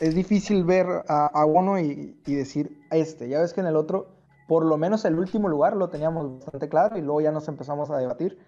es 0.00 0.14
difícil 0.14 0.64
ver 0.64 0.86
a, 1.08 1.26
a 1.26 1.44
uno 1.44 1.78
y, 1.78 2.16
y 2.26 2.34
decir 2.34 2.78
este. 2.90 3.28
Ya 3.28 3.40
ves 3.40 3.52
que 3.52 3.60
en 3.60 3.66
el 3.66 3.76
otro, 3.76 4.08
por 4.48 4.64
lo 4.64 4.76
menos 4.76 5.04
el 5.04 5.18
último 5.18 5.48
lugar 5.48 5.76
lo 5.76 5.88
teníamos 5.88 6.40
bastante 6.40 6.68
claro 6.68 6.96
y 6.98 7.02
luego 7.02 7.20
ya 7.20 7.32
nos 7.32 7.48
empezamos 7.48 7.90
a 7.90 7.98
debatir. 7.98 8.38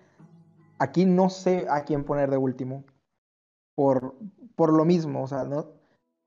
Aquí 0.78 1.04
no 1.04 1.30
sé 1.30 1.66
a 1.70 1.84
quién 1.84 2.04
poner 2.04 2.30
de 2.30 2.36
último. 2.36 2.84
Por, 3.74 4.14
por 4.54 4.72
lo 4.72 4.84
mismo, 4.84 5.22
o 5.22 5.26
sea, 5.26 5.44
no, 5.44 5.66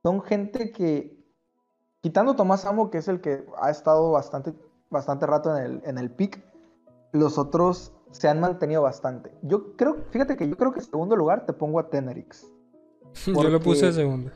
son 0.04 0.22
gente 0.22 0.72
que, 0.72 1.18
quitando 2.02 2.36
Tomás 2.36 2.66
Amo, 2.66 2.92
que 2.92 3.00
es 3.00 3.08
el 3.08 3.22
que 3.22 3.44
ha 3.60 3.72
estado 3.72 4.12
bastante, 4.12 4.54
bastante 4.92 5.26
rato 5.26 5.56
en 5.58 5.64
el, 5.64 5.82
en 5.84 5.98
el 5.98 6.12
pick, 6.12 6.40
los 7.12 7.40
otros 7.40 7.92
se 8.12 8.28
han 8.28 8.40
mantenido 8.40 8.84
bastante. 8.84 9.32
Yo 9.42 9.76
creo, 9.76 9.98
fíjate 10.12 10.38
que 10.38 10.48
yo 10.48 10.58
creo 10.58 10.72
que 10.72 10.80
en 10.80 10.86
segundo 10.86 11.16
lugar 11.16 11.48
te 11.48 11.54
pongo 11.54 11.80
a 11.80 11.90
Tenerix. 11.90 12.46
Yo 13.26 13.44
lo 13.50 13.60
puse 13.60 13.82
Porque- 13.88 13.94
segundo. 13.94 14.32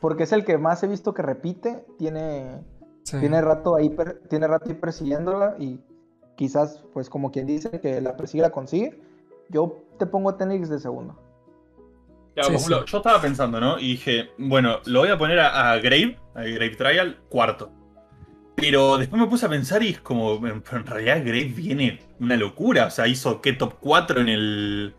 Porque 0.00 0.22
es 0.24 0.32
el 0.32 0.44
que 0.44 0.56
más 0.58 0.82
he 0.82 0.86
visto 0.86 1.12
que 1.14 1.22
repite, 1.22 1.84
tiene, 1.98 2.62
Sí. 3.04 3.18
tiene 3.18 3.40
rato 3.40 3.76
ahí, 3.76 3.90
per- 3.90 4.20
tiene 4.28 4.46
rato 4.46 4.66
ahí 4.68 4.74
persiguiéndola 4.74 5.56
y 5.58 5.80
quizás, 6.36 6.82
pues 6.92 7.10
como 7.10 7.30
quien 7.30 7.46
dice, 7.46 7.80
que 7.80 8.00
la 8.00 8.16
persigue 8.16 8.42
la 8.42 8.50
consigue. 8.50 9.00
Yo 9.48 9.82
te 9.98 10.06
pongo 10.06 10.30
a 10.30 10.36
Tenerix 10.36 10.68
de 10.68 10.78
segundo. 10.78 11.18
Ya, 12.36 12.44
Sí, 12.44 12.50
por 12.50 12.56
ejemplo, 12.56 12.78
sí. 12.86 12.92
yo 12.92 12.98
estaba 12.98 13.20
pensando, 13.20 13.60
¿no? 13.60 13.78
Y 13.78 13.88
dije, 13.92 14.30
bueno, 14.38 14.76
lo 14.86 15.00
voy 15.00 15.08
a 15.10 15.18
poner 15.18 15.40
a, 15.40 15.72
a 15.72 15.76
Grave, 15.78 16.16
a 16.34 16.42
Grave 16.42 16.76
Trial, 16.76 17.18
cuarto. 17.28 17.70
Pero 18.54 18.98
después 18.98 19.20
me 19.20 19.26
puse 19.28 19.46
a 19.46 19.48
pensar 19.48 19.82
y 19.82 19.88
es 19.90 20.00
como, 20.00 20.34
en, 20.46 20.62
en 20.70 20.86
realidad 20.86 21.18
Grave 21.24 21.44
viene 21.56 21.98
una 22.20 22.36
locura. 22.36 22.86
O 22.86 22.90
sea, 22.90 23.06
hizo 23.08 23.40
que 23.40 23.52
top 23.54 23.74
4 23.80 24.20
en 24.20 24.28
el. 24.28 24.94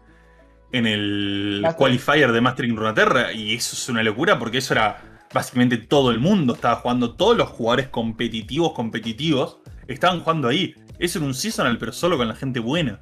En 0.71 0.85
el 0.87 1.59
Master. 1.61 1.77
qualifier 1.77 2.31
de 2.31 2.41
Mastering 2.41 2.75
Runeterra. 2.75 3.33
Y 3.33 3.55
eso 3.55 3.75
es 3.75 3.89
una 3.89 4.03
locura 4.03 4.39
porque 4.39 4.59
eso 4.59 4.73
era 4.73 5.01
básicamente 5.33 5.77
todo 5.77 6.11
el 6.11 6.19
mundo. 6.19 6.53
Estaba 6.55 6.75
jugando, 6.77 7.15
todos 7.15 7.37
los 7.37 7.49
jugadores 7.49 7.87
competitivos, 7.89 8.73
competitivos, 8.73 9.57
estaban 9.87 10.21
jugando 10.21 10.47
ahí. 10.47 10.73
Eso 10.99 11.19
era 11.19 11.27
un 11.27 11.33
seasonal, 11.33 11.77
pero 11.77 11.91
solo 11.91 12.17
con 12.17 12.27
la 12.27 12.35
gente 12.35 12.59
buena. 12.59 13.01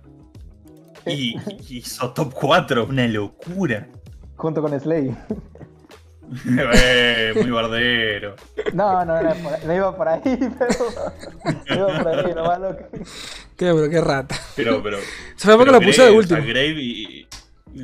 Y, 1.06 1.36
y 1.70 1.78
hizo 1.78 2.12
top 2.12 2.34
4, 2.34 2.86
una 2.86 3.08
locura. 3.08 3.88
Junto 4.36 4.62
con 4.62 4.80
Slay. 4.80 5.16
Eh, 6.48 7.34
muy 7.36 7.50
bardero. 7.50 8.36
No, 8.74 9.04
no, 9.04 9.18
era 9.18 9.34
por 9.34 9.52
ahí- 9.54 9.62
no 9.66 9.74
iba 9.76 9.98
por 9.98 10.08
ahí, 10.08 10.22
pero. 10.60 11.56
no 11.70 11.76
iba 11.76 12.04
por 12.04 12.08
ahí, 12.08 12.34
nomás 12.36 12.60
lo 12.60 12.78
que. 12.78 12.84
Qué, 13.58 13.74
pero 13.74 13.90
qué 13.90 14.00
rata. 14.02 14.36
Pero, 14.56 14.84
pero. 14.84 14.98
Se 15.36 15.48
fue 15.48 15.58
porque 15.58 15.72
lo 15.72 15.82
puse 15.82 16.04
de 16.04 16.12
último. 16.12 16.40
Grave 16.42 16.76
y- 16.82 17.28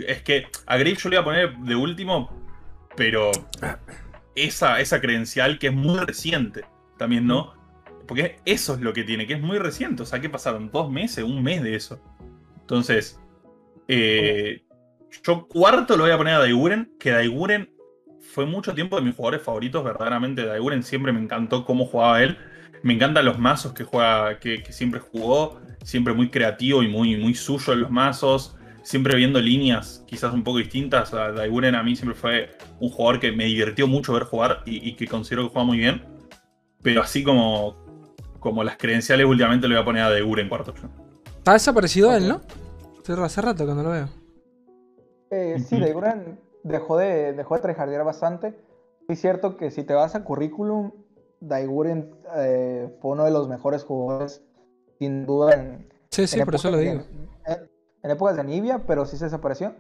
es 0.08 0.21
que 0.24 0.48
a 0.65 0.78
Grave 0.78 0.95
yo 0.95 1.10
le 1.10 1.15
iba 1.15 1.21
a 1.21 1.26
poner 1.26 1.58
de 1.58 1.76
último, 1.76 2.30
pero 2.95 3.32
esa, 4.36 4.80
esa 4.80 5.02
credencial 5.02 5.60
que 5.60 5.67
es 5.67 5.74
muy 5.74 6.00
reciente 6.00 6.65
también, 6.98 7.28
¿no? 7.28 7.54
Porque 8.08 8.39
eso 8.45 8.76
es 8.76 8.82
lo 8.82 8.93
que 8.93 9.04
tiene, 9.04 9.26
que 9.26 9.34
es 9.34 9.41
muy 9.41 9.58
reciente. 9.58 10.04
O 10.04 10.06
sea, 10.06 10.21
¿qué 10.21 10.30
pasaron? 10.30 10.69
¿Dos 10.71 10.91
meses? 10.91 11.24
¿Un 11.24 11.41
mes 11.43 11.63
de 11.63 11.76
eso? 11.76 12.00
Entonces, 12.62 13.19
eh, 13.88 14.63
yo 15.24 15.48
cuarto 15.48 15.98
lo 15.98 16.04
voy 16.04 16.12
a 16.12 16.17
poner 16.17 16.36
a 16.36 16.39
Daiguren, 16.39 16.91
que 17.00 17.12
Daiguren 17.12 17.71
fue 18.19 18.45
mucho 18.45 18.74
tiempo 18.74 18.95
de 18.95 19.02
mis 19.02 19.15
jugadores 19.15 19.43
favoritos, 19.43 19.84
verdaderamente. 19.84 20.45
Daiguren 20.45 20.84
siempre 20.84 21.12
me 21.12 21.19
encantó 21.19 21.65
cómo 21.65 21.86
jugaba 21.86 22.21
él. 22.21 22.38
Me 22.84 22.93
encantan 22.93 23.26
los 23.26 23.39
mazos 23.39 23.74
que 23.74 23.84
juega, 23.84 24.39
que, 24.39 24.62
que 24.62 24.71
siempre 24.71 25.00
jugó, 25.00 25.60
siempre 25.84 26.13
muy 26.13 26.30
creativo 26.30 26.84
y 26.84 26.88
muy, 26.88 27.15
muy 27.15 27.34
suyo 27.34 27.74
en 27.74 27.82
los 27.82 27.91
mazos, 27.91 28.56
siempre 28.86 29.15
viendo 29.17 29.41
líneas 29.41 30.04
quizás 30.08 30.34
un 30.34 30.43
poco 30.43 30.60
distintas. 30.60 31.13
A 31.13 31.32
Daiguren 31.32 31.76
a 31.76 31.84
mí 31.84 31.95
siempre 31.95 32.15
fue 32.17 32.52
un 32.80 32.89
jugador 32.89 33.19
que 33.19 33.32
me 33.32 33.45
divirtió 33.45 33.88
mucho 33.88 34.13
ver 34.13 34.24
jugar 34.24 34.62
y, 34.65 34.88
y 34.89 34.95
que 34.95 35.08
considero 35.08 35.43
que 35.43 35.50
juega 35.50 35.65
muy 35.65 35.78
bien. 35.78 36.04
Pero 36.82 37.02
así 37.02 37.24
como, 37.24 37.76
como 38.39 38.63
las 38.63 38.78
credenciales, 38.78 39.26
últimamente 39.26 39.67
le 39.67 39.76
voy 39.76 39.82
a 39.82 39.86
poner 39.86 40.04
a 40.04 40.10
Daiguren 40.12 40.48
cuarto. 40.48 40.74
yo. 40.76 40.88
Está 41.38 41.54
desaparecido 41.54 42.15
él, 42.15 42.28
¿no? 42.28 42.41
Hace- 43.04 43.13
Hace 43.21 43.41
rato 43.41 43.65
que 43.67 43.74
no 43.74 43.84
lo 43.84 43.89
veo. 43.89 44.10
Eh, 45.32 45.58
sí. 45.67 45.80
Daiguren 45.80 46.39
dejó 46.63 46.98
de, 46.98 47.34
dejó 47.34 47.56
de 47.56 47.62
tryhardear 47.62 48.04
bastante. 48.04 48.56
Es 49.08 49.19
cierto 49.21 49.58
que 49.58 49.69
si 49.71 49.84
te 49.84 49.93
vas 49.93 50.15
a 50.15 50.24
currículum, 50.24 50.91
Daiguren 51.39 52.15
eh, 52.38 52.89
fue 53.02 53.12
uno 53.12 53.26
de 53.26 53.32
los 53.32 53.48
mejores 53.48 53.84
jugadores, 53.84 54.43
sin 55.00 55.26
duda, 55.26 55.54
en, 55.54 55.89
Sí, 56.10 56.26
sí, 56.28 56.39
en 56.39 56.45
por 56.45 56.56
eso 56.56 56.71
lo 56.71 56.78
digo. 56.78 57.04
en, 57.45 57.64
en 58.06 58.12
épocas 58.12 58.38
de 58.38 58.44
Nibia, 58.44 58.84
pero 58.86 59.04
sí 59.08 59.18
se 59.18 59.26
desapareció. 59.26 59.74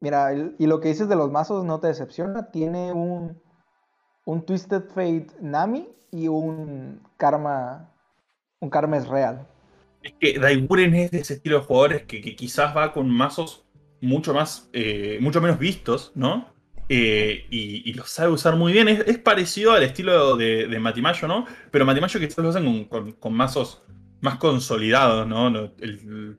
Mira, 0.00 0.32
y 0.32 0.66
lo 0.66 0.80
que 0.80 0.88
dices 0.88 1.08
de 1.08 1.16
los 1.16 1.32
mazos 1.32 1.64
no 1.64 1.80
te 1.80 1.88
decepciona. 1.88 2.48
Tiene 2.52 2.92
un, 2.92 3.42
un 4.24 4.46
Twisted 4.46 4.84
Fate 4.84 5.26
Nami 5.40 5.88
y 6.12 6.28
un 6.28 7.02
Karma. 7.16 7.92
Un 8.60 8.70
Karma 8.70 8.98
es 8.98 9.08
real. 9.08 9.48
Es 10.00 10.12
que 10.20 10.38
Daiguren 10.38 10.94
es 10.94 11.10
de 11.10 11.18
ese 11.18 11.34
estilo 11.34 11.58
de 11.58 11.64
jugadores 11.64 12.04
que, 12.04 12.20
quizás 12.36 12.76
va 12.76 12.92
con 12.92 13.10
mazos 13.10 13.64
mucho 14.00 14.32
más, 14.32 14.68
eh, 14.72 15.18
mucho 15.20 15.40
menos 15.40 15.58
vistos, 15.58 16.12
¿no? 16.14 16.46
Eh, 16.88 17.46
y, 17.50 17.90
y 17.90 17.94
los 17.94 18.10
sabe 18.10 18.30
usar 18.30 18.54
muy 18.54 18.72
bien. 18.72 18.86
Es, 18.86 19.18
parecido 19.18 19.72
al 19.72 19.82
estilo 19.82 20.36
de, 20.36 20.78
Matimayo, 20.78 21.26
¿no? 21.26 21.46
Pero 21.72 21.84
Matimayo 21.84 22.20
quizás 22.20 22.38
lo 22.38 22.50
hacen 22.50 22.84
con, 22.84 23.10
con- 23.12 23.32
mazos 23.34 23.82
más 24.20 24.36
consolidados, 24.36 25.26
¿no? 25.26 25.72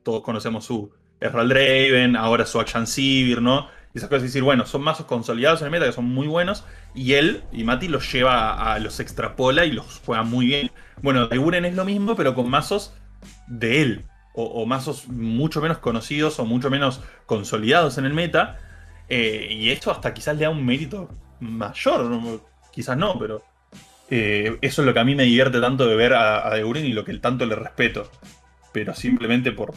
Todos 0.03 0.21
conocemos 0.23 0.63
su 0.63 1.02
Herald 1.23 1.51
Draven, 1.51 2.15
ahora 2.15 2.45
su 2.45 2.59
Action 2.59 2.87
Sivir, 2.87 3.41
¿no? 3.41 3.67
Y 3.93 3.99
esas 3.99 4.09
cosas, 4.09 4.23
es 4.23 4.29
decir, 4.31 4.43
bueno, 4.43 4.65
son 4.65 4.81
mazos 4.81 5.05
consolidados 5.05 5.61
en 5.61 5.65
el 5.67 5.71
meta 5.71 5.85
que 5.85 5.91
son 5.91 6.05
muy 6.05 6.27
buenos. 6.27 6.65
Y 6.95 7.13
él 7.13 7.43
y 7.51 7.63
Mati 7.63 7.87
los 7.87 8.11
lleva 8.11 8.73
a, 8.73 8.79
los 8.79 8.99
extrapola 8.99 9.65
y 9.65 9.71
los 9.71 10.01
juega 10.05 10.23
muy 10.23 10.47
bien. 10.47 10.71
Bueno, 11.01 11.27
Daiguren 11.27 11.65
es 11.65 11.75
lo 11.75 11.85
mismo, 11.85 12.15
pero 12.15 12.33
con 12.33 12.49
mazos 12.49 12.93
de 13.47 13.81
él. 13.81 14.05
O, 14.35 14.65
mazos 14.65 15.07
mucho 15.09 15.61
menos 15.61 15.77
conocidos 15.77 16.39
o 16.39 16.45
mucho 16.45 16.71
menos 16.71 17.01
consolidados 17.27 17.99
en 17.99 18.05
el 18.05 18.13
meta. 18.13 18.57
eh, 19.09 19.47
y 19.51 19.69
esto 19.69 19.91
hasta 19.91 20.13
quizás 20.13 20.35
le 20.37 20.43
da 20.45 20.49
un 20.49 20.65
mérito 20.65 21.09
mayor. 21.39 22.41
Quizás 22.71 22.97
no, 22.97 23.19
pero. 23.19 23.43
eh, 24.09 24.57
eso 24.61 24.81
es 24.81 24.85
lo 24.87 24.93
que 24.93 24.99
a 24.99 25.03
mí 25.03 25.13
me 25.15 25.23
divierte 25.23 25.61
tanto 25.61 25.87
de 25.87 25.95
ver 25.95 26.13
a, 26.13 26.47
a 26.47 26.57
y 26.59 26.93
lo 26.93 27.05
que 27.05 27.13
tanto 27.19 27.45
le 27.45 27.55
respeto. 27.55 28.09
Pero 28.71 28.95
simplemente 28.95 29.51
por 29.51 29.73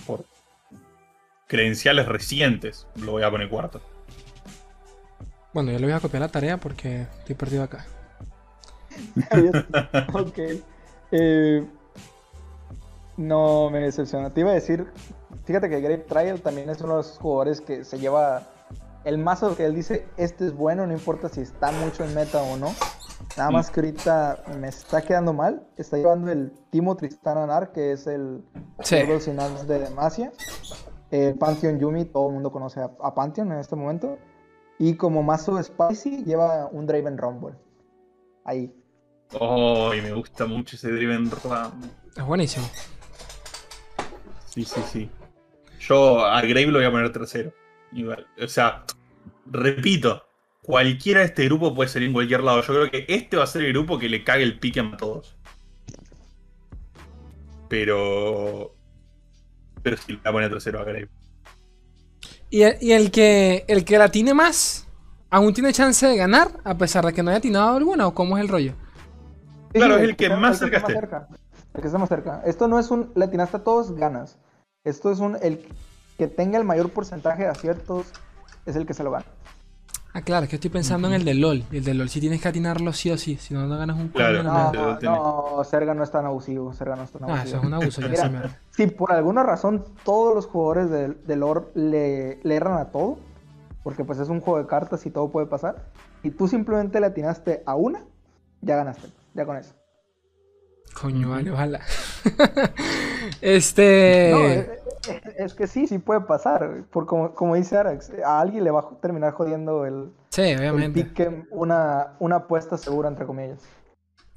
credenciales 1.46 2.06
recientes 2.06 2.86
lo 2.96 3.12
voy 3.12 3.22
a 3.22 3.30
poner 3.30 3.48
cuarto. 3.48 3.80
Bueno, 5.52 5.72
yo 5.72 5.78
le 5.78 5.86
voy 5.86 5.94
a 5.94 6.00
copiar 6.00 6.20
la 6.20 6.28
tarea 6.28 6.58
porque 6.58 7.06
estoy 7.18 7.34
perdido 7.34 7.62
acá. 7.62 7.86
ok. 10.12 10.38
Eh, 11.12 11.64
no 13.16 13.70
me 13.70 13.80
decepciona. 13.80 14.30
Te 14.30 14.40
iba 14.40 14.50
a 14.50 14.54
decir, 14.54 14.86
fíjate 15.44 15.70
que 15.70 15.80
Grave 15.80 15.98
Trial 15.98 16.40
también 16.40 16.68
es 16.68 16.80
uno 16.80 16.92
de 16.92 16.96
los 16.98 17.18
jugadores 17.18 17.60
que 17.60 17.84
se 17.84 17.98
lleva 17.98 18.42
el 19.04 19.18
mazo 19.18 19.56
que 19.56 19.64
él 19.64 19.74
dice, 19.74 20.04
este 20.16 20.46
es 20.46 20.52
bueno, 20.52 20.86
no 20.86 20.92
importa 20.92 21.28
si 21.28 21.40
está 21.40 21.70
mucho 21.70 22.04
en 22.04 22.14
meta 22.14 22.42
o 22.42 22.56
no. 22.56 22.74
Nada 23.36 23.50
más 23.50 23.70
que 23.70 23.80
ahorita 23.80 24.42
me 24.60 24.68
está 24.68 25.00
quedando 25.02 25.32
mal. 25.32 25.66
Está 25.76 25.96
llevando 25.96 26.30
el 26.30 26.52
Timo 26.70 26.96
Tristan 26.96 27.38
Anar, 27.38 27.72
que 27.72 27.92
es 27.92 28.06
el 28.06 28.44
Sí. 28.82 28.96
De 28.96 29.78
Demacia. 29.78 30.32
El 31.10 31.34
Pantheon 31.34 31.78
Yumi, 31.78 32.04
todo 32.06 32.28
el 32.28 32.34
mundo 32.34 32.50
conoce 32.50 32.80
a, 32.80 32.90
a 33.00 33.14
Pantheon 33.14 33.52
en 33.52 33.58
este 33.58 33.76
momento. 33.76 34.18
Y 34.78 34.94
como 34.96 35.22
mazo 35.22 35.62
Spicy, 35.62 36.24
lleva 36.24 36.66
un 36.66 36.86
Draven 36.86 37.16
Rumble. 37.16 37.54
Ahí. 38.44 38.72
Oh, 39.40 39.92
y 39.94 40.00
me 40.00 40.12
gusta 40.12 40.46
mucho 40.46 40.76
ese 40.76 40.90
Driven 40.92 41.30
Ram. 41.44 41.82
Es 42.16 42.24
buenísimo. 42.24 42.66
Sí, 44.46 44.64
sí, 44.64 44.80
sí. 44.90 45.10
Yo 45.80 46.24
a 46.24 46.40
Grave 46.42 46.66
lo 46.66 46.78
voy 46.78 46.86
a 46.86 46.90
poner 46.90 47.12
tercero. 47.12 47.52
Igual. 47.92 48.26
O 48.42 48.48
sea, 48.48 48.84
repito, 49.46 50.22
cualquiera 50.62 51.20
de 51.20 51.26
este 51.26 51.44
grupo 51.46 51.74
puede 51.74 51.88
salir 51.88 52.08
en 52.08 52.14
cualquier 52.14 52.42
lado. 52.42 52.60
Yo 52.62 52.72
creo 52.72 52.90
que 52.90 53.06
este 53.08 53.36
va 53.36 53.44
a 53.44 53.48
ser 53.48 53.64
el 53.64 53.72
grupo 53.72 53.98
que 53.98 54.08
le 54.08 54.24
cague 54.24 54.44
el 54.44 54.58
pique 54.58 54.80
a 54.80 54.96
todos. 54.96 55.36
Pero. 57.68 58.75
Pero 59.86 59.98
sí, 59.98 60.14
le 60.14 60.18
voy 60.18 60.28
a 60.28 60.32
poner 60.32 60.50
tercero 60.50 60.80
a 60.80 60.84
Grave. 60.84 61.08
Y 62.50 62.62
el, 62.62 62.76
y 62.80 62.90
el 62.90 63.12
que 63.12 63.64
el 63.68 63.84
que 63.84 63.98
la 63.98 64.08
tiene 64.08 64.34
más, 64.34 64.88
aún 65.30 65.54
tiene 65.54 65.72
chance 65.72 66.04
de 66.04 66.16
ganar, 66.16 66.48
a 66.64 66.76
pesar 66.76 67.06
de 67.06 67.12
que 67.12 67.22
no 67.22 67.30
haya 67.30 67.38
atinado 67.38 67.76
alguna, 67.76 68.08
o 68.08 68.12
cómo 68.12 68.36
es 68.36 68.42
el 68.42 68.48
rollo. 68.48 68.72
Claro, 69.72 69.94
sí, 69.94 70.02
es 70.02 70.08
el 70.08 70.16
que 70.16 70.28
más 70.30 70.58
cerca 70.58 70.78
esté. 70.78 70.92
esté. 70.92 71.16
El 71.72 71.80
que 71.80 71.86
está 71.86 71.98
más 71.98 72.08
cerca. 72.08 72.42
Esto 72.44 72.66
no 72.66 72.80
es 72.80 72.90
un 72.90 73.12
latinaste 73.14 73.58
a 73.58 73.62
todos, 73.62 73.94
ganas. 73.94 74.38
Esto 74.82 75.12
es 75.12 75.20
un 75.20 75.38
el 75.40 75.64
que 76.18 76.26
tenga 76.26 76.58
el 76.58 76.64
mayor 76.64 76.90
porcentaje 76.90 77.44
de 77.44 77.50
aciertos 77.50 78.08
es 78.64 78.74
el 78.74 78.86
que 78.86 78.94
se 78.94 79.04
lo 79.04 79.12
gana. 79.12 79.26
Ah, 80.16 80.22
claro, 80.22 80.44
es 80.44 80.48
que 80.48 80.56
estoy 80.56 80.70
pensando 80.70 81.08
en 81.08 81.12
el 81.14 81.26
de 81.26 81.34
LOL. 81.34 81.62
Y 81.70 81.76
el 81.76 81.84
de 81.84 81.92
LOL 81.92 82.08
sí 82.08 82.20
tienes 82.20 82.40
que 82.40 82.48
atinarlo 82.48 82.90
sí 82.94 83.10
o 83.10 83.18
sí, 83.18 83.36
si 83.36 83.52
no, 83.52 83.66
no 83.66 83.76
ganas 83.76 83.98
un 83.98 84.08
Claro, 84.08 84.42
No, 84.42 84.98
no. 85.02 85.62
Serga 85.64 85.92
no 85.92 86.02
es 86.02 86.10
tan 86.10 86.24
abusivo. 86.24 86.72
Serga 86.72 86.96
no 86.96 87.02
es 87.02 87.10
tan 87.10 87.24
Ah, 87.24 87.26
abusivo. 87.26 87.48
eso 87.48 87.56
es 87.58 87.64
un 87.64 87.74
abuso, 87.74 88.00
ya 88.00 88.08
Mira, 88.08 88.22
se 88.22 88.28
me- 88.30 88.40
Si 88.70 88.86
por 88.86 89.12
alguna 89.12 89.42
razón 89.42 89.84
todos 90.06 90.34
los 90.34 90.46
jugadores 90.46 90.88
de, 90.88 91.08
de 91.08 91.36
lore 91.36 91.66
le, 91.74 92.40
le 92.42 92.54
erran 92.54 92.78
a 92.78 92.86
todo, 92.86 93.18
porque 93.82 94.04
pues 94.04 94.18
es 94.18 94.30
un 94.30 94.40
juego 94.40 94.58
de 94.58 94.66
cartas 94.66 95.04
y 95.04 95.10
todo 95.10 95.28
puede 95.30 95.48
pasar, 95.48 95.84
y 96.22 96.30
tú 96.30 96.48
simplemente 96.48 96.98
le 96.98 97.06
atinaste 97.08 97.62
a 97.66 97.74
una, 97.74 98.00
ya 98.62 98.76
ganaste, 98.76 99.08
ya 99.34 99.44
con 99.44 99.58
eso. 99.58 99.74
Coño, 100.98 101.28
vale, 101.28 101.50
ojalá. 101.50 101.80
este. 103.42 104.30
No, 104.32 104.85
es, 105.36 105.54
que 105.54 105.66
sí, 105.66 105.86
sí 105.86 105.98
puede 105.98 106.20
pasar. 106.22 106.84
Por 106.90 107.06
como, 107.06 107.34
como 107.34 107.54
dice 107.54 107.76
Arax, 107.76 108.12
a 108.24 108.40
alguien 108.40 108.64
le 108.64 108.70
va 108.70 108.80
a 108.80 109.00
terminar 109.00 109.32
jodiendo 109.32 109.84
el, 109.86 110.10
sí, 110.30 110.42
el 110.42 110.58
obviamente. 110.58 111.04
pick, 111.04 111.30
una, 111.50 112.16
una 112.20 112.36
apuesta 112.36 112.76
segura, 112.76 113.08
entre 113.08 113.26
comillas. 113.26 113.60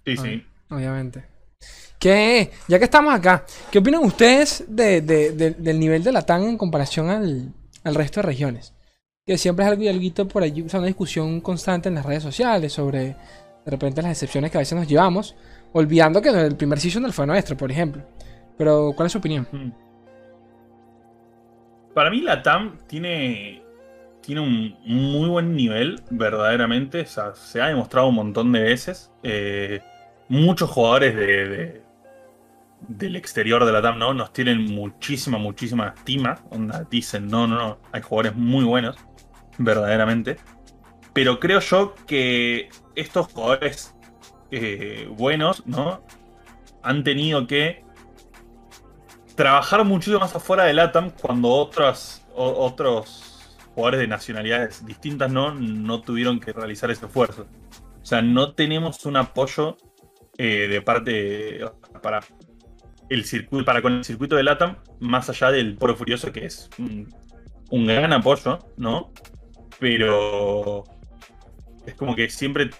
Sí, 0.05 0.17
sí. 0.17 0.45
Obviamente. 0.71 1.25
¿Qué? 1.99 2.51
Ya 2.67 2.77
que 2.79 2.85
estamos 2.85 3.13
acá, 3.13 3.43
¿qué 3.71 3.79
opinan 3.79 4.03
ustedes 4.05 4.63
de- 4.67 5.01
de- 5.01 5.31
de- 5.33 5.51
del 5.51 5.79
nivel 5.79 6.03
de 6.03 6.11
la 6.13 6.21
TAN 6.25 6.43
en 6.43 6.57
comparación 6.57 7.09
al, 7.09 7.53
al 7.83 7.95
resto 7.95 8.21
de 8.21 8.27
regiones? 8.27 8.73
Que 9.25 9.37
siempre 9.37 9.65
es 9.65 9.71
algo 9.71 9.83
y 9.83 9.89
algo 9.89 10.27
por 10.29 10.43
allí, 10.43 10.61
o 10.61 10.69
sea, 10.69 10.79
una 10.79 10.87
discusión 10.87 11.41
constante 11.41 11.89
en 11.89 11.95
las 11.95 12.05
redes 12.05 12.23
sociales 12.23 12.71
sobre 12.73 13.17
de 13.65 13.71
repente 13.71 14.01
las 14.01 14.11
excepciones 14.11 14.49
que 14.49 14.57
a 14.57 14.61
veces 14.61 14.77
nos 14.77 14.87
llevamos, 14.87 15.35
olvidando 15.73 16.21
que 16.21 16.29
el 16.29 16.55
primer 16.55 16.79
season 16.79 17.11
fue 17.11 17.27
nuestro, 17.27 17.57
por 17.57 17.69
ejemplo. 17.69 18.01
Pero, 18.57 18.93
¿cuál 18.95 19.05
es 19.07 19.11
su 19.11 19.17
opinión? 19.19 19.47
Mm. 19.51 19.71
Para 21.99 22.11
mí 22.11 22.21
la 22.21 22.41
TAM 22.41 22.77
tiene, 22.87 23.61
tiene 24.21 24.39
un 24.39 24.73
muy 24.85 25.27
buen 25.27 25.53
nivel, 25.53 26.01
verdaderamente. 26.09 27.01
O 27.01 27.05
sea, 27.05 27.35
se 27.35 27.61
ha 27.61 27.67
demostrado 27.67 28.07
un 28.07 28.15
montón 28.15 28.53
de 28.53 28.61
veces. 28.61 29.11
Eh, 29.21 29.81
muchos 30.29 30.69
jugadores 30.69 31.13
de, 31.13 31.47
de- 31.49 31.81
del 32.87 33.17
exterior 33.17 33.65
de 33.65 33.73
la 33.73 33.81
TAM 33.81 33.99
¿no? 33.99 34.13
nos 34.13 34.31
tienen 34.31 34.63
muchísima, 34.63 35.37
muchísima 35.39 35.89
estima. 35.89 36.37
Onda, 36.51 36.87
dicen, 36.89 37.27
no, 37.27 37.47
no, 37.47 37.57
no, 37.57 37.79
hay 37.91 38.01
jugadores 38.01 38.33
muy 38.33 38.63
buenos, 38.63 38.95
verdaderamente. 39.57 40.37
Pero 41.11 41.37
creo 41.41 41.59
yo 41.59 41.95
que 42.07 42.69
estos 42.95 43.27
jugadores 43.33 43.93
eh, 44.51 45.05
buenos, 45.17 45.67
¿no? 45.67 46.01
Han 46.81 47.03
tenido 47.03 47.45
que 47.45 47.83
trabajar 49.39 49.85
muchísimo 49.85 50.19
más 50.19 50.35
afuera 50.35 50.65
de 50.65 50.73
LATAM 50.73 51.11
cuando 51.11 51.47
otros, 51.47 52.21
o- 52.35 52.65
otros 52.65 53.57
jugadores 53.73 54.01
de 54.01 54.07
nacionalidades 54.07 54.85
distintas 54.85 55.31
no, 55.31 55.53
no 55.55 56.01
tuvieron 56.01 56.41
que 56.41 56.51
realizar 56.51 56.91
ese 56.91 57.05
esfuerzo. 57.05 57.47
O 58.01 58.05
sea, 58.05 58.21
no 58.21 58.51
tenemos 58.53 59.05
un 59.05 59.15
apoyo 59.15 59.77
eh, 60.37 60.67
de 60.67 60.81
parte 60.81 61.61
para 62.01 62.19
el 63.07 63.23
circuito, 63.23 63.63
para 63.63 63.81
con 63.81 63.93
el 63.93 64.03
circuito 64.03 64.35
de 64.35 64.43
LATAM, 64.43 64.75
más 64.99 65.29
allá 65.29 65.51
del 65.51 65.77
Poro 65.77 65.95
Furioso, 65.95 66.33
que 66.33 66.43
es 66.45 66.69
un 66.77 67.87
gran 67.87 68.11
apoyo, 68.11 68.59
¿no? 68.75 69.13
Pero 69.79 70.83
es 71.85 71.93
como 71.93 72.13
que 72.13 72.29
siempre 72.29 72.71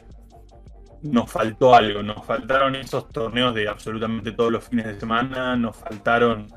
nos 1.01 1.31
faltó 1.31 1.73
algo, 1.75 2.03
nos 2.03 2.25
faltaron 2.25 2.75
esos 2.75 3.09
torneos 3.09 3.53
de 3.55 3.67
absolutamente 3.67 4.31
todos 4.31 4.51
los 4.51 4.63
fines 4.67 4.85
de 4.85 4.99
semana, 4.99 5.55
nos 5.55 5.75
faltaron 5.77 6.47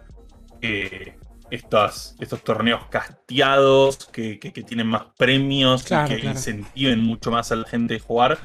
eh, 0.61 1.16
estos, 1.51 2.14
estos 2.18 2.43
torneos 2.43 2.86
casteados 2.88 4.07
que, 4.07 4.38
que- 4.38 4.53
que 4.53 4.62
tienen 4.62 4.86
más 4.86 5.05
premios 5.16 5.84
Claro, 5.84 6.07
y 6.12 6.16
que 6.16 6.20
claro. 6.22 6.36
incentiven 6.36 7.01
mucho 7.01 7.30
más 7.30 7.53
a 7.53 7.57
la 7.57 7.68
gente 7.68 7.97
a 7.97 8.01
jugar. 8.01 8.38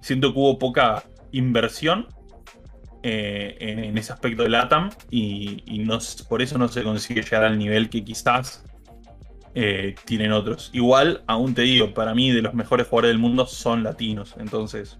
Siento 0.00 0.32
que 0.32 0.38
hubo 0.38 0.58
poca 0.58 1.04
inversión 1.32 2.06
eh, 3.02 3.56
en, 3.60 3.78
en 3.80 3.98
ese 3.98 4.12
aspecto 4.12 4.42
de 4.44 4.48
LATAM 4.48 4.90
y, 5.10 5.62
y 5.66 5.78
no 5.80 5.98
por 6.28 6.40
eso 6.42 6.56
no 6.58 6.68
se 6.68 6.82
consigue 6.82 7.22
llegar 7.22 7.44
al 7.44 7.58
nivel 7.58 7.90
que 7.90 8.02
quizás 8.02 8.64
eh, 9.54 9.94
tienen 10.04 10.32
otros. 10.32 10.70
Igual, 10.72 11.22
aún 11.26 11.54
te 11.54 11.62
digo, 11.62 11.92
para 11.94 12.14
mí 12.14 12.32
de 12.32 12.42
los 12.42 12.54
mejores 12.54 12.86
jugadores 12.88 13.10
del 13.10 13.18
mundo 13.18 13.46
son 13.46 13.82
latinos, 13.84 14.34
entonces... 14.38 14.98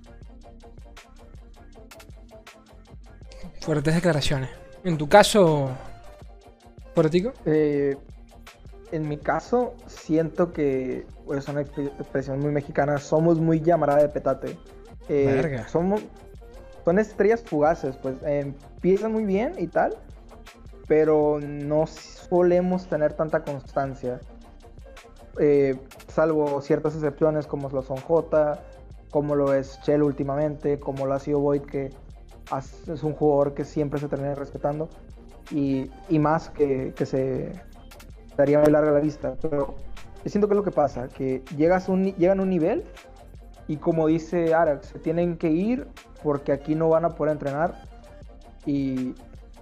Fuertes 3.64 3.94
declaraciones. 3.94 4.50
En 4.84 4.98
tu 4.98 5.08
caso, 5.08 5.70
Portico, 6.94 7.32
Eh, 7.46 7.96
en 8.92 9.08
mi 9.08 9.16
caso, 9.16 9.74
siento 9.86 10.52
que 10.52 11.06
pues, 11.24 11.40
es 11.40 11.48
una 11.48 11.62
exp- 11.62 11.90
expresión 11.98 12.38
muy 12.40 12.52
mexicana. 12.52 12.98
Somos 12.98 13.40
muy 13.40 13.60
llamarada 13.60 14.02
de 14.02 14.08
petate. 14.10 14.56
Eh, 15.08 15.24
Verga. 15.26 15.66
Somos, 15.68 16.02
son 16.84 16.98
estrellas 16.98 17.42
fugaces, 17.42 17.96
pues 17.96 18.16
empiezan 18.22 19.12
muy 19.12 19.24
bien 19.24 19.54
y 19.58 19.66
tal, 19.66 19.96
pero 20.86 21.40
no 21.40 21.86
solemos 21.86 22.86
tener 22.86 23.14
tanta 23.14 23.42
constancia. 23.42 24.20
Eh, 25.40 25.76
salvo 26.08 26.60
ciertas 26.60 26.94
excepciones 26.94 27.46
como 27.46 27.68
lo 27.70 27.82
son 27.82 27.96
J, 27.96 28.60
como 29.10 29.34
lo 29.34 29.54
es 29.54 29.80
Shell 29.84 30.02
últimamente, 30.02 30.78
como 30.78 31.06
lo 31.06 31.14
ha 31.14 31.18
sido 31.18 31.40
Void, 31.40 31.62
que 31.62 31.90
es 32.86 33.03
un 33.03 33.14
jugador 33.14 33.55
que 33.55 33.64
siempre 33.64 33.99
se 34.01 34.09
termina 34.09 34.34
respetando 34.34 34.88
y, 35.51 35.90
y 36.09 36.18
más 36.18 36.51
que, 36.51 36.92
que 36.95 37.07
se 37.07 37.53
daría 38.36 38.59
muy 38.61 38.70
larga 38.70 38.92
la 38.92 39.01
vista. 39.01 39.36
Pero 39.40 39.76
yo 40.24 40.30
siento 40.30 40.49
que 40.49 40.55
es 40.55 40.57
lo 40.57 40.64
que 40.64 40.70
pasa, 40.70 41.09
que 41.09 41.42
llegas 41.57 41.88
un, 41.88 42.14
llegan 42.16 42.40
a 42.40 42.42
un 42.42 42.51
nivel 42.51 42.84
y 43.66 43.76
como 43.76 44.07
dice 44.07 44.55
Arax, 44.55 44.88
se 44.88 44.99
tienen 44.99 45.36
que 45.36 45.51
ir 45.51 45.88
porque 46.22 46.53
aquí 46.53 46.74
no 46.74 46.88
van 46.88 47.05
a 47.05 47.11
poder 47.11 47.32
entrenar 47.32 47.82
y 48.66 49.14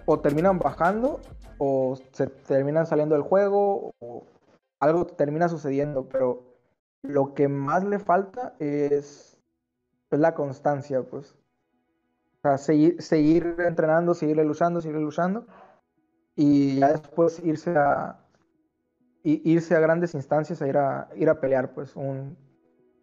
o 0.07 0.19
terminan 0.21 0.59
bajando 0.59 1.21
o 1.59 1.97
se 2.13 2.27
terminan 2.27 2.87
saliendo 2.87 3.15
del 3.15 3.23
juego 3.23 3.93
o 4.01 4.25
algo 4.81 5.07
termina 5.07 5.49
sucediendo, 5.49 6.09
pero 6.09 6.43
lo 7.03 7.35
que 7.35 7.47
más 7.49 7.85
le 7.85 8.01
falta 8.01 8.55
es, 8.59 9.39
es 10.11 10.19
la 10.19 10.35
constancia, 10.35 11.03
pues. 11.03 11.37
O 12.45 12.49
sea, 12.49 12.59
seguir, 12.59 13.01
seguir 13.01 13.55
entrenando, 13.61 14.15
seguir 14.15 14.37
luchando, 14.39 14.81
seguir 14.81 14.99
luchando 14.99 15.47
y 16.35 16.81
ya 16.81 16.89
después 16.93 17.41
irse 17.45 17.71
a 17.71 18.19
irse 19.23 19.77
a 19.77 19.81
grandes 19.81 20.15
instancias 20.15 20.61
a 20.61 20.67
ir 20.67 20.77
a 20.77 21.09
ir 21.15 21.29
a 21.29 21.39
pelear 21.39 21.73
pues 21.73 21.95
un 21.95 22.37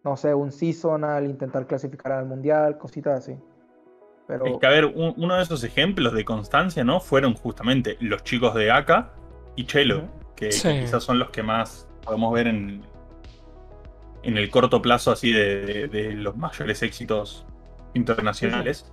no 0.04 0.16
sé 0.18 0.34
un 0.34 0.52
seasonal 0.52 1.24
intentar 1.24 1.66
clasificar 1.66 2.12
al 2.12 2.26
mundial 2.26 2.76
cositas 2.76 3.20
así 3.24 3.38
pero 4.26 4.44
Es 4.46 4.58
que, 4.58 4.66
a 4.66 4.70
ver, 4.70 4.84
un- 4.84 5.14
uno 5.16 5.36
de 5.36 5.42
esos 5.42 5.64
ejemplos 5.64 6.12
de 6.12 6.24
constancia, 6.24 6.84
¿no? 6.84 7.00
Fueron 7.00 7.34
justamente 7.34 7.96
los 8.00 8.22
chicos 8.22 8.54
de 8.54 8.70
AK 8.70 9.10
y 9.56 9.64
Chelo, 9.64 10.02
que, 10.36 10.46
que 10.46 10.52
Sí. 10.52 10.68
quizás 10.80 11.02
son 11.02 11.18
los 11.18 11.30
que 11.30 11.42
más 11.42 11.88
podemos 12.04 12.32
ver 12.32 12.46
en, 12.46 12.82
en 14.22 14.36
el 14.36 14.48
corto 14.50 14.80
plazo, 14.82 15.10
así, 15.10 15.32
de, 15.32 15.64
de- 15.66 15.88
de 15.88 16.12
los 16.12 16.36
mayores 16.36 16.82
éxitos 16.82 17.44
internacionales. 17.94 18.92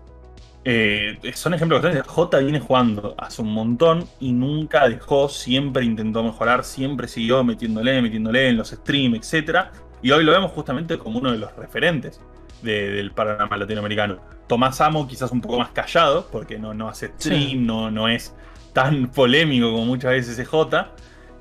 Eh, 0.70 1.18
son 1.34 1.54
ejemplos 1.54 1.82
de 1.82 1.88
constancia. 1.90 2.14
J 2.14 2.38
viene 2.40 2.60
jugando 2.60 3.16
hace 3.18 3.42
un 3.42 3.54
montón 3.54 4.04
y 4.20 4.34
nunca 4.34 4.90
dejó, 4.90 5.30
siempre 5.30 5.86
intentó 5.86 6.24
mejorar, 6.24 6.66
siempre 6.66 7.08
siguió 7.08 7.42
metiéndole, 7.44 8.02
metiéndole 8.02 8.50
en 8.50 8.58
los 8.58 8.72
streams, 8.72 9.34
etc. 9.34 9.68
Y 10.02 10.12
hoy 10.12 10.26
lo 10.26 10.34
vemos 10.34 10.52
justamente 10.52 10.98
como 10.98 11.20
uno 11.20 11.32
de 11.32 11.38
los 11.38 11.56
referentes 11.56 12.20
de- 12.62 12.90
del 12.92 13.12
panorama 13.12 13.56
latinoamericano. 13.56 14.18
Tomás 14.48 14.82
Amo 14.82 15.08
quizás 15.08 15.32
un 15.32 15.40
poco 15.40 15.58
más 15.58 15.70
callado, 15.70 16.28
porque 16.32 16.58
no, 16.60 16.74
no 16.74 16.90
hace 16.90 17.08
stream, 17.18 17.50
Sí. 17.50 17.56
no, 17.56 17.90
no 17.90 18.10
es 18.10 18.36
tan 18.74 19.08
polémico 19.08 19.72
como 19.72 19.86
muchas 19.86 20.12
veces 20.12 20.38
es 20.38 20.48
J. 20.50 20.92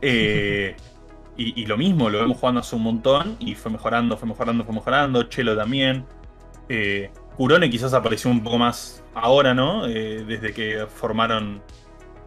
Eh, 0.03 0.77
y, 1.37 1.63
y 1.63 1.67
lo 1.67 1.77
mismo, 1.77 2.11
lo 2.11 2.21
vemos 2.21 2.37
jugando 2.39 2.61
hace 2.61 2.77
un 2.77 2.83
montón 2.83 3.37
y 3.41 3.57
fue 3.57 3.73
mejorando, 3.73 4.17
fue 4.17 4.29
mejorando, 4.29 4.65
fue 4.65 4.75
mejorando. 4.75 5.25
Chelo 5.25 5.57
también. 5.57 6.05
Eh, 6.69 7.11
Curone 7.37 7.69
quizás 7.71 7.95
apareció 7.95 8.31
un 8.31 8.43
poco 8.43 8.59
más 8.59 9.03
ahora, 9.15 9.55
¿no? 9.55 9.87
Eh, 9.87 10.25
desde 10.27 10.53
que 10.53 10.87
formaron 10.87 11.63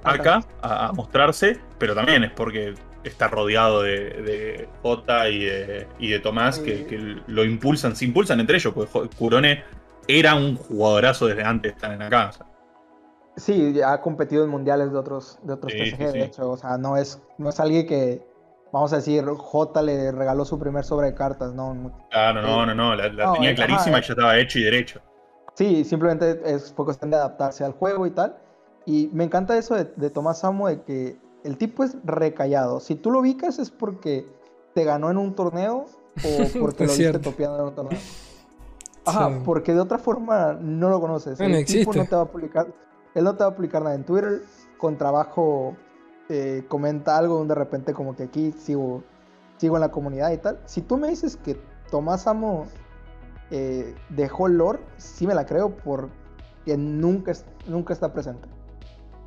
acá 0.04 0.44
a, 0.62 0.88
a 0.88 0.92
mostrarse, 0.94 1.60
pero 1.78 1.96
también 1.96 2.24
es 2.24 2.32
porque 2.32 2.76
está 3.04 3.28
rodeado 3.28 3.84
de, 3.84 4.10
de 4.22 4.70
J 4.82 5.30
y 5.30 5.46
de, 5.46 5.88
y 6.00 6.10
de 6.10 6.20
Tomás 6.20 6.60
que, 6.60 7.22
lo 7.28 7.44
impulsan, 7.44 7.96
se 7.96 8.06
impulsan 8.06 8.40
entre 8.40 8.58
ellos, 8.58 8.74
porque 8.74 9.10
Curone 9.18 9.64
era 10.08 10.36
un 10.36 10.56
jugadorazo 10.56 11.28
desde 11.28 11.44
antes 11.44 11.72
de 11.72 11.76
estar 11.76 11.92
en 11.92 12.02
acá. 12.02 12.30
o 12.30 12.34
sea. 12.34 12.46
sí 13.38 13.82
ha 13.82 14.02
competido 14.02 14.44
en 14.44 14.50
mundiales 14.50 14.92
de 14.92 14.98
otros 14.98 15.40
de 15.44 15.54
otros 15.54 15.72
Sí, 15.72 15.92
de 15.92 16.24
hecho 16.24 16.50
o 16.50 16.58
sea 16.58 16.78
no 16.78 16.98
es 16.98 17.22
no 17.38 17.50
es 17.50 17.60
alguien 17.60 17.88
que 17.88 18.29
vamos 18.72 18.94
a 18.94 18.98
decir 18.98 19.26
J 19.26 19.82
le 19.82 20.12
regaló 20.12 20.46
su 20.46 20.60
primer 20.60 20.84
sobre 20.84 21.08
de 21.08 21.14
cartas 21.16 21.54
no 21.54 21.92
Claro, 22.10 22.42
no, 22.42 22.66
no, 22.66 22.76
no, 22.76 22.96
la, 22.96 23.10
la 23.10 23.26
No, 23.26 23.34
tenía 23.34 23.50
ajá, 23.50 23.66
clarísima 23.66 23.98
eh. 23.98 24.02
y 24.04 24.08
ya 24.08 24.14
estaba 24.14 24.38
hecho 24.38 24.60
y 24.60 24.64
derecho. 24.64 25.02
Sí, 25.56 25.84
simplemente 25.84 26.40
es 26.46 26.74
fue 26.74 26.86
cuestión 26.86 27.12
de 27.12 27.18
adaptarse 27.18 27.64
al 27.64 27.74
juego 27.74 28.06
y 28.06 28.12
tal. 28.12 28.38
Y 28.86 29.10
me 29.14 29.26
encanta 29.26 29.58
eso 29.58 29.76
de, 29.76 29.86
de 29.96 30.10
Tomás 30.10 30.40
Samo, 30.40 30.68
de 30.68 30.82
que 30.84 31.18
el 31.44 31.58
tipo 31.58 31.84
es 31.84 31.98
recallado. 32.04 32.80
Si 32.80 32.96
tú 32.96 33.12
lo 33.12 33.20
ubicas 33.20 33.60
es 33.60 33.70
porque 33.70 34.28
te 34.74 34.84
ganó 34.84 35.12
en 35.12 35.18
un 35.18 35.36
torneo 35.36 35.86
o 35.86 36.60
porque 36.60 36.86
lo 36.86 36.94
viste 36.94 37.20
topeando 37.20 37.58
en 37.60 37.64
un 37.66 37.76
torneo. 37.76 38.00
Ajá, 39.06 39.32
porque 39.44 39.74
de 39.74 39.80
otra 39.80 39.98
forma 39.98 40.54
no 40.54 40.90
lo 40.90 41.00
conoces. 41.00 41.40
el 41.40 41.66
tipo 41.66 41.94
no 41.94 42.06
te 42.06 42.16
va 42.16 42.24
a 42.24 42.26
publicar, 42.26 42.68
él 43.16 43.24
no 43.24 43.36
te 43.36 43.44
va 43.44 43.50
a 43.50 43.56
publicar 43.56 43.82
nada 43.82 43.96
en 43.96 44.04
Twitter. 44.04 44.42
Con 44.78 44.98
trabajo 44.98 45.76
eh, 46.30 46.64
comenta 46.68 47.18
algo 47.18 47.40
donde 47.40 47.56
de 47.56 47.60
repente 47.60 47.94
como 47.94 48.16
que 48.16 48.24
aquí 48.24 48.52
sigo, 48.52 49.04
sigo 49.58 49.78
en 49.78 49.82
la 49.82 49.90
comunidad 49.90 50.32
y 50.32 50.38
tal. 50.38 50.60
Si 50.66 50.82
tú 50.82 50.98
me 50.98 51.10
dices 51.10 51.38
que 51.38 51.60
Tomás 51.90 52.28
Amo 52.28 52.68
eh, 53.50 53.96
dejó 54.10 54.46
el 54.46 54.58
lore, 54.58 54.80
sí 54.98 55.26
me 55.26 55.34
la 55.34 55.48
creo 55.48 55.76
porque 55.76 56.78
nunca, 56.78 57.34
nunca 57.68 57.94
está 57.94 58.14
presente. 58.14 58.48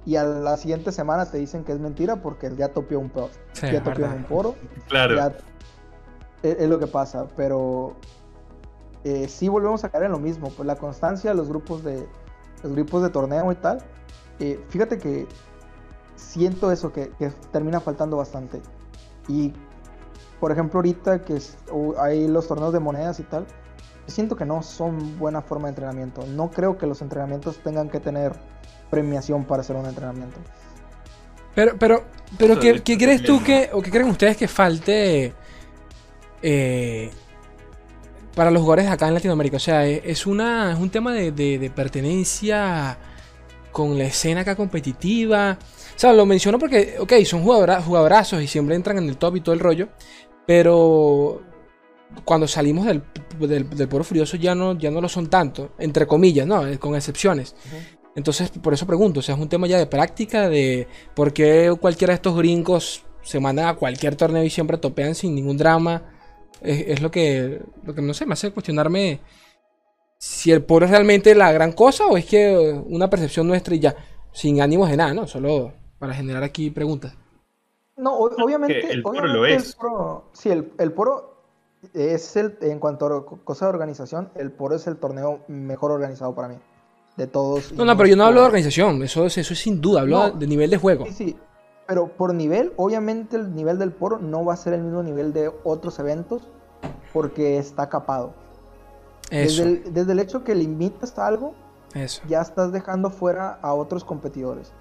Y 0.04 0.16
a 0.16 0.24
la 0.24 0.56
siguiente 0.56 0.92
semana 0.92 1.26
te 1.26 1.38
dicen 1.38 1.64
que 1.64 1.72
es 1.72 1.80
mentira 1.80 2.16
porque 2.16 2.54
ya 2.56 2.68
topió 2.68 3.00
un, 3.00 3.12
ya 3.60 3.82
topió 3.82 4.06
un 4.06 4.24
poro. 4.24 4.54
Claro. 4.88 5.32
es, 6.42 6.68
lo 6.68 6.78
que 6.78 6.86
pasa, 6.86 7.26
pero 7.36 7.94
eh, 9.04 9.26
sí 9.28 9.48
volvemos 9.48 9.82
a 9.84 9.88
caer 9.88 10.04
en 10.04 10.12
lo 10.12 10.18
mismo. 10.18 10.50
Pues 10.50 10.66
la 10.66 10.76
constancia 10.76 11.30
de 11.30 11.36
los 11.36 11.48
grupos 11.48 11.82
de, 11.84 12.06
los 12.62 12.72
grupos 12.72 13.02
de 13.02 13.10
torneo 13.10 13.50
y 13.50 13.56
tal. 13.56 13.78
Eh, 14.38 14.64
fíjate 14.68 14.98
que 14.98 15.26
siento 16.16 16.72
eso, 16.72 16.92
que, 16.92 17.10
termina 17.52 17.80
faltando 17.80 18.16
bastante. 18.16 18.60
Y, 19.28 19.52
por 20.40 20.52
ejemplo, 20.52 20.78
ahorita 20.78 21.24
que 21.24 21.38
hay 21.98 22.28
los 22.28 22.48
torneos 22.48 22.72
de 22.72 22.80
monedas 22.80 23.20
y 23.20 23.24
tal, 23.24 23.46
siento 24.06 24.36
que 24.36 24.44
no 24.44 24.62
son 24.62 25.18
buena 25.18 25.42
forma 25.42 25.66
de 25.66 25.70
entrenamiento. 25.70 26.24
No 26.26 26.50
creo 26.50 26.76
que 26.78 26.86
los 26.86 27.02
entrenamientos 27.02 27.58
tengan 27.58 27.88
que 27.88 28.00
tener 28.00 28.32
premiación 28.90 29.44
para 29.44 29.62
hacer 29.62 29.76
un 29.76 29.86
entrenamiento. 29.86 30.38
Pero, 31.54 31.76
pero, 31.78 32.04
pero, 32.38 32.58
¿qué, 32.58 32.82
crees 32.82 33.22
tú 33.22 33.42
que, 33.42 33.70
o 33.72 33.82
qué 33.82 33.90
creen 33.90 34.08
ustedes 34.08 34.36
que 34.36 34.48
falte 34.48 35.34
eh, 36.40 37.10
para 38.34 38.50
los 38.50 38.62
jugadores 38.62 38.90
acá 38.90 39.08
en 39.08 39.14
Latinoamérica? 39.14 39.56
O 39.56 39.60
sea, 39.60 39.86
es, 39.86 40.26
una, 40.26 40.72
es 40.72 40.78
un 40.78 40.88
tema 40.90 41.12
de, 41.12 41.72
pertenencia 41.74 42.98
con 43.72 43.98
la 43.98 44.04
escena 44.04 44.42
acá 44.42 44.54
competitiva. 44.54 45.58
O 45.94 45.98
sea, 45.98 46.12
lo 46.12 46.26
menciono 46.26 46.58
porque, 46.58 46.96
ok, 47.00 47.12
son 47.24 47.42
jugadorazos 47.42 48.42
y 48.42 48.46
siempre 48.46 48.76
entran 48.76 48.98
en 48.98 49.08
el 49.08 49.16
top 49.16 49.36
y 49.36 49.40
todo 49.40 49.54
el 49.54 49.60
rollo. 49.60 49.88
Pero 50.46 51.42
cuando 52.24 52.46
salimos 52.46 52.86
del, 52.86 53.02
del, 53.38 53.88
Poro 53.88 54.04
Furioso 54.04 54.36
ya 54.36 54.54
no, 54.54 54.78
ya 54.78 54.90
no 54.90 55.00
lo 55.00 55.08
son 55.08 55.28
tanto, 55.28 55.72
entre 55.78 56.06
comillas, 56.06 56.46
¿no? 56.46 56.62
Con 56.78 56.94
excepciones. 56.94 57.54
Entonces, 58.14 58.50
por 58.50 58.74
eso 58.74 58.86
pregunto, 58.86 59.20
o 59.20 59.22
sea, 59.22 59.34
es 59.34 59.40
un 59.40 59.48
tema 59.48 59.66
ya 59.66 59.78
de 59.78 59.86
práctica, 59.86 60.48
de 60.48 60.86
por 61.14 61.32
qué 61.32 61.74
cualquiera 61.80 62.12
de 62.12 62.16
estos 62.16 62.36
gringos 62.36 63.04
se 63.22 63.40
mandan 63.40 63.66
a 63.68 63.74
cualquier 63.74 64.16
torneo 64.16 64.44
y 64.44 64.50
siempre 64.50 64.76
topean 64.76 65.14
sin 65.14 65.34
ningún 65.34 65.56
drama. 65.56 66.02
Es, 66.60 67.00
lo, 67.00 67.10
que, 67.10 67.60
lo 67.82 67.94
que, 67.94 68.02
no 68.02 68.14
sé, 68.14 68.24
me 68.26 68.34
hace 68.34 68.52
cuestionarme 68.52 69.20
si 70.22 70.52
el 70.52 70.62
poro 70.62 70.84
es 70.84 70.92
realmente 70.92 71.34
la 71.34 71.50
gran 71.50 71.72
cosa 71.72 72.06
o 72.06 72.16
es 72.16 72.24
que 72.24 72.80
una 72.86 73.10
percepción 73.10 73.48
nuestra 73.48 73.74
y 73.74 73.80
ya, 73.80 73.96
sin 74.30 74.62
ánimos 74.62 74.88
de 74.88 74.96
nada, 74.96 75.12
¿no? 75.12 75.26
Solo 75.26 75.72
para 75.98 76.14
generar 76.14 76.44
aquí 76.44 76.70
preguntas. 76.70 77.16
No, 77.96 78.16
obviamente. 78.18 78.88
El 78.88 79.02
poro 79.02 79.26
lo 79.26 79.44
es. 79.44 79.76
sí, 80.32 80.48
el, 80.48 80.72
el 80.78 80.92
poro 80.92 81.42
es 81.92 82.36
el, 82.36 82.56
en 82.60 82.78
cuanto 82.78 83.06
a 83.06 83.26
cosa 83.42 83.66
de 83.66 83.70
organización, 83.70 84.30
el 84.36 84.52
poro 84.52 84.76
es 84.76 84.86
el 84.86 84.96
torneo 84.96 85.40
mejor 85.48 85.90
organizado 85.90 86.36
para 86.36 86.46
mí 86.46 86.54
de 87.16 87.26
todos. 87.26 87.72
No, 87.72 87.84
no, 87.84 87.96
pero 87.96 88.08
yo 88.08 88.14
no 88.14 88.24
hablo 88.24 88.42
de 88.42 88.46
organización, 88.46 89.02
eso, 89.02 89.26
eso 89.26 89.40
es 89.40 89.58
sin 89.58 89.80
duda, 89.80 90.02
hablo 90.02 90.30
de 90.30 90.46
nivel 90.46 90.70
de 90.70 90.76
juego. 90.76 91.04
Sí, 91.06 91.12
sí, 91.12 91.36
pero 91.88 92.06
por 92.06 92.32
nivel, 92.32 92.72
obviamente 92.76 93.36
el 93.36 93.56
nivel 93.56 93.76
del 93.76 93.90
poro 93.90 94.20
no 94.20 94.44
va 94.44 94.54
a 94.54 94.56
ser 94.56 94.74
el 94.74 94.82
mismo 94.82 95.02
nivel 95.02 95.32
de 95.32 95.50
otros 95.64 95.98
eventos 95.98 96.48
porque 97.12 97.58
está 97.58 97.88
capado. 97.88 98.40
Desde 99.30 99.62
el, 99.62 99.94
desde 99.94 100.12
el 100.12 100.18
hecho 100.18 100.44
que 100.44 100.54
limitas 100.54 101.18
algo, 101.18 101.54
eso. 101.94 102.22
ya 102.28 102.40
estás 102.42 102.72
dejando 102.72 103.10
fuera 103.10 103.58
a 103.62 103.74
otros 103.74 104.04
competidores. 104.04 104.72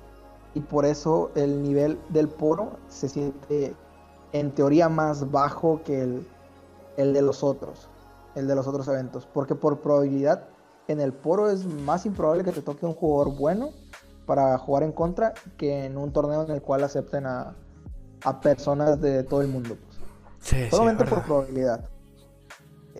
Y 0.53 0.59
por 0.59 0.85
eso 0.85 1.31
el 1.35 1.63
nivel 1.63 1.97
del 2.09 2.27
poro 2.27 2.77
se 2.89 3.07
siente 3.07 3.73
en 4.33 4.51
teoría 4.51 4.89
más 4.89 5.31
bajo 5.31 5.81
que 5.83 6.01
el, 6.01 6.27
el 6.97 7.13
de 7.13 7.21
los 7.21 7.43
otros, 7.43 7.89
el 8.35 8.47
de 8.47 8.55
los 8.55 8.67
otros 8.67 8.87
eventos. 8.87 9.25
Porque 9.25 9.55
por 9.55 9.79
probabilidad 9.79 10.47
en 10.87 10.99
el 10.99 11.13
poro 11.13 11.49
es 11.49 11.65
más 11.65 12.05
improbable 12.05 12.43
que 12.43 12.51
te 12.51 12.61
toque 12.61 12.85
un 12.85 12.93
jugador 12.93 13.35
bueno 13.37 13.69
para 14.25 14.57
jugar 14.57 14.83
en 14.83 14.91
contra 14.91 15.33
que 15.57 15.85
en 15.85 15.97
un 15.97 16.11
torneo 16.11 16.43
en 16.43 16.51
el 16.51 16.61
cual 16.61 16.83
acepten 16.83 17.25
a, 17.25 17.55
personas 18.41 19.01
de 19.01 19.23
todo 19.23 19.41
el 19.41 19.47
mundo. 19.47 19.77
Pues. 20.49 20.69
Solamente 20.69 21.05
por 21.05 21.23
probabilidad. 21.23 21.89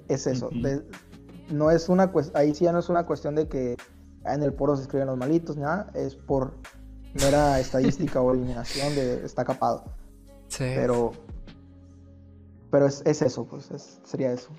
Es 0.08 0.26
eso. 0.26 0.50
No 1.52 1.72
es 1.72 1.90
una 1.90 2.12
ahí 2.34 2.54
sí 2.54 2.66
ya 2.66 2.72
no 2.72 2.80
es 2.80 2.90
una 2.90 3.06
cuestión 3.06 3.36
de 3.36 3.48
que 3.48 3.76
en 4.26 4.44
el 4.44 4.54
poro 4.54 4.76
se 4.76 4.84
escriben 4.84 5.08
los 5.08 5.18
malitos, 5.18 5.58
nada. 5.58 5.90
Es 5.94 6.16
por 6.16 6.54
mera 7.22 7.60
estadística 7.60 8.22
o 8.22 8.32
eliminación 8.32 8.94
de 8.96 9.26
está 9.26 9.44
capado. 9.44 9.84
Pero, 10.58 11.14
pero 12.70 12.86
es, 12.86 13.04
eso, 13.06 13.46
pues 13.46 13.70
sería 14.04 14.34
eso. 14.34 14.50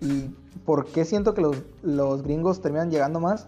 ¿Y 0.00 0.28
por 0.66 0.86
qué 0.86 1.06
siento 1.06 1.32
que 1.32 1.40
los, 1.82 2.22
gringos 2.22 2.60
terminan 2.60 2.90
llegando 2.90 3.20
más? 3.20 3.46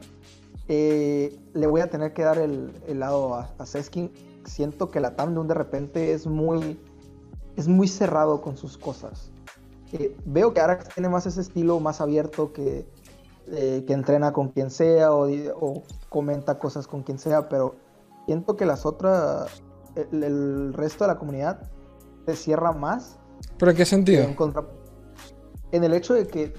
Eh, 0.68 1.38
le 1.52 1.66
voy 1.66 1.82
a 1.82 1.90
tener 1.90 2.14
que 2.14 2.22
dar 2.22 2.38
el, 2.38 2.72
lado 2.98 3.34
a, 3.34 3.50
a, 3.58 3.66
Seskin. 3.66 4.10
Siento 4.44 4.90
que 4.90 5.00
la 5.00 5.16
Tamdun 5.16 5.46
de 5.48 5.54
repente 5.54 6.12
es 6.12 6.26
muy, 6.26 6.80
es 7.56 7.68
muy 7.68 7.86
cerrado 7.86 8.40
con 8.40 8.56
sus 8.56 8.78
cosas. 8.78 9.30
Eh, 9.92 10.16
veo 10.24 10.52
que 10.52 10.60
Arax 10.60 10.94
tiene 10.94 11.08
más 11.08 11.26
ese 11.26 11.40
estilo 11.40 11.80
más 11.80 12.00
abierto 12.00 12.52
que, 12.52 12.86
eh, 13.46 13.84
que 13.86 13.92
entrena 13.92 14.32
con 14.32 14.48
quien 14.48 14.70
sea 14.70 15.12
o, 15.12 15.82
comenta 16.08 16.58
cosas 16.58 16.86
con 16.86 17.02
quien 17.02 17.18
sea, 17.18 17.48
pero 17.48 17.76
siento 18.26 18.56
que 18.56 18.66
las 18.66 18.84
otras, 18.84 19.62
el, 19.94 20.74
resto 20.74 21.04
de 21.04 21.08
la 21.08 21.18
comunidad 21.18 21.70
se 22.26 22.36
cierra 22.36 22.72
más. 22.72 23.18
¿Pero 23.56 23.70
en 23.70 23.76
qué 23.76 23.86
sentido? 23.86 24.24
En 24.24 24.34
contra, 24.34 24.66
en 25.72 25.84
el 25.84 25.94
hecho 25.94 26.14
de 26.14 26.26
que 26.26 26.52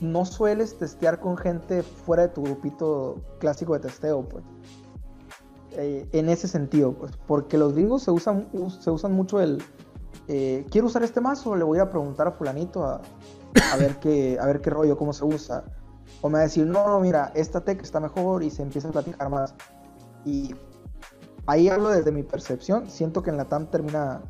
no 0.00 0.24
sueles 0.24 0.78
testear 0.78 1.20
con 1.20 1.36
gente 1.36 1.82
fuera 1.82 2.24
de 2.24 2.28
tu 2.28 2.42
grupito 2.42 3.16
clásico 3.38 3.74
de 3.74 3.80
testeo, 3.80 4.22
pues. 4.22 4.44
Eh, 5.72 6.08
en 6.12 6.28
ese 6.28 6.48
sentido, 6.48 6.94
pues, 6.94 7.12
porque 7.26 7.58
los 7.58 7.74
gringos 7.74 8.02
se 8.02 8.10
usan, 8.10 8.48
se 8.80 8.90
usan 8.90 9.12
mucho 9.12 9.40
el 9.40 9.62
eh, 10.28 10.66
quiero 10.70 10.88
usar 10.88 11.02
este 11.02 11.20
mazo, 11.20 11.54
le 11.56 11.64
voy 11.64 11.78
a 11.78 11.90
preguntar 11.90 12.26
a 12.28 12.32
fulanito 12.32 12.84
a, 12.84 13.00
ver 13.78 13.96
qué, 13.96 14.38
a 14.40 14.46
ver 14.46 14.60
qué 14.60 14.70
rollo, 14.70 14.96
cómo 14.96 15.12
se 15.12 15.24
usa. 15.24 15.64
O 16.22 16.28
me 16.28 16.34
va 16.34 16.40
a 16.40 16.42
decir, 16.42 16.66
no, 16.66 16.86
no, 16.88 17.00
mira, 17.00 17.32
esta 17.34 17.60
tech 17.60 17.82
está 17.82 18.00
mejor 18.00 18.42
y 18.42 18.50
se 18.50 18.62
empieza 18.62 18.88
a 18.88 18.92
platicar 18.92 19.28
más. 19.30 19.54
Y 20.24 20.54
ahí 21.46 21.68
hablo 21.68 21.90
desde 21.90 22.10
mi 22.10 22.22
percepción, 22.22 22.88
siento 22.90 23.22
que 23.22 23.30
en 23.30 23.36
la 23.36 23.44
TAM 23.44 23.66
termina, 23.66 24.22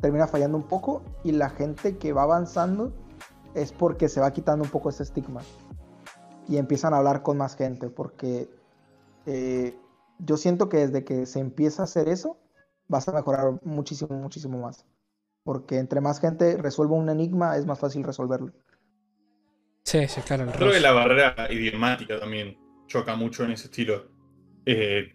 termina 0.00 0.26
fallando 0.26 0.56
un 0.56 0.64
poco 0.64 1.02
y 1.22 1.32
la 1.32 1.50
gente 1.50 1.98
que 1.98 2.12
va 2.12 2.22
avanzando 2.22 2.92
es 3.54 3.72
porque 3.72 4.08
se 4.08 4.20
va 4.20 4.32
quitando 4.32 4.64
un 4.64 4.70
poco 4.70 4.90
ese 4.90 5.02
estigma 5.02 5.40
y 6.48 6.56
empiezan 6.56 6.94
a 6.94 6.98
hablar 6.98 7.22
con 7.22 7.36
más 7.36 7.54
gente, 7.54 7.88
porque 7.90 8.50
eh, 9.26 9.78
yo 10.18 10.36
siento 10.36 10.68
que 10.68 10.78
desde 10.78 11.04
que 11.04 11.26
se 11.26 11.38
empieza 11.38 11.82
a 11.82 11.84
hacer 11.84 12.08
eso, 12.08 12.38
vas 12.88 13.08
a 13.08 13.12
mejorar 13.12 13.60
muchísimo, 13.62 14.16
muchísimo 14.16 14.58
más. 14.58 14.84
Porque 15.42 15.78
entre 15.78 16.00
más 16.00 16.20
gente 16.20 16.56
resuelva 16.56 16.94
un 16.94 17.08
enigma, 17.08 17.56
es 17.56 17.66
más 17.66 17.78
fácil 17.78 18.04
resolverlo. 18.04 18.52
Sí, 19.84 20.06
sí, 20.08 20.20
claro. 20.20 20.46
Creo 20.52 20.72
que 20.72 20.80
la 20.80 20.92
barrera 20.92 21.48
idiomática 21.50 22.20
también 22.20 22.58
choca 22.86 23.16
mucho 23.16 23.44
en 23.44 23.52
ese 23.52 23.66
estilo. 23.66 24.08
Eh, 24.66 25.14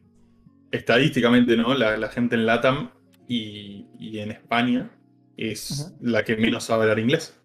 estadísticamente, 0.71 1.55
¿no? 1.55 1.73
La, 1.75 2.09
gente 2.09 2.35
en 2.35 2.45
LATAM 2.45 2.91
y, 3.27 4.17
en 4.19 4.31
España 4.31 4.91
es 5.37 5.93
la 6.01 6.23
que 6.23 6.37
menos 6.37 6.63
sabe 6.63 6.83
hablar 6.83 6.99
inglés. 6.99 7.39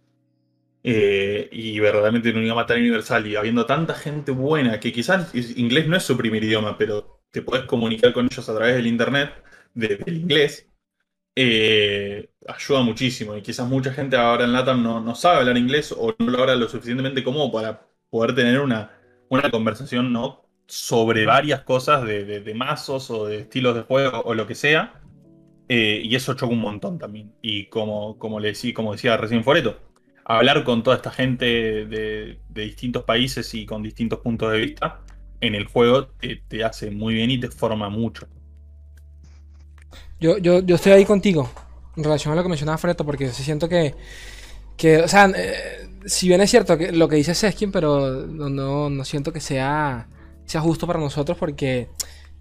Eh, 0.82 1.48
y 1.52 1.78
verdaderamente 1.78 2.30
en 2.30 2.38
un 2.38 2.42
idioma 2.44 2.64
tan 2.64 2.78
universal 2.78 3.26
y 3.26 3.36
habiendo 3.36 3.66
tanta 3.66 3.92
gente 3.94 4.32
buena 4.32 4.80
que 4.80 4.94
quizás 4.94 5.34
inglés 5.34 5.86
no 5.86 5.96
es 5.96 6.04
su 6.04 6.16
primer 6.16 6.42
idioma, 6.42 6.78
pero 6.78 7.20
te 7.30 7.42
puedes 7.42 7.66
comunicar 7.66 8.14
con 8.14 8.26
ellos 8.26 8.48
a 8.48 8.54
través 8.54 8.76
del 8.76 8.86
internet, 8.86 9.30
del 9.74 10.02
inglés, 10.08 10.70
eh, 11.36 12.29
ayuda 12.47 12.82
muchísimo. 12.82 13.36
Y 13.36 13.43
quizás 13.43 13.68
mucha 13.68 13.93
gente 13.93 14.16
ahora 14.16 14.45
en 14.45 14.53
LATAM 14.53 14.82
no, 14.82 15.01
no 15.01 15.14
sabe 15.14 15.38
hablar 15.38 15.57
inglés 15.57 15.95
o 15.97 16.14
no 16.18 16.30
lo 16.30 16.41
habla 16.41 16.57
lo 16.57 16.68
suficientemente 16.68 17.22
cómodo 17.22 17.53
para 17.53 17.86
poder 18.09 18.34
tener 18.34 18.61
una, 18.61 18.91
una 19.28 19.51
conversación 19.51 20.12
¿no? 20.12 20.47
sobre 20.66 21.26
varias 21.26 21.62
cosas 21.62 22.05
de, 22.05 22.24
de, 22.24 22.55
mazos 22.55 23.11
o 23.11 23.26
de 23.26 23.41
estilos 23.41 23.74
de 23.74 23.82
juego 23.82 24.22
o 24.24 24.34
lo 24.34 24.47
que 24.47 24.55
sea. 24.55 25.01
Eh, 25.68 26.03
y 26.05 26.14
eso 26.16 26.34
choca 26.34 26.53
un 26.53 26.61
montón 26.61 26.99
también. 26.99 27.32
Y 27.43 27.66
como, 27.66 28.18
como, 28.18 28.41
le 28.41 28.53
como 28.74 28.93
decía 28.93 29.16
recién 29.16 29.45
Foreto, 29.45 29.78
hablar 30.24 30.64
con 30.64 30.82
toda 30.82 30.97
esta 30.97 31.11
gente 31.11 31.47
de, 31.86 32.41
distintos 32.49 33.05
países 33.05 33.55
y 33.55 33.66
con 33.66 33.82
distintos 33.82 34.20
puntos 34.20 34.53
de 34.53 34.59
vista 34.59 35.01
en 35.41 35.55
el 35.55 35.64
juego 35.66 36.09
te, 36.09 36.64
hace 36.64 36.91
muy 36.91 37.14
bien 37.14 37.30
y 37.30 37.38
te 37.38 37.49
forma 37.49 37.88
mucho. 37.88 38.26
Yo, 40.18 40.36
yo, 40.38 40.61
yo 40.61 40.74
estoy 40.74 40.93
ahí 40.93 41.05
contigo 41.05 41.51
en 42.01 42.05
relación 42.05 42.32
a 42.32 42.36
lo 42.36 42.42
que 42.42 42.48
mencionaba 42.48 42.78
Freto, 42.78 43.05
porque 43.05 43.28
siento 43.28 43.68
que, 43.68 43.94
que 44.76 44.98
o 44.98 45.09
sea, 45.09 45.30
eh, 45.36 45.88
si 46.07 46.28
bien 46.28 46.40
es 46.40 46.51
cierto 46.51 46.76
que 46.78 46.92
lo 46.92 47.09
que 47.09 47.16
dice 47.16 47.34
Seskin, 47.34 47.70
pero 47.70 48.26
no, 48.26 48.90
no, 48.90 49.05
siento 49.05 49.32
que 49.32 49.40
sea, 49.40 50.09
sea 50.46 50.61
justo 50.61 50.86
para 50.86 50.98
nosotros 50.98 51.36
porque 51.38 51.88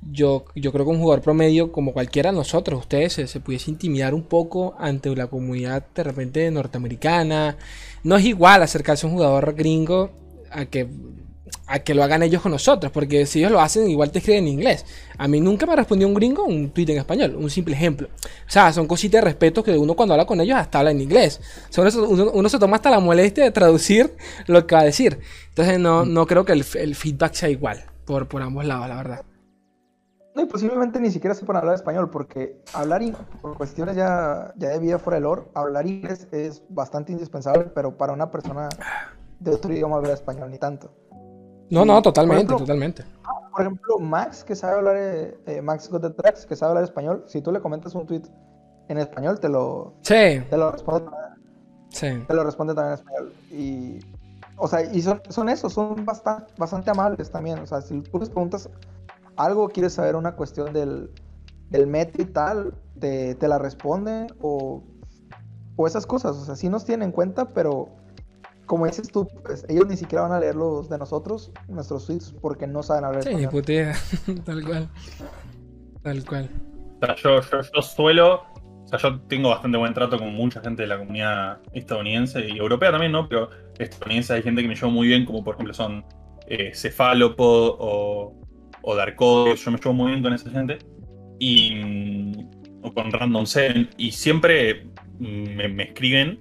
yo, 0.01 0.45
yo 0.55 0.71
creo 0.71 0.85
que 0.85 0.91
un 0.91 0.99
jugador 0.99 1.21
promedio 1.21 1.71
como 1.71 1.91
cualquiera 1.93 2.31
de 2.31 2.37
nosotros, 2.37 2.79
ustedes, 2.79 3.13
se, 3.13 3.39
pudiese 3.41 3.71
intimidar 3.71 4.13
un 4.13 4.23
poco 4.23 4.75
ante 4.79 5.13
la 5.15 5.27
comunidad 5.27 5.85
de 5.93 6.03
repente 6.03 6.49
norteamericana. 6.51 7.57
No 8.03 8.15
es 8.15 8.25
igual 8.25 8.63
acercarse 8.63 9.05
a 9.05 9.09
un 9.09 9.15
jugador 9.15 9.53
gringo 9.55 10.11
a 10.51 10.65
que, 10.65 10.87
a 11.67 11.79
que 11.79 11.93
lo 11.93 12.03
hagan 12.03 12.23
ellos 12.23 12.41
con 12.41 12.51
nosotros, 12.51 12.91
porque 12.91 13.25
si 13.25 13.39
ellos 13.39 13.51
lo 13.51 13.61
hacen, 13.61 13.89
igual 13.89 14.11
te 14.11 14.19
escriben 14.19 14.45
en 14.45 14.53
inglés. 14.53 14.85
A 15.17 15.27
mí 15.27 15.39
nunca 15.39 15.65
me 15.65 15.75
respondió 15.75 16.07
un 16.07 16.13
gringo 16.13 16.45
un 16.45 16.69
tweet 16.71 16.89
en 16.89 16.97
español, 16.97 17.35
un 17.35 17.49
simple 17.49 17.75
ejemplo. 17.75 18.07
O 18.07 18.51
sea, 18.51 18.73
son 18.73 18.87
cositas 18.87 19.21
de 19.21 19.25
respeto 19.25 19.63
que 19.63 19.77
uno 19.77 19.95
cuando 19.95 20.13
habla 20.13 20.25
con 20.25 20.39
ellos 20.41 20.57
hasta 20.57 20.79
habla 20.79 20.91
en 20.91 21.01
inglés. 21.01 21.39
uno, 21.77 22.49
se 22.49 22.59
toma 22.59 22.77
hasta 22.77 22.89
la 22.89 22.99
molestia 22.99 23.43
de 23.43 23.51
traducir 23.51 24.15
lo 24.47 24.65
que 24.65 24.75
va 24.75 24.81
a 24.81 24.85
decir. 24.85 25.19
Entonces 25.49 25.79
no, 25.79 26.05
no 26.05 26.25
creo 26.25 26.45
que 26.45 26.53
el, 26.53 26.65
el 26.75 26.95
feedback 26.95 27.33
sea 27.33 27.49
igual 27.49 27.83
por, 28.09 28.27
por 28.27 28.41
ambos 28.41 28.65
lados, 28.65 28.89
la 28.89 28.95
verdad. 28.95 29.25
No, 30.35 30.41
y 30.41 30.45
posiblemente 30.47 30.99
ni 30.99 31.11
siquiera 31.11 31.35
sepan 31.35 31.57
hablar 31.57 31.75
español, 31.75 32.09
porque 32.09 32.59
hablar, 32.73 33.03
por 33.39 33.55
cuestiones 33.55 33.95
ya, 33.95 34.51
ya 34.57 34.69
de 34.69 34.79
vida 34.79 34.97
fuera 34.97 35.15
del 35.15 35.25
lore, 35.25 35.43
hablar 35.53 35.85
inglés 35.85 36.27
es 36.31 36.63
bastante 36.69 37.11
indispensable, 37.11 37.65
pero 37.65 37.97
para 37.97 38.13
una 38.13 38.31
persona 38.31 38.67
de 39.39 39.51
otro 39.51 39.71
idioma 39.71 39.97
hablar 39.97 40.13
español 40.13 40.49
ni 40.49 40.57
tanto. 40.57 40.91
No, 41.69 41.85
no, 41.85 42.01
totalmente, 42.01 42.53
totalmente. 42.55 43.03
Ah, 43.23 43.49
por 43.51 43.61
ejemplo, 43.61 43.99
Max, 43.99 44.43
que 44.43 44.55
sabe 44.55 44.73
hablar, 44.73 44.95
eh, 44.97 45.37
eh, 45.45 45.61
Max 45.61 45.89
Got 45.89 46.01
the 46.01 46.09
Tracks, 46.09 46.45
que 46.45 46.55
sabe 46.55 46.71
hablar 46.71 46.83
español, 46.83 47.23
si 47.27 47.41
tú 47.41 47.51
le 47.51 47.59
comentas 47.59 47.93
un 47.95 48.05
tweet 48.07 48.23
en 48.87 48.97
español, 48.97 49.39
te 49.39 49.49
lo, 49.49 49.93
sí. 50.01 50.41
te 50.49 50.57
lo 50.57 50.71
responde. 50.71 51.11
Sí. 51.89 52.07
Te 52.27 52.33
lo 52.33 52.43
responde 52.43 52.73
también 52.73 52.93
en 52.93 52.99
español. 52.99 53.33
Y, 53.51 53.99
o 54.57 54.67
sea, 54.67 54.81
y 54.81 55.01
son, 55.01 55.21
son 55.29 55.49
esos, 55.49 55.73
son 55.73 56.05
bastante, 56.05 56.53
bastante 56.57 56.89
amables 56.89 57.31
también. 57.31 57.59
O 57.59 57.65
sea, 57.65 57.81
si 57.81 58.01
tú 58.01 58.19
les 58.19 58.29
preguntas 58.29 58.69
algo, 59.35 59.69
quieres 59.69 59.93
saber 59.93 60.15
una 60.15 60.35
cuestión 60.35 60.73
del, 60.73 61.11
del 61.69 61.87
meta 61.87 62.21
y 62.21 62.25
tal, 62.25 62.73
te, 62.99 63.35
la 63.47 63.57
responde 63.57 64.27
o, 64.41 64.83
o 65.75 65.87
esas 65.87 66.05
cosas. 66.05 66.35
O 66.35 66.45
sea, 66.45 66.55
sí 66.55 66.69
nos 66.69 66.85
tienen 66.85 67.09
en 67.09 67.11
cuenta, 67.11 67.45
pero 67.45 67.89
como 68.69 68.85
dices 68.85 69.11
tú, 69.11 69.27
pues, 69.43 69.65
ellos 69.67 69.87
ni 69.87 69.97
siquiera 69.97 70.21
van 70.21 70.31
a 70.31 70.39
leer 70.39 70.55
los 70.55 70.89
de 70.89 70.97
nosotros, 70.97 71.51
nuestros 71.67 72.05
tweets, 72.05 72.33
porque 72.39 72.67
no 72.67 72.83
saben 72.83 73.03
hablar 73.03 73.23
sí, 73.23 73.47
putea, 73.47 73.95
tal 74.45 74.63
cual. 74.63 74.89
Tal 76.03 76.23
cual. 76.23 76.49
O 77.01 77.05
sea, 77.05 77.15
yo, 77.15 77.41
yo, 77.41 77.81
suelo, 77.81 78.43
o 78.85 78.87
sea, 78.87 78.99
yo 78.99 79.19
tengo 79.21 79.49
bastante 79.49 79.77
buen 79.77 79.93
trato 79.93 80.17
con 80.17 80.33
mucha 80.33 80.61
gente 80.61 80.83
de 80.83 80.87
la 80.87 80.99
comunidad 80.99 81.59
estadounidense 81.73 82.47
y 82.47 82.57
europea 82.57 82.91
también, 82.91 83.11
¿no? 83.11 83.27
Pero 83.27 83.49
estadounidense 83.79 84.33
hay 84.33 84.43
gente 84.43 84.61
que 84.61 84.67
me 84.67 84.75
llevo 84.75 84.91
muy 84.91 85.07
bien, 85.07 85.25
como 85.25 85.43
por 85.43 85.55
ejemplo 85.55 85.73
son 85.73 86.05
eh, 86.47 86.71
Cefalopod 86.73 87.75
o 87.79 88.39
o 88.81 88.95
Darko, 88.95 89.55
yo 89.55 89.71
me 89.71 89.77
llevo 89.77 89.93
muy 89.93 90.11
bien 90.11 90.23
con 90.23 90.33
esa 90.33 90.49
gente, 90.49 90.79
y, 91.39 92.33
o 92.81 92.93
con 92.93 93.11
Random 93.11 93.45
7, 93.45 93.89
y 93.97 94.11
siempre 94.11 94.87
me, 95.19 95.83
escriben, 95.83 96.39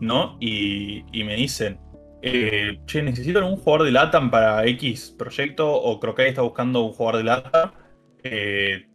¿no? 0.00 0.36
Y, 0.40 1.04
me 1.12 1.36
dicen, 1.36 1.80
eh, 2.22 2.80
che, 2.86 3.02
necesito 3.02 3.44
un 3.46 3.56
jugador 3.56 3.86
de 3.86 3.92
LATAM 3.92 4.30
para 4.30 4.66
X 4.66 5.14
proyecto, 5.18 5.72
o 5.72 6.00
creo 6.00 6.14
que 6.14 6.28
está 6.28 6.42
buscando 6.42 6.82
un 6.82 6.92
jugador 6.92 7.18
de 7.18 7.24
LATAM, 7.24 7.72
eh, 8.24 8.86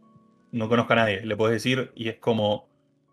no 0.52 0.68
conozco 0.68 0.92
a 0.92 0.96
nadie, 0.96 1.24
le 1.24 1.36
puedes 1.36 1.54
decir, 1.54 1.92
y 1.94 2.08
es 2.08 2.18
como, 2.18 2.68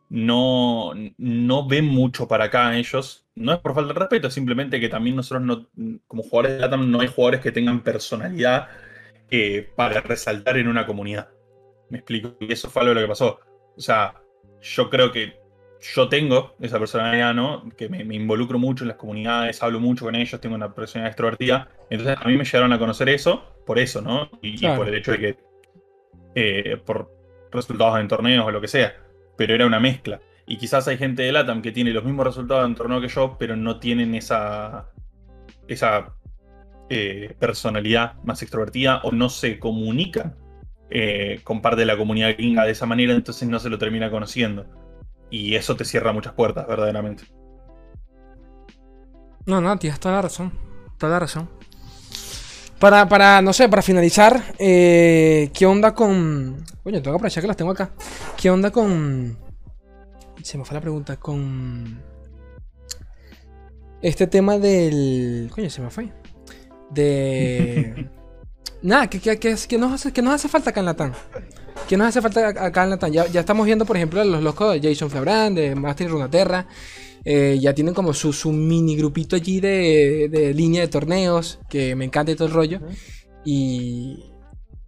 no, 0.09 0.93
no 1.17 1.67
ven 1.67 1.85
mucho 1.85 2.27
para 2.27 2.45
acá 2.45 2.75
ellos. 2.77 3.27
No 3.35 3.53
es 3.53 3.59
por 3.59 3.73
falta 3.73 3.93
de 3.93 3.99
respeto, 3.99 4.27
es 4.27 4.33
simplemente 4.33 4.79
que 4.79 4.89
también 4.89 5.15
nosotros, 5.15 5.45
no, 5.45 6.01
como 6.07 6.23
jugadores 6.23 6.53
de 6.53 6.59
LATAM, 6.59 6.91
no 6.91 6.99
hay 6.99 7.07
jugadores 7.07 7.41
que 7.41 7.51
tengan 7.51 7.83
personalidad 7.83 8.67
eh, 9.31 9.69
para 9.75 10.01
resaltar 10.01 10.57
en 10.57 10.67
una 10.67 10.85
comunidad. 10.85 11.29
Me 11.89 11.99
explico. 11.99 12.35
Y 12.39 12.51
eso 12.51 12.69
fue 12.69 12.81
algo 12.81 12.95
de 12.95 13.01
lo 13.01 13.07
que 13.07 13.09
pasó. 13.09 13.39
O 13.77 13.81
sea, 13.81 14.15
yo 14.61 14.89
creo 14.89 15.11
que 15.11 15.38
yo 15.81 16.09
tengo 16.09 16.55
esa 16.59 16.77
personalidad, 16.77 17.33
¿no? 17.33 17.69
Que 17.77 17.87
me, 17.89 18.03
involucro 18.15 18.59
mucho 18.59 18.83
en 18.83 18.89
las 18.89 18.97
comunidades, 18.97 19.61
hablo 19.63 19.79
mucho 19.79 20.05
con 20.05 20.15
ellos, 20.15 20.39
tengo 20.41 20.55
una 20.55 20.73
personalidad 20.73 21.11
extrovertida. 21.11 21.69
Entonces 21.89 22.17
a 22.19 22.27
mí 22.27 22.37
me 22.37 22.43
llegaron 22.43 22.73
a 22.73 22.79
conocer 22.79 23.09
eso 23.09 23.55
por 23.65 23.79
eso, 23.79 24.01
¿no? 24.01 24.29
Y, 24.41 24.65
por 24.67 24.87
el 24.87 24.95
hecho 24.95 25.11
de 25.11 25.19
que. 25.19 25.37
Eh, 26.35 26.77
por 26.85 27.11
resultados 27.51 27.99
en 27.99 28.07
torneos 28.07 28.45
o 28.45 28.51
lo 28.51 28.61
que 28.61 28.67
sea. 28.67 28.95
Pero 29.37 29.55
era 29.55 29.65
una 29.65 29.79
mezcla. 29.79 30.19
Y 30.45 30.57
quizás 30.57 30.87
hay 30.87 30.97
gente 30.97 31.23
de 31.23 31.31
LATAM 31.31 31.61
que 31.61 31.71
tiene 31.71 31.91
los 31.91 32.03
mismos 32.03 32.25
resultados 32.25 32.65
en 32.65 32.75
torneo 32.75 32.99
que 32.99 33.07
yo, 33.07 33.37
pero 33.39 33.55
no 33.55 33.79
tienen 33.79 34.15
esa. 34.15 34.89
esa 35.67 36.13
eh, 36.89 37.35
personalidad 37.39 38.15
más 38.23 38.41
extrovertida 38.41 38.99
o 39.03 39.11
no 39.11 39.29
se 39.29 39.59
comunica 39.59 40.35
eh, 40.89 41.39
con 41.43 41.61
parte 41.61 41.81
de 41.81 41.85
la 41.85 41.95
comunidad 41.95 42.33
gringa 42.35 42.65
de 42.65 42.71
esa 42.71 42.87
manera, 42.87 43.13
entonces 43.13 43.47
no 43.47 43.59
se 43.59 43.69
lo 43.69 43.77
termina 43.77 44.09
conociendo. 44.09 44.65
Y 45.29 45.55
eso 45.55 45.75
te 45.75 45.85
cierra 45.85 46.11
muchas 46.11 46.33
puertas, 46.33 46.67
verdaderamente. 46.67 47.23
No, 49.45 49.61
no, 49.61 49.77
tienes 49.77 49.99
toda 49.99 50.15
la 50.15 50.21
razón. 50.21 50.51
Toda 50.97 51.13
la 51.13 51.19
razón. 51.19 51.49
Para, 52.79 53.07
para, 53.09 53.41
no 53.41 53.51
sé, 53.51 53.67
para 53.67 53.81
finalizar, 53.81 54.41
eh, 54.57 55.51
¿qué 55.53 55.65
onda 55.65 55.93
con. 55.93 56.63
Oye, 56.83 57.01
tengo 57.01 57.15
que 57.15 57.17
aprovechar 57.17 57.41
que 57.41 57.47
las 57.47 57.57
tengo 57.57 57.71
acá. 57.71 57.91
¿Qué 58.37 58.49
onda 58.49 58.71
con. 58.71 59.37
Se 60.41 60.57
me 60.57 60.65
fue 60.65 60.75
la 60.75 60.81
pregunta. 60.81 61.17
Con. 61.17 62.01
Este 64.01 64.27
tema 64.27 64.57
del. 64.57 65.49
Coño, 65.53 65.69
se 65.69 65.81
me 65.81 65.89
fue 65.89 66.09
de... 66.89 68.09
Nada, 68.81 69.09
que, 69.09 69.19
que, 69.19 69.37
que, 69.37 69.77
nos 69.77 69.93
hace, 69.93 70.13
que 70.13 70.21
nos 70.21 70.33
hace 70.33 70.47
falta 70.47 70.69
acá 70.69 70.79
en 70.79 70.85
Latam. 70.85 71.13
Que 71.87 71.97
nos 71.97 72.07
hace 72.07 72.21
falta 72.21 72.47
acá 72.47 72.83
en 72.83 72.91
Latam. 72.91 73.11
Ya, 73.11 73.27
ya 73.27 73.41
estamos 73.41 73.65
viendo, 73.65 73.85
por 73.85 73.97
ejemplo, 73.97 74.23
los 74.23 74.41
locos 74.41 74.73
de 74.73 74.89
Jason 74.89 75.09
Fabran, 75.09 75.53
de 75.55 75.75
Master 75.75 76.09
Runaterra. 76.09 76.67
Eh, 77.25 77.57
ya 77.59 77.73
tienen 77.73 77.93
como 77.93 78.13
su, 78.13 78.31
su, 78.31 78.51
mini 78.51 78.95
grupito 78.95 79.35
allí 79.35 79.59
de, 79.59 80.29
de, 80.31 80.53
línea 80.53 80.81
de 80.81 80.87
torneos. 80.87 81.59
Que 81.69 81.95
me 81.95 82.05
encanta 82.05 82.33
todo 82.35 82.47
el 82.47 82.53
rollo. 82.53 82.79
Y. 83.43 84.23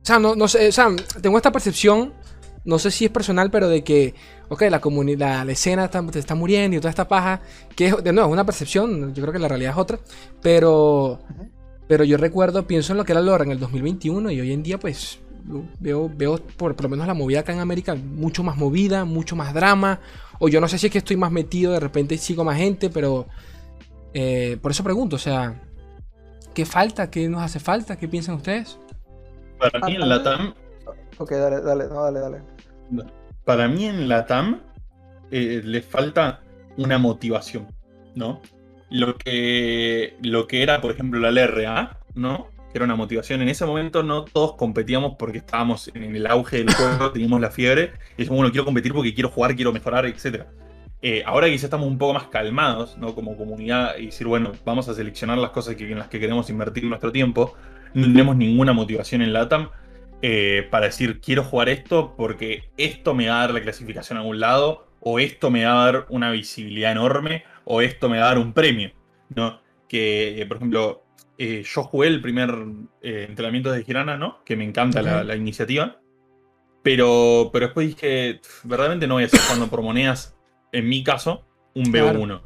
O 0.01 0.05
sea, 0.05 0.19
no, 0.19 0.35
no 0.35 0.47
sé. 0.47 0.69
O 0.69 0.71
sea, 0.71 0.87
tengo 1.21 1.37
esta 1.37 1.51
percepción. 1.51 2.13
No 2.63 2.77
sé 2.77 2.91
si 2.91 3.05
es 3.05 3.11
personal, 3.11 3.49
pero 3.49 3.67
de 3.67 3.83
que, 3.83 4.13
ok, 4.49 4.61
la 4.69 4.79
comunidad, 4.79 5.43
la 5.47 5.51
escena 5.51 5.85
está, 5.85 6.05
está 6.13 6.35
muriendo 6.35 6.77
y 6.77 6.79
toda 6.79 6.91
esta 6.91 7.07
paja, 7.07 7.41
que 7.75 7.87
es, 7.87 8.03
de 8.03 8.13
nuevo, 8.13 8.29
una 8.29 8.45
percepción, 8.45 9.15
yo 9.15 9.21
creo 9.23 9.33
que 9.33 9.39
la 9.39 9.47
realidad 9.47 9.71
es 9.71 9.77
otra, 9.79 9.99
pero 10.43 11.19
pero 11.91 12.05
yo 12.05 12.15
recuerdo, 12.15 12.65
pienso 12.67 12.93
en 12.93 12.99
lo 12.99 13.03
que 13.03 13.11
era 13.11 13.19
Lora 13.19 13.43
en 13.43 13.51
el 13.51 13.59
2021 13.59 14.31
y 14.31 14.39
hoy 14.39 14.53
en 14.53 14.63
día 14.63 14.79
pues 14.79 15.19
veo, 15.77 16.09
veo 16.09 16.37
por, 16.37 16.81
lo 16.81 16.87
menos 16.87 17.05
la 17.05 17.13
movida 17.13 17.41
acá 17.41 17.51
en 17.51 17.59
América 17.59 17.95
mucho 17.95 18.43
más 18.43 18.55
movida, 18.55 19.03
mucho 19.03 19.35
más 19.35 19.53
drama. 19.53 19.99
O 20.39 20.47
yo 20.47 20.61
no 20.61 20.69
sé 20.69 20.77
si 20.77 20.85
es 20.85 20.91
que 20.93 20.99
estoy 20.99 21.17
más 21.17 21.33
metido, 21.33 21.73
de 21.73 21.81
repente 21.81 22.17
sigo 22.17 22.45
más 22.45 22.55
gente, 22.55 22.89
pero 22.89 23.27
eh, 24.13 24.57
por 24.61 24.71
eso 24.71 24.85
pregunto, 24.85 25.17
o 25.17 25.19
sea, 25.19 25.61
¿qué 26.53 26.63
falta? 26.65 27.11
¿Qué 27.11 27.27
nos 27.27 27.41
hace 27.41 27.59
falta? 27.59 27.97
¿Qué 27.97 28.07
piensan 28.07 28.35
ustedes? 28.35 28.79
Para 29.59 29.85
mí 29.85 29.95
en 29.95 30.07
la 30.07 30.23
TAM... 30.23 30.53
Ok, 31.17 31.31
dale, 31.31 31.59
dale, 31.59 31.87
no, 31.89 32.03
dale, 32.03 32.19
dale. 32.21 32.37
Para 33.43 33.67
mí 33.67 33.83
en 33.83 34.07
la 34.07 34.25
TAM 34.25 34.61
eh, 35.29 35.61
le 35.61 35.81
falta 35.81 36.39
una 36.77 36.97
motivación, 36.97 37.67
¿no? 38.15 38.39
Lo 38.91 39.17
que, 39.17 40.17
lo 40.21 40.47
que 40.47 40.61
era, 40.61 40.81
por 40.81 40.91
ejemplo, 40.91 41.19
la 41.19 41.31
LRA, 41.31 41.97
¿no? 42.13 42.49
Que 42.71 42.77
era 42.77 42.85
una 42.85 42.95
motivación. 42.95 43.41
En 43.41 43.49
ese 43.49 43.65
momento 43.65 44.03
no 44.03 44.25
todos 44.25 44.55
competíamos 44.55 45.15
porque 45.17 45.39
estábamos 45.39 45.89
en 45.93 46.15
el 46.15 46.27
auge 46.27 46.57
del 46.57 46.73
juego, 46.73 47.11
teníamos 47.13 47.39
la 47.39 47.51
fiebre, 47.51 47.93
y 48.17 48.23
decíamos, 48.23 48.37
bueno, 48.37 48.51
quiero 48.51 48.65
competir 48.65 48.93
porque 48.93 49.13
quiero 49.13 49.29
jugar, 49.29 49.55
quiero 49.55 49.71
mejorar, 49.71 50.05
etc. 50.05 50.43
Eh, 51.01 51.23
ahora 51.25 51.47
quizá 51.47 51.67
estamos 51.67 51.87
un 51.87 51.97
poco 51.97 52.13
más 52.13 52.25
calmados, 52.25 52.97
¿no? 52.97 53.15
Como 53.15 53.37
comunidad, 53.37 53.97
y 53.97 54.07
decir, 54.07 54.27
bueno, 54.27 54.51
vamos 54.65 54.89
a 54.89 54.93
seleccionar 54.93 55.37
las 55.37 55.51
cosas 55.51 55.75
que, 55.75 55.89
en 55.89 55.97
las 55.97 56.09
que 56.09 56.19
queremos 56.19 56.49
invertir 56.49 56.83
nuestro 56.83 57.13
tiempo. 57.13 57.55
No 57.93 58.03
tenemos 58.03 58.35
ninguna 58.35 58.73
motivación 58.73 59.21
en 59.21 59.33
LATAM 59.33 59.69
eh, 60.21 60.67
para 60.69 60.87
decir, 60.87 61.19
quiero 61.21 61.43
jugar 61.43 61.69
esto 61.69 62.13
porque 62.17 62.69
esto 62.77 63.13
me 63.13 63.27
va 63.27 63.37
a 63.37 63.39
dar 63.41 63.53
la 63.53 63.61
clasificación 63.61 64.17
a 64.17 64.21
algún 64.21 64.39
lado, 64.39 64.87
o 64.99 65.17
esto 65.19 65.49
me 65.49 65.65
va 65.65 65.81
a 65.81 65.85
dar 65.85 66.05
una 66.09 66.29
visibilidad 66.31 66.91
enorme, 66.91 67.43
o 67.73 67.81
esto 67.81 68.09
me 68.09 68.19
va 68.19 68.25
a 68.25 68.27
dar 68.27 68.37
un 68.37 68.51
premio, 68.51 68.91
¿no? 69.33 69.61
Que, 69.87 70.41
eh, 70.41 70.45
por 70.45 70.57
ejemplo, 70.57 71.05
eh, 71.37 71.63
yo 71.63 71.83
jugué 71.83 72.09
el 72.09 72.21
primer 72.21 72.53
eh, 73.01 73.27
entrenamiento 73.29 73.71
de 73.71 73.85
Girana, 73.85 74.17
¿no? 74.17 74.43
Que 74.43 74.57
me 74.57 74.65
encanta 74.65 75.01
la, 75.01 75.35
iniciativa. 75.37 76.01
Pero, 76.83 77.49
pero 77.53 77.67
después 77.67 77.87
dije, 77.87 78.41
verdaderamente 78.65 79.07
no 79.07 79.13
voy 79.13 79.23
a 79.23 79.27
estar 79.27 79.39
jugando 79.39 79.69
por 79.69 79.81
monedas, 79.83 80.35
en 80.73 80.89
mi 80.89 81.01
caso, 81.01 81.45
un 81.73 81.85
B1. 81.85 82.41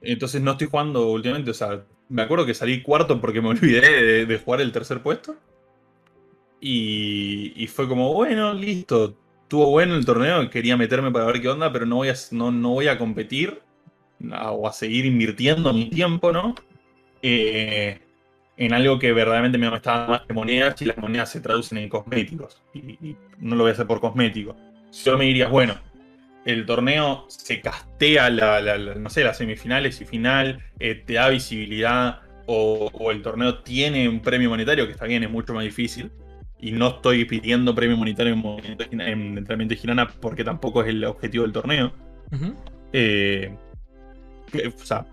Entonces 0.00 0.40
no 0.40 0.52
estoy 0.52 0.68
jugando 0.68 1.08
últimamente. 1.08 1.50
O 1.50 1.54
sea, 1.54 1.84
me 2.08 2.22
acuerdo 2.22 2.46
que 2.46 2.54
salí 2.54 2.82
cuarto 2.82 3.20
porque 3.20 3.42
me 3.42 3.48
olvidé 3.48 4.24
de, 4.24 4.38
jugar 4.38 4.62
el 4.62 4.72
tercer 4.72 5.02
puesto. 5.02 5.36
Y, 6.58 7.66
fue 7.66 7.86
como, 7.86 8.14
bueno, 8.14 8.54
listo. 8.54 9.14
Tuvo 9.46 9.70
bueno 9.70 9.94
el 9.94 10.06
torneo, 10.06 10.48
quería 10.48 10.76
meterme 10.78 11.10
para 11.10 11.26
ver 11.26 11.40
qué 11.42 11.48
onda, 11.48 11.70
pero 11.70 11.84
no 11.84 11.96
voy 11.96 12.08
a, 12.08 12.14
no, 12.30 12.50
no 12.50 12.70
voy 12.70 12.88
a 12.88 12.98
competir 12.98 13.67
o 14.52 14.68
a 14.68 14.72
seguir 14.72 15.06
invirtiendo 15.06 15.72
mi 15.72 15.90
tiempo, 15.90 16.32
¿no? 16.32 16.54
Eh, 17.22 17.98
en 18.56 18.72
algo 18.72 18.98
que 18.98 19.12
verdaderamente 19.12 19.56
me 19.58 19.72
estaba 19.74 20.08
más 20.08 20.20
que 20.22 20.32
monedas 20.32 20.80
y 20.82 20.86
las 20.86 20.98
monedas 20.98 21.30
se 21.30 21.40
traducen 21.40 21.78
en 21.78 21.88
cosméticos. 21.88 22.60
Y, 22.74 23.16
no 23.38 23.54
lo 23.54 23.62
voy 23.62 23.70
a 23.70 23.72
hacer 23.74 23.86
por 23.86 24.00
cosmético. 24.00 24.56
Solo 24.90 25.18
me 25.18 25.26
dirías, 25.26 25.50
bueno, 25.50 25.76
el 26.44 26.66
torneo 26.66 27.26
se 27.28 27.60
castea 27.60 28.30
la, 28.30 28.78
no 28.96 29.10
sé, 29.10 29.22
las 29.22 29.38
semifinales 29.38 30.00
y 30.00 30.04
final, 30.04 30.60
eh, 30.80 30.96
te 30.96 31.14
da 31.14 31.28
visibilidad, 31.28 32.22
o, 32.46 33.10
el 33.10 33.22
torneo 33.22 33.58
tiene 33.58 34.08
un 34.08 34.20
premio 34.20 34.48
monetario, 34.48 34.86
que 34.86 34.92
está 34.92 35.04
bien, 35.04 35.22
es 35.22 35.30
mucho 35.30 35.54
más 35.54 35.64
difícil. 35.64 36.10
Y 36.58 36.72
no 36.72 36.88
estoy 36.88 37.24
pidiendo 37.26 37.74
premio 37.74 37.96
monetario 37.96 38.32
en, 38.32 39.00
en 39.00 39.38
entrenamiento 39.38 39.74
de 39.74 39.80
Girana 39.80 40.08
porque 40.08 40.42
tampoco 40.42 40.82
es 40.82 40.88
el 40.88 41.04
objetivo 41.04 41.44
del 41.44 41.52
torneo. 41.52 41.92
Eh, 42.92 43.54
o 44.52 44.84
sea, 44.84 45.06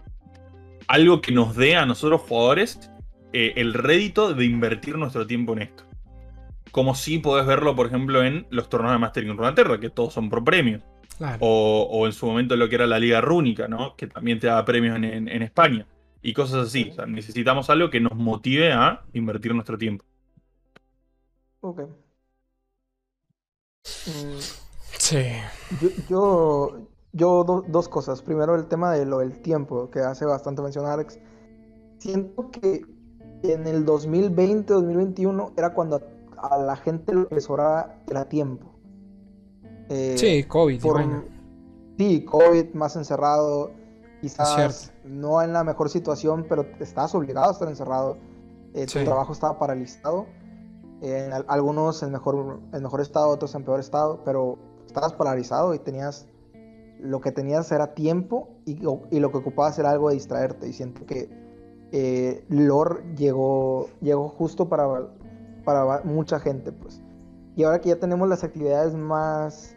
algo 0.88 1.22
que 1.22 1.32
nos 1.32 1.56
dé 1.56 1.76
a 1.76 1.86
nosotros 1.86 2.22
jugadores 2.22 2.90
eh, 3.34 3.54
el 3.58 3.74
rédito 3.74 4.34
de 4.34 4.46
invertir 4.46 4.98
nuestro 4.98 5.28
tiempo 5.28 5.54
en 5.54 5.64
esto. 5.64 5.84
Como 6.72 6.96
si 6.96 7.20
podés 7.20 7.46
verlo, 7.46 7.76
por 7.76 7.88
ejemplo, 7.88 8.24
en 8.24 8.48
los 8.50 8.70
torneos 8.70 8.94
de 8.94 9.00
Mastering 9.00 9.32
en 9.32 9.38
Runeterra, 9.38 9.80
que 9.80 9.90
todos 9.90 10.14
son 10.14 10.30
por 10.30 10.44
premios. 10.44 10.82
O, 11.40 12.06
en 12.06 12.14
su 12.14 12.26
momento 12.26 12.56
lo 12.56 12.70
que 12.70 12.76
era 12.76 12.88
la 12.88 13.00
Liga 13.00 13.22
Rúnica, 13.22 13.68
¿no? 13.68 13.96
Que 13.96 14.08
también 14.08 14.40
te 14.40 14.48
da 14.48 14.64
premios 14.64 14.98
en, 14.98 15.42
España. 15.42 15.86
Y 16.22 16.34
cosas 16.34 16.68
así. 16.68 16.92
necesitamos 17.08 17.70
algo 17.70 17.90
que 17.90 18.00
nos 18.00 18.16
motive 18.16 18.72
a 18.72 19.04
invertir 19.14 19.54
nuestro 19.54 19.78
tiempo. 19.78 20.06
Ok. 21.62 21.82
Mm, 24.08 24.40
sí. 24.98 25.26
Yo, 25.82 25.90
yo, 26.10 26.88
dos 27.16 27.90
cosas. 27.90 28.22
Primero, 28.22 28.56
el 28.56 28.66
tema 28.66 28.92
de 28.92 29.06
lo 29.06 29.20
del 29.20 29.40
tiempo, 29.42 29.90
que 29.90 30.00
hace 30.00 30.26
bastante 30.26 30.62
mención 30.62 30.86
Alex. 30.86 31.20
Siento 31.98 32.52
que 32.52 32.86
en 33.44 33.68
el 33.68 33.86
2020, 33.86 34.74
2021 34.74 35.54
era 35.56 35.74
cuando 35.74 36.02
a 36.38 36.58
la 36.58 36.76
gente 36.76 37.14
lo 37.14 37.28
que 37.28 37.36
les 37.36 37.46
sobraba 37.46 37.96
era 38.08 38.28
tiempo. 38.28 38.76
Eh, 39.90 40.16
sí, 40.18 40.44
COVID. 40.44 40.82
Sí, 41.98 42.26
COVID, 42.26 42.74
más 42.74 42.96
encerrado. 42.96 43.72
Quizás 44.22 44.92
no 45.04 45.42
en 45.42 45.54
la 45.54 45.64
mejor 45.64 45.90
situación, 45.90 46.46
pero 46.50 46.66
estabas 46.80 47.14
obligado 47.16 47.50
a 47.50 47.52
estar 47.52 47.68
encerrado. 47.68 48.18
Eh, 48.74 48.88
tu 48.88 49.04
trabajo 49.04 49.34
estaba 49.34 49.58
paralizado. 49.58 50.26
en 51.02 51.32
algunos 51.48 52.02
en 52.04 52.12
mejor, 52.12 52.60
en 52.74 52.84
mejor 52.84 53.02
estado, 53.02 53.30
otros 53.30 53.54
en 53.54 53.64
peor 53.64 53.80
estado, 53.80 54.22
pero 54.26 54.58
estabas 54.86 55.14
paralizado 55.14 55.74
y 55.74 55.80
tenías. 55.80 56.28
Lo 57.06 57.22
que 57.22 57.32
tenías 57.32 57.72
era 57.72 57.94
tiempo 57.94 58.50
y, 58.66 58.80
y 59.12 59.20
lo 59.20 59.32
que 59.32 59.38
ocupabas 59.38 59.78
era 59.80 59.92
algo 59.92 60.10
de 60.10 60.16
distraerte. 60.16 60.68
Y 60.68 60.74
siento 60.74 61.06
que 61.06 61.30
eh, 61.92 62.44
lore 62.50 63.04
llegó, 63.16 63.90
llegó 64.02 64.28
justo 64.28 64.68
para, 64.68 64.88
para 65.64 66.02
mucha 66.04 66.40
gente, 66.40 66.72
pues. 66.72 67.02
Y 67.56 67.64
ahora 67.64 67.80
que 67.80 67.90
ya 67.90 68.00
tenemos 68.00 68.28
las 68.28 68.44
actividades 68.44 68.94
más, 68.96 69.76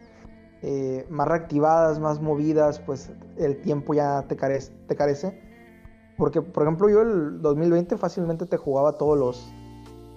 eh, 0.63 1.07
más 1.11 1.29
reactivadas, 1.29 2.01
más 2.01 2.21
movidas, 2.21 2.81
pues 2.81 3.13
el 3.37 3.61
tiempo 3.61 3.95
ya 3.95 4.25
te 4.27 4.37
carece, 4.37 4.73
te 4.89 4.97
carece. 4.97 5.41
Porque, 6.17 6.43
por 6.43 6.65
ejemplo, 6.65 6.89
yo 6.89 7.03
el 7.03 7.41
2020 7.41 7.97
fácilmente 7.97 8.47
te 8.47 8.57
jugaba 8.57 8.99
todos 8.99 9.17
los, 9.17 9.55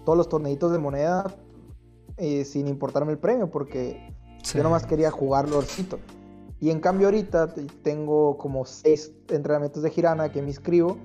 todos 0.03 0.17
los 0.17 0.27
torneitos 0.27 0.71
de 0.71 0.79
moneda 0.79 1.25
eh, 2.17 2.43
sin 2.45 2.67
importarme 2.67 3.11
el 3.11 3.19
premio, 3.19 3.51
porque 3.51 4.15
yo 4.55 4.63
nomás 4.63 4.87
quería 4.87 5.11
jugar 5.11 5.47
Lorcito. 5.47 5.99
Y 6.61 6.69
en 6.69 6.79
cambio 6.79 7.07
ahorita 7.07 7.53
tengo 7.81 8.37
como 8.37 8.65
seis 8.65 9.11
entrenamientos 9.29 9.81
de 9.81 9.89
Girana 9.89 10.31
que 10.31 10.43
me 10.43 10.49
inscribo 10.49 10.95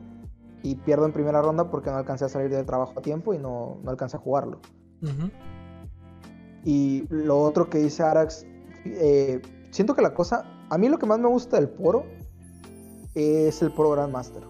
y 0.63 0.75
pierdo 0.75 1.07
en 1.07 1.13
primera 1.13 1.41
ronda 1.41 1.71
porque 1.71 1.91
no 1.91 1.97
alcancé 1.97 2.27
a 2.27 2.29
salir 2.29 2.51
del 2.51 2.67
trabajo 2.67 2.93
a 2.95 3.03
tiempo 3.03 3.33
y 3.33 3.39
no, 3.39 3.79
no 3.83 3.91
alcancé 3.91 4.19
a 4.19 4.21
jugarlo. 4.21 4.61
Y 6.63 7.07
lo 7.09 7.41
otro 7.41 7.71
que 7.71 7.79
dice 7.79 8.03
Arax, 8.03 8.45
eh, 8.85 9.41
siento 9.71 9.95
que 9.95 10.03
la 10.03 10.13
cosa, 10.13 10.45
a 10.69 10.77
mí 10.77 10.91
lo 10.91 10.99
que 10.99 11.07
más 11.07 11.19
me 11.19 11.29
gusta 11.29 11.57
del 11.57 11.71
Poro 11.71 12.05
es 13.15 13.63
el 13.63 13.73
Pro 13.73 13.91
Grandmaster. 13.93 14.43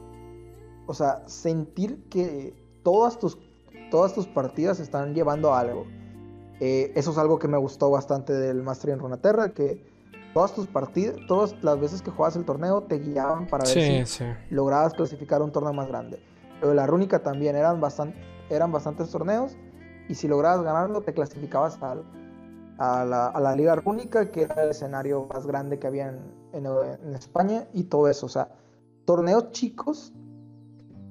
O 0.86 0.94
sea, 0.94 1.22
sentir 1.28 2.08
que 2.08 2.52
todas 2.82 3.16
tus, 3.20 3.38
todas 3.92 4.12
tus 4.12 4.26
partidas 4.26 4.80
están 4.80 5.14
llevando 5.14 5.54
a 5.54 5.60
algo. 5.60 5.86
Eh, 6.58 6.92
eso 6.96 7.12
es 7.12 7.18
algo 7.18 7.38
que 7.38 7.46
me 7.46 7.58
gustó 7.58 7.90
bastante 7.90 8.32
del 8.32 8.64
Master 8.64 8.90
en 8.90 8.98
Runeterra, 8.98 9.52
que 9.52 9.95
todas 10.36 10.52
tus 10.52 10.66
partidas, 10.66 11.16
todas 11.28 11.56
las 11.62 11.80
veces 11.80 12.02
que 12.02 12.10
jugabas 12.10 12.36
el 12.36 12.44
torneo 12.44 12.82
te 12.82 12.98
guiaban 12.98 13.46
para 13.46 13.64
ver 13.64 14.06
si 14.06 14.22
lograbas 14.50 14.92
clasificar 14.92 15.40
un 15.40 15.50
torneo 15.50 15.72
más 15.72 15.88
grande. 15.88 16.20
Pero 16.60 16.74
la 16.74 16.86
Rúnica 16.86 17.22
también 17.22 17.56
eran, 17.56 17.80
bastante, 17.80 18.18
eran 18.50 18.70
bastantes 18.70 19.08
torneos 19.08 19.56
y 20.10 20.14
si 20.14 20.28
lograbas 20.28 20.62
ganarlo 20.62 21.00
te 21.00 21.14
clasificabas 21.14 21.78
a, 21.80 21.94
la, 23.06 23.28
a, 23.28 23.40
la, 23.40 23.56
Liga 23.56 23.76
Rúnica, 23.76 24.30
que 24.30 24.42
era 24.42 24.62
el 24.62 24.72
escenario 24.72 25.26
más 25.32 25.46
grande 25.46 25.78
que 25.78 25.86
había 25.86 26.10
en, 26.10 26.66
en, 26.66 27.14
España 27.14 27.66
y 27.72 27.84
todo 27.84 28.06
eso. 28.06 28.26
O 28.26 28.28
sea, 28.28 28.50
torneos 29.06 29.52
chicos, 29.52 30.12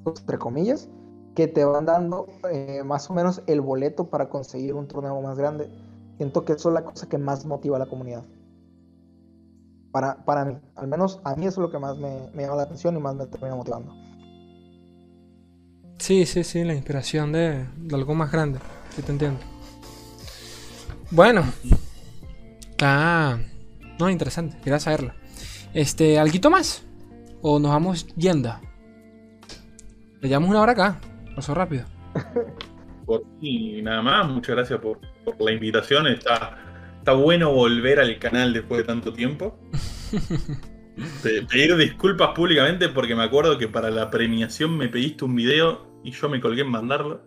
entre 0.06 0.38
comillas, 0.38 0.88
que 1.34 1.48
te 1.48 1.66
van 1.66 1.88
dando 1.88 2.28
eh, 2.52 2.84
más 2.86 3.10
o 3.10 3.16
menos 3.16 3.42
el 3.48 3.60
boleto 3.60 4.08
para 4.08 4.30
conseguir 4.30 4.76
un 4.76 4.88
torneo 4.88 5.20
más 5.20 5.36
grande. 5.36 5.68
Siento 6.18 6.46
que 6.46 6.54
eso 6.54 6.70
es 6.70 6.76
la 6.76 6.84
cosa 6.84 7.10
que 7.10 7.18
más 7.18 7.44
motiva 7.48 7.78
a 7.78 7.80
la 7.80 7.88
comunidad. 7.88 8.24
Para, 9.96 10.18
para 10.26 10.44
mí, 10.44 10.58
al 10.76 10.90
menos 10.90 11.22
a 11.24 11.38
mí 11.38 11.46
eso 11.46 11.62
es 11.62 11.68
lo 11.68 11.72
que 11.72 11.80
más 11.80 11.98
me, 11.98 12.30
llama 12.36 12.58
la 12.58 12.64
atención 12.64 12.98
y 12.98 13.00
más 13.00 13.16
me 13.16 13.28
termina 13.28 13.56
motivando. 13.56 13.96
Sí, 16.00 16.26
sí, 16.26 16.44
sí, 16.44 16.66
la 16.66 16.74
inspiración 16.74 17.32
de, 17.32 17.66
algo 17.94 18.14
más 18.14 18.30
grande. 18.30 18.60
Sí, 18.90 19.02
te 19.04 19.14
entiendo. 19.14 19.40
Bueno, 21.12 21.46
está. 22.72 23.40
No, 23.98 24.10
interesante, 24.10 24.58
quería 24.62 24.82
saberlo. 24.82 25.14
Este, 25.74 26.20
¿alguito 26.20 26.50
más? 26.50 26.84
¿O 27.42 27.58
nos 27.58 27.72
vamos 27.72 28.06
yendo? 28.18 28.54
Le 30.20 30.28
llevamos 30.28 30.50
una 30.50 30.60
hora 30.60 30.74
acá. 30.74 31.00
Pasó 31.38 31.54
rápido. 31.54 31.86
Por 33.06 33.24
y 33.40 33.82
nada 33.82 34.02
más, 34.02 34.28
muchas 34.28 34.58
gracias 34.58 34.82
por, 34.82 35.00
por 35.24 35.40
la 35.40 35.54
invitación. 35.54 36.08
Está 36.08 36.65
está 37.06 37.14
bueno 37.14 37.54
volver 37.54 38.00
al 38.00 38.18
canal 38.18 38.52
después 38.52 38.80
de 38.80 38.84
tanto 38.86 39.14
tiempo. 39.14 39.60
Pedir 41.22 41.78
disculpas 41.78 42.30
públicamente 42.30 42.90
porque 42.90 43.14
me 43.14 43.22
acuerdo 43.22 43.60
que 43.60 43.68
para 43.68 43.92
la 43.92 44.10
premiación 44.10 44.76
me 44.76 44.88
pediste 44.90 45.24
un 45.24 45.36
video 45.36 46.02
y 46.04 46.10
yo 46.10 46.30
me 46.30 46.42
colgué 46.42 46.64
en 46.64 46.72
mandarlo. 46.72 47.22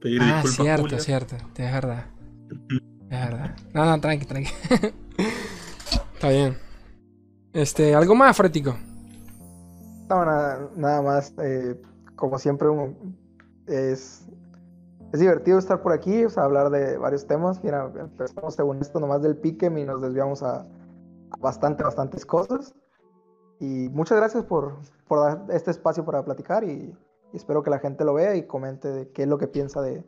Pedir 0.00 0.22
ah, 0.22 0.42
disculpas 0.44 0.54
cierto, 0.54 0.98
cierto, 1.00 1.34
es 1.34 1.72
verdad. 1.72 2.06
Es 3.10 3.20
verdad. 3.20 3.56
No, 3.74 3.84
no, 3.84 4.00
tranqui, 4.00 4.24
tranqui. 4.24 4.50
Está 6.14 6.30
bien. 6.30 6.56
Este, 7.52 7.94
¿algo 7.94 8.14
más, 8.14 8.34
Frético? 8.34 8.78
No, 10.08 10.24
nada, 10.24 10.70
nada 10.76 11.02
más. 11.02 11.34
Eh, 11.44 11.78
como 12.16 12.38
siempre, 12.38 12.68
es 13.66 14.21
es 15.12 15.20
divertido 15.20 15.58
estar 15.58 15.82
por 15.82 15.92
aquí, 15.92 16.24
o 16.24 16.30
sea, 16.30 16.44
hablar 16.44 16.70
de 16.70 16.96
varios 16.96 17.26
temas. 17.26 17.62
Mira, 17.62 17.90
empezamos 17.94 18.54
según 18.54 18.80
esto 18.80 18.98
nomás 18.98 19.22
del 19.22 19.36
pique 19.36 19.66
y 19.66 19.84
nos 19.84 20.00
desviamos 20.00 20.42
a, 20.42 20.66
bastante, 21.38 21.84
bastantes 21.84 22.24
cosas. 22.24 22.74
Y 23.60 23.88
muchas 23.90 24.16
gracias 24.18 24.44
por, 24.44 24.78
por 25.06 25.20
dar 25.20 25.44
este 25.50 25.70
espacio 25.70 26.04
para 26.04 26.24
platicar 26.24 26.64
y, 26.64 26.96
espero 27.34 27.62
que 27.62 27.70
la 27.70 27.78
gente 27.78 28.04
lo 28.04 28.14
vea 28.14 28.34
y 28.36 28.46
comente 28.46 28.88
de 28.88 29.08
qué 29.10 29.22
es 29.22 29.28
lo 29.28 29.38
que 29.38 29.48
piensa 29.48 29.80
de, 29.80 30.04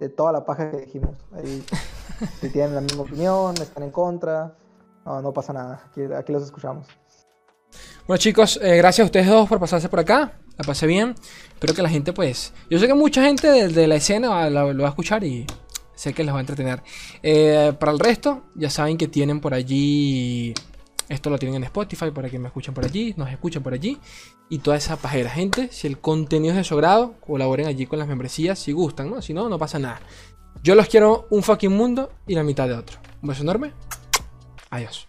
de 0.00 0.08
toda 0.08 0.32
la 0.32 0.44
paja 0.44 0.70
que 0.70 0.78
dijimos. 0.78 1.16
Ahí, 1.32 1.64
si 2.40 2.50
tienen 2.50 2.74
la 2.74 2.80
misma 2.80 3.02
opinión, 3.02 3.54
están 3.54 3.82
en 3.82 3.90
contra, 3.90 4.54
no, 5.04 5.20
no 5.20 5.32
pasa 5.32 5.52
nada, 5.52 5.82
aquí, 5.86 6.02
aquí 6.04 6.32
los 6.32 6.42
escuchamos. 6.42 6.86
Bueno 8.06 8.18
chicos, 8.18 8.58
eh, 8.62 8.76
gracias 8.76 9.04
a 9.04 9.06
ustedes 9.06 9.26
dos 9.26 9.48
por 9.48 9.58
pasarse 9.58 9.88
por 9.88 10.00
acá. 10.00 10.32
La 10.56 10.64
pasé 10.64 10.86
bien. 10.86 11.14
Espero 11.48 11.74
que 11.74 11.82
la 11.82 11.88
gente 11.88 12.12
pues... 12.12 12.52
Yo 12.70 12.78
sé 12.78 12.86
que 12.86 12.94
mucha 12.94 13.22
gente 13.24 13.68
de, 13.68 13.86
la 13.86 13.96
escena 13.96 14.48
lo, 14.50 14.78
va 14.78 14.86
a 14.86 14.90
escuchar 14.90 15.24
y 15.24 15.46
sé 15.94 16.12
que 16.12 16.24
les 16.24 16.32
va 16.32 16.38
a 16.38 16.40
entretener. 16.40 16.82
Eh, 17.22 17.72
para 17.78 17.92
el 17.92 17.98
resto, 17.98 18.44
ya 18.54 18.70
saben 18.70 18.96
que 18.96 19.08
tienen 19.08 19.40
por 19.40 19.54
allí... 19.54 20.54
Esto 21.08 21.28
lo 21.28 21.38
tienen 21.38 21.56
en 21.56 21.64
Spotify 21.64 22.10
para 22.12 22.30
que 22.30 22.38
me 22.38 22.48
escuchen 22.48 22.72
por 22.72 22.84
allí, 22.84 23.12
nos 23.18 23.30
escuchen 23.30 23.62
por 23.62 23.74
allí. 23.74 23.98
Y 24.48 24.58
toda 24.58 24.76
esa 24.76 24.96
pajera. 24.96 25.28
Gente, 25.30 25.68
si 25.70 25.86
el 25.86 25.98
contenido 25.98 26.52
es 26.52 26.58
de 26.58 26.64
su 26.64 26.76
grado, 26.76 27.14
colaboren 27.20 27.66
allí 27.66 27.86
con 27.86 27.98
las 27.98 28.08
membresías 28.08 28.58
si 28.58 28.72
gustan, 28.72 29.10
¿no? 29.10 29.20
Si 29.20 29.34
no, 29.34 29.48
no 29.48 29.58
pasa 29.58 29.78
nada. 29.78 30.00
Yo 30.62 30.74
los 30.74 30.88
quiero 30.88 31.26
un 31.30 31.42
fucking 31.42 31.72
mundo 31.72 32.10
y 32.26 32.34
la 32.34 32.42
mitad 32.42 32.66
de 32.68 32.74
otro. 32.74 32.98
Un 33.20 33.28
beso 33.28 33.42
enorme. 33.42 33.72
Adiós. 34.70 35.06